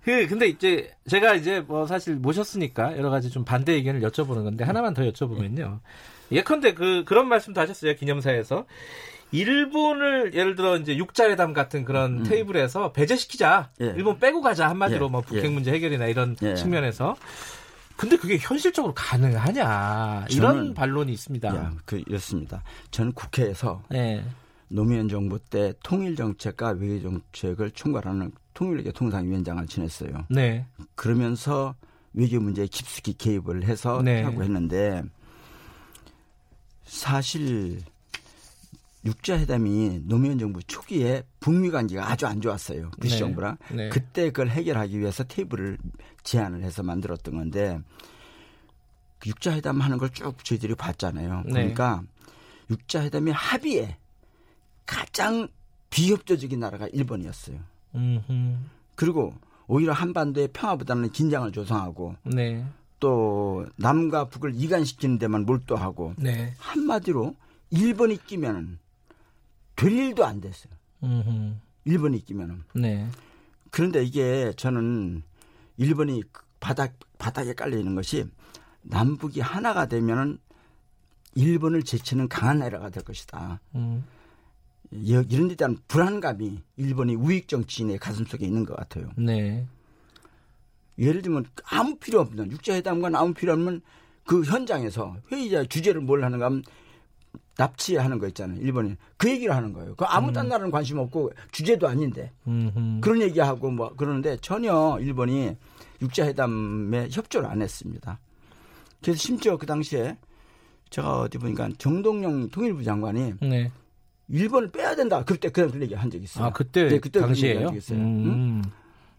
[0.03, 4.65] 그 근데 이제 제가 이제 뭐 사실 모셨으니까 여러 가지 좀 반대 의견을 여쭤보는 건데
[4.65, 5.81] 하나만 더 여쭤보면요.
[6.31, 8.67] 예컨대 그 그런 말씀도 하셨어요 기념사에서
[9.33, 12.23] 일본을 예를 들어 이제 육자회담 같은 그런 음.
[12.25, 13.71] 테이블에서 배제시키자.
[13.81, 13.87] 예.
[13.97, 15.11] 일본 빼고 가자 한마디로 예.
[15.11, 15.49] 뭐 북핵 예.
[15.49, 16.55] 문제 해결이나 이런 예.
[16.55, 17.17] 측면에서.
[17.97, 21.49] 근데 그게 현실적으로 가능하냐 이런 반론이 있습니다.
[21.55, 22.63] 야, 그렇습니다.
[22.91, 24.25] 저는 국회에서 네.
[24.69, 30.27] 노무현 정부 때 통일 정책과 외교 정책을 총괄하는 통일외교 통상위원장을 지냈어요.
[30.29, 30.67] 네.
[30.97, 31.75] 그러면서
[32.13, 34.23] 외교 문제에 깊숙이 개입을 해서 네.
[34.23, 35.03] 하고 했는데
[36.85, 37.81] 사실
[39.05, 42.91] 육자회담이 노무현 정부 초기에 북미 관계가 아주 안 좋았어요.
[43.01, 43.19] 부시 네.
[43.19, 43.57] 정부랑.
[43.73, 43.89] 네.
[43.91, 45.79] 그때 그걸 해결하기 위해서 테이블을
[46.23, 47.79] 제안을 해서 만들었던 건데
[49.19, 51.43] 그 육자회담 하는 걸 쭉 저희들이 봤잖아요.
[51.47, 51.53] 네.
[51.53, 52.03] 그러니까
[52.71, 53.97] 육자회담의 합의에
[54.87, 55.49] 가장
[55.91, 57.59] 비협조적인 나라가 일본이었어요.
[57.95, 58.57] 음흠.
[58.97, 59.35] 그리고
[59.67, 62.65] 오히려 한반도의 평화보다는 긴장을 조성하고 네.
[63.01, 66.55] 또 남과 북을 이간시키는 데만 몰두하고 네.
[66.59, 67.35] 한마디로
[67.71, 68.79] 일본이 끼면은
[69.77, 70.73] 될 일도 안 됐어요.
[71.03, 71.55] 음흠.
[71.85, 72.63] 일본이 끼면은.
[72.75, 73.09] 네.
[73.71, 75.23] 그런데 이게 저는
[75.77, 76.23] 일본이
[76.61, 78.27] 바닥 바닥에 깔려 있는 것이
[78.83, 80.39] 남북이 하나가 되면은
[81.35, 83.61] 일본을 제치는 강한 나라가 될 것이다.
[83.75, 84.05] 음.
[84.91, 89.11] 이런 데 대한 불안감이 일본의 우익 정치인의 가슴 속에 있는 것 같아요.
[89.17, 89.67] 네.
[90.99, 93.81] 예를 들면 아무 필요 없는 육자회담과 아무 필요 없는
[94.25, 96.63] 그 현장에서 회의자 주제를 뭘 하는가 하면
[97.57, 98.61] 납치하는 거 있잖아요.
[98.61, 99.95] 일본이 그 얘기를 하는 거예요.
[99.95, 100.49] 그 아무 딴 음.
[100.49, 103.01] 나라는 관심 없고 주제도 아닌데 음흠.
[103.01, 105.57] 그런 얘기하고 뭐 그러는데 전혀 일본이
[106.03, 108.19] 육자회담에 협조를 안 했습니다.
[109.03, 110.17] 그래서 심지어 그 당시에
[110.91, 113.71] 제가 어디 보니까 정동영 통일부 장관이 네.
[114.29, 115.25] 일본을 빼야 된다.
[115.25, 116.47] 그때 그런 얘기 한 적이 있어요.
[116.47, 117.69] 아 그때 네, 그때 당시에요.
[117.93, 118.63] 음.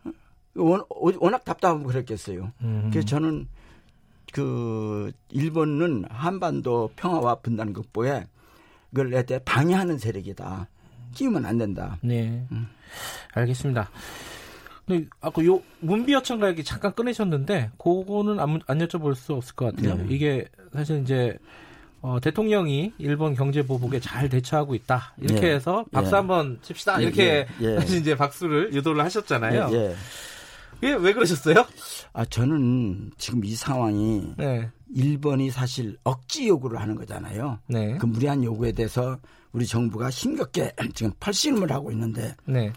[0.06, 0.14] 응?
[0.56, 2.52] 워낙 답답하고 그랬겠어요.
[2.62, 2.90] 음.
[2.90, 3.48] 그래서 저는
[4.36, 8.26] 그 일본은 한반도 평화와 분단 극복에
[8.90, 10.68] 그걸 내 방해하는 세력이다.
[11.14, 11.98] 끼우면 안 된다.
[12.02, 12.46] 네.
[12.52, 12.68] 음.
[13.34, 13.90] 알겠습니다.
[14.86, 19.96] 근데 아까 요 문비어천가 얘기 잠깐 꺼내셨는데 그거는 안, 안 여쭤볼 수 없을 것 같아요.
[19.96, 20.06] 네.
[20.10, 21.38] 이게 사실 이제
[22.02, 25.16] 어, 대통령이 일본 경제 보복에 잘 대처하고 있다.
[25.18, 25.54] 이렇게 예.
[25.54, 26.16] 해서 박수 예.
[26.18, 27.00] 한번 칩시다.
[27.00, 27.76] 예, 이렇게 예.
[27.80, 29.70] 사실 이제 박수를 유도를 하셨잖아요.
[30.84, 30.94] 예.
[30.94, 31.66] 왜 그러셨어요?
[32.14, 34.70] 아, 저는 지금 이 상황이 네.
[34.94, 37.60] 일본이 사실 억지 요구를 하는 거잖아요.
[37.68, 37.98] 네.
[37.98, 39.18] 그 무리한 요구에 대해서
[39.52, 42.72] 우리 정부가 힘겹게 지금 팔씨름을 하고 있는데 네.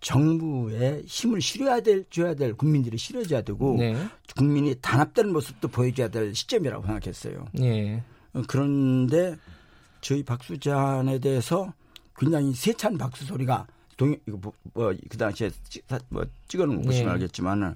[0.00, 3.96] 정부에 힘을 실어야 될, 줘야 될 국민들이 실어줘야 되고 네.
[4.36, 7.46] 국민이 단합되는 모습도 보여줘야 될 시점이라고 생각했어요.
[7.52, 8.02] 네.
[8.32, 9.36] 어, 그런데
[10.00, 11.72] 저희 박수 제안에 대해서
[12.16, 13.66] 굉장히 세찬 박수 소리가
[13.98, 17.12] 동 이거 뭐, 뭐, 그 당시에 찍, 뭐 찍어놓은 거 보시면 네.
[17.12, 17.74] 알겠지만은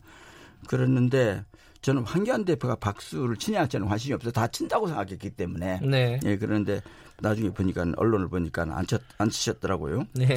[0.69, 1.44] 그랬는데
[1.82, 6.20] 저는 황교안 대표가 박수를 치냐 저는 관심이 없어 다 친다고 생각했기 때문에 네.
[6.24, 6.81] 예 그런데
[7.20, 10.07] 나중에 보니까 언론을 보니까 안, 쳤, 안 치셨더라고요.
[10.15, 10.35] 네.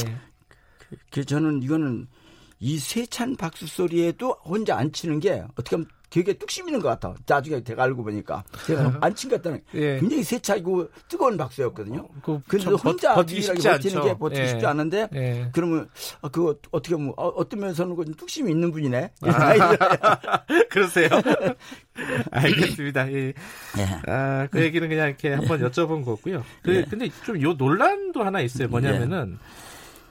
[1.11, 2.07] 그, 저는 이거는
[2.59, 7.13] 이 세찬 박수 소리에도 혼자 안 치는 게 어떻게 하면 되게 뚝심 있는 것 같아.
[7.27, 9.99] 나중에 제가 알고 보니까 제가 안친것 같다는 예.
[9.99, 11.99] 굉장히 세차고 뜨거운 박수였거든요.
[11.99, 14.47] 어, 그, 근데 혼자 버티는 게 버티기 예.
[14.47, 15.49] 쉽지 않은데 예.
[15.51, 15.89] 그러면
[16.21, 19.11] 아, 그거 어떻게 보면 어, 어떤 면에서는 그 뚝심이 있는 분이네.
[19.23, 20.39] 아,
[20.71, 21.09] 그러세요?
[22.31, 23.11] 알겠습니다.
[23.11, 23.33] 예.
[23.77, 23.85] 예.
[24.07, 26.45] 아, 그 얘기는 그냥 이렇게 한번 여쭤본 거고요.
[26.63, 26.83] 그, 예.
[26.85, 28.69] 근데 좀 요 논란도 하나 있어요.
[28.69, 29.37] 뭐냐면은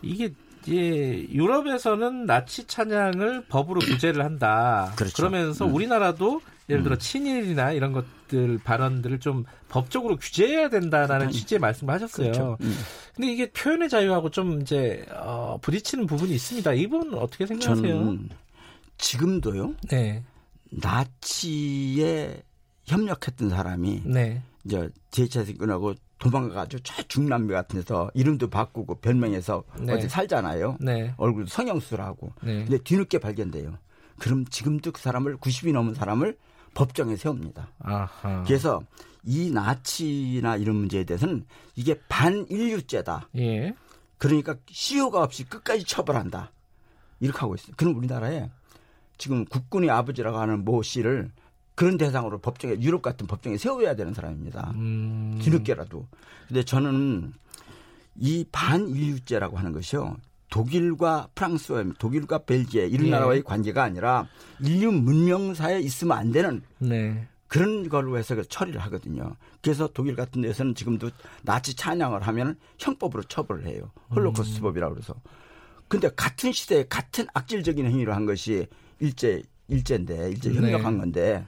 [0.02, 0.34] 이게
[0.68, 4.92] 예, 유럽에서는 나치 찬양을 법으로 규제를 한다.
[4.96, 5.16] 그렇죠.
[5.16, 5.74] 그러면서 음.
[5.74, 6.98] 우리나라도 예를 들어 음.
[6.98, 12.32] 친일이나 이런 것들 발언들을 좀 법적으로 규제해야 된다라는 취지의 말씀을 하셨어요.
[12.32, 12.56] 그렇죠.
[12.62, 12.74] 음.
[13.14, 16.72] 근데 이게 표현의 자유하고 좀 이제 어, 부딪히는 부분이 있습니다.
[16.72, 18.16] 이 부분은 어떻게 생각하세요?
[18.96, 19.74] 지금도요.
[19.90, 20.22] 네.
[20.70, 22.42] 나치에
[22.84, 24.42] 협력했던 사람이 네.
[24.64, 25.94] 이제 제차 생근하고
[26.24, 29.92] 도망가가지고 저 중남미 같은 데서 이름도 바꾸고 별명해서 네.
[29.92, 30.78] 어디 살잖아요.
[30.80, 31.14] 네.
[31.18, 32.32] 얼굴 성형수술하고.
[32.42, 32.64] 네.
[32.64, 33.76] 근데 뒤늦게 발견돼요.
[34.18, 36.36] 그럼 지금도 그 사람을 90이 넘은 사람을
[36.72, 37.68] 법정에 세웁니다.
[37.80, 38.42] 아하.
[38.46, 38.82] 그래서
[39.22, 41.44] 이 나치나 이런 문제에 대해서는
[41.76, 43.28] 이게 반인류죄다.
[43.36, 43.74] 예.
[44.16, 46.52] 그러니까 시효가 없이 끝까지 처벌한다.
[47.20, 47.74] 이렇게 하고 있어요.
[47.76, 48.50] 그럼 우리나라에
[49.18, 51.30] 지금 국군의 아버지라고 하는 모 씨를
[51.74, 54.72] 그런 대상으로 법정에 유럽 같은 법정에 세워야 되는 사람입니다.
[54.76, 55.38] 음.
[55.42, 56.06] 뒤늦게라도.
[56.48, 57.32] 근데 저는
[58.16, 60.16] 이 반인류죄라고 하는 것이요.
[60.50, 63.10] 독일과 프랑스와 독일과 벨기에 이런 예.
[63.10, 64.28] 나라와의 관계가 아니라
[64.60, 67.26] 인류 문명사에 있으면 안 되는 네.
[67.48, 69.34] 그런 걸로 해서 처리를 하거든요.
[69.60, 71.10] 그래서 독일 같은 데서는 지금도
[71.42, 73.90] 나치 찬양을 하면 형법으로 처벌을 해요.
[74.14, 75.14] 홀로코스트법이라고 그래서.
[75.88, 78.66] 근데 같은 시대에 같은 악질적인 행위를 한 것이
[79.00, 81.00] 일제 일제인데 일제 협력한 네.
[81.00, 81.46] 건데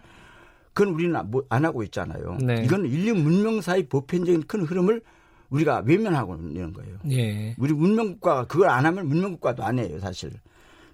[0.76, 2.36] 그건 우리는 뭐안 하고 있잖아요.
[2.42, 2.60] 네.
[2.62, 5.00] 이건 인류 문명사의 보편적인 큰 흐름을
[5.48, 6.98] 우리가 외면하고 있는 거예요.
[7.10, 7.54] 예.
[7.58, 10.32] 우리 문명국가가 그걸 안 하면 문명국가도 안 해요, 사실.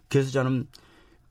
[0.08, 0.68] 그래서 저는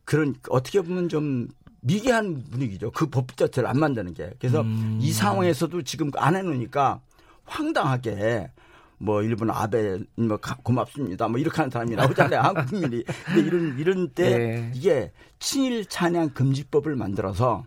[0.04, 1.48] 그런 어떻게 보면 좀
[1.80, 2.92] 미개한 분위기죠.
[2.92, 4.32] 그 법 자체를 안 만드는 게.
[4.38, 5.00] 그래서 음.
[5.02, 7.00] 이 상황에서도 지금 안 해놓으니까
[7.46, 8.52] 황당하게
[8.98, 11.30] 뭐 일본 아베 뭐 고맙습니다.
[11.30, 12.42] 뭐 이렇게 하는 사람이 나오잖아요.
[12.44, 13.02] 한국 국민이.
[13.26, 14.72] 근데 이런 이런 때 네.
[14.76, 17.64] 이게 친일 찬양 금지법을 만들어서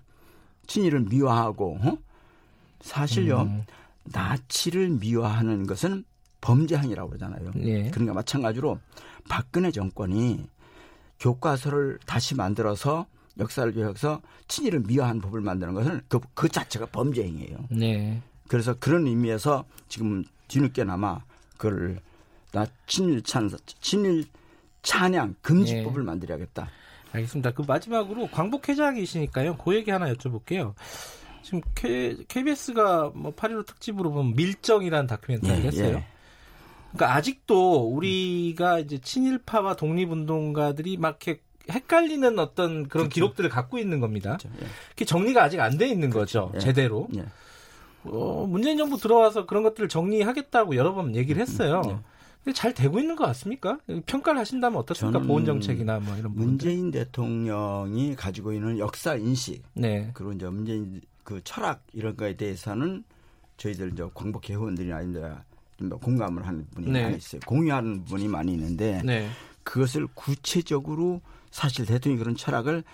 [0.66, 1.99] 친일을 미화하고 어?
[2.81, 3.65] 사실요 음.
[4.05, 6.05] 나치를 미화하는 것은
[6.41, 7.53] 범죄 행위라고 그러잖아요.
[7.62, 7.91] 예.
[7.91, 8.78] 그러니까 마찬가지로
[9.28, 10.47] 박근혜 정권이
[11.19, 13.07] 교과서를 다시 만들어서
[13.39, 17.57] 역사를 교육해서 친일을 미화한 법을 만드는 것은 그, 그 자체가 범죄 행위예요.
[17.70, 18.20] 네.
[18.47, 21.20] 그래서 그런 의미에서 지금 뒤늦게나마
[21.57, 21.99] 그걸
[22.53, 23.51] 나 친일 찬
[23.81, 24.27] 친일
[24.82, 26.07] 찬양 금지법을 네.
[26.07, 26.69] 만들어야겠다.
[27.15, 27.53] 알겠습니다.
[27.53, 29.57] 그 마지막으로 광복 회장이시니까요.
[29.57, 30.74] 그 얘기 하나 여쭤볼게요.
[31.43, 35.89] 지금 K, KBS가 뭐 8.15 특집으로 보면 밀정이라는 다큐멘터리를 예, 했어요.
[35.97, 36.07] 예.
[36.93, 43.09] 그러니까 아직도 우리가 이제 친일파와 독립운동가들이 막 이렇게 헷갈리는 어떤 그런 그렇죠.
[43.09, 44.36] 기록들을 갖고 있는 겁니다.
[44.39, 44.49] 그렇죠.
[44.62, 44.66] 예.
[44.91, 46.47] 그게 정리가 아직 안 돼 있는 그렇죠.
[46.47, 46.57] 거죠.
[46.57, 46.59] 예.
[46.61, 47.09] 제대로.
[47.16, 47.24] 예.
[48.05, 52.03] 어, 문재인 정부 들어와서 그런 것들을 정리하겠다고 여러 번 얘기를 했어요.
[52.53, 53.79] 잘 되고 있는 것 같습니까?
[54.07, 55.21] 평가를 하신다면 어떻습니까?
[55.21, 57.05] 보훈 정책이나 뭐 이런 문재인 부분들.
[57.05, 60.11] 대통령이 가지고 있는 역사 인식, 네.
[60.15, 63.05] 그리고 이제 문재인 그 철학 이런 거에 대해서는
[63.57, 65.33] 저희들 이제 광복 회원들이나 이제
[66.01, 67.03] 공감을 하는 분이 네.
[67.05, 67.41] 많이 있어요.
[67.47, 69.29] 공유하는 분이 많이 있는데 네.
[69.62, 72.85] 그것을 구체적으로 사실 대통령이 그런 철학을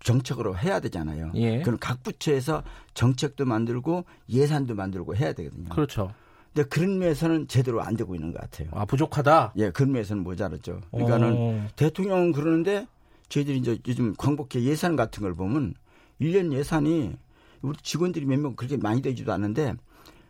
[0.00, 1.32] 정책으로 해야 되잖아요.
[1.34, 1.60] 예.
[1.62, 2.64] 그럼 각 부처에서
[2.94, 5.68] 정책도 만들고 예산도 만들고 해야 되거든요.
[5.68, 6.12] 그렇죠.
[6.54, 8.68] 근데 그런 면에서는 제대로 안 되고 있는 것 같아요.
[8.72, 9.54] 아 부족하다.
[9.56, 10.80] 예, 그런 면에서는 모자랐죠.
[10.90, 11.60] 그러니까는 오.
[11.76, 12.86] 대통령은 그러는데
[13.28, 15.74] 저희들이 이제 요즘 광복회 예산 같은 걸 보면
[16.20, 17.14] 1년 예산이
[17.62, 19.74] 우리 직원들이 몇 명 그렇게 많이 되지도 않는데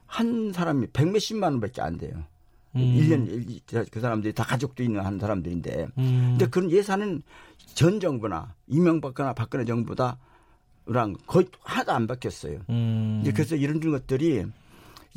[0.07, 2.13] 한 사람이 백 몇십만 원밖에 안 돼요.
[2.77, 2.81] 음.
[2.81, 5.89] 1년 그 사람들이 다 가족도 있는 한 사람들인데.
[5.99, 6.37] 음.
[6.39, 7.23] 근데 그런 예산은
[7.75, 10.19] 전 정부나 이명박거나 박근혜 정부다
[10.87, 12.61] 랑 거의 하나도 안 바뀌었어요.
[12.71, 13.19] 음.
[13.23, 14.45] 이제 그래서 이런 것들이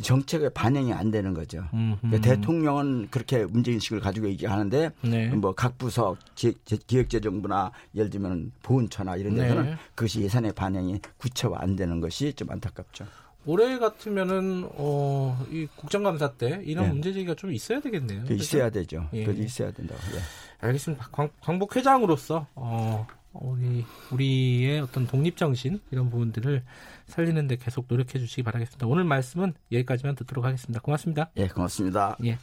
[0.01, 1.63] 정책에 반영이 안 되는 거죠.
[1.71, 5.27] 그러니까 대통령은 그렇게 문제인식을 가지고 얘기하는데 네.
[5.29, 9.77] 뭐각 부서 기획재정부나 예를 들면 보훈처나 이런 데서는 네.
[9.95, 13.05] 그것이 예산에 반영이 구체화 안 되는 것이 좀 안타깝죠.
[13.45, 16.91] 올해 같으면은 어, 이 국정감사 때 이런 네.
[16.93, 18.23] 문제 제기가 좀 있어야 되겠네요.
[18.29, 19.07] 있어야 되죠.
[19.13, 19.23] 예.
[19.23, 19.99] 있어야 된다고.
[20.15, 20.65] 예.
[20.65, 21.09] 알겠습니다.
[21.11, 23.05] 광, 광복 회장으로서 어,
[23.41, 26.63] 우리 우리의 어떤 독립 정신 이런 부분들을
[27.07, 28.87] 살리는데 계속 노력해 주시기 바라겠습니다.
[28.87, 30.79] 오늘 말씀은 여기까지만 듣도록 하겠습니다.
[30.81, 31.29] 고맙습니다.
[31.37, 32.17] 예, 고맙습니다.
[32.25, 32.37] 예,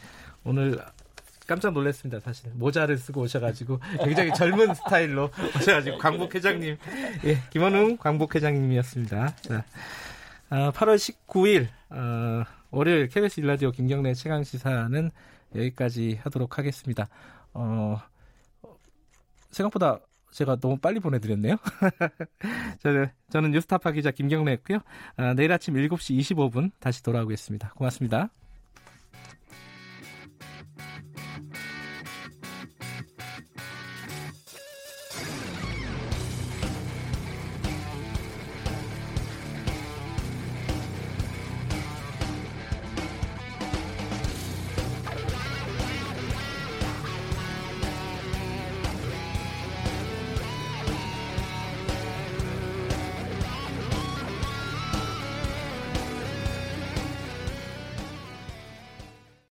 [0.44, 0.78] 오늘
[1.46, 2.20] 깜짝 놀랐습니다.
[2.20, 6.76] 사실 모자를 쓰고 오셔가지고 굉장히 젊은 스타일로 오셔가지고 광복 회장님,
[7.24, 9.36] 예, 김원웅 광복 회장님이었습니다.
[9.36, 9.64] 자,
[10.50, 15.10] 아, 8월 19일 어, 월요일 KBS 일라디오 김경래 최강 시사는
[15.54, 17.08] 여기까지 하도록 하겠습니다.
[17.54, 18.00] 어,
[19.50, 20.00] 생각보다
[20.32, 21.56] 제가 너무 빨리 보내드렸네요.
[22.80, 24.80] 저는, 저는 뉴스타파 기자 김경래였고요.
[25.16, 27.72] 아, 내일 아침 7시 25분 다시 돌아오겠습니다.
[27.76, 28.30] 고맙습니다.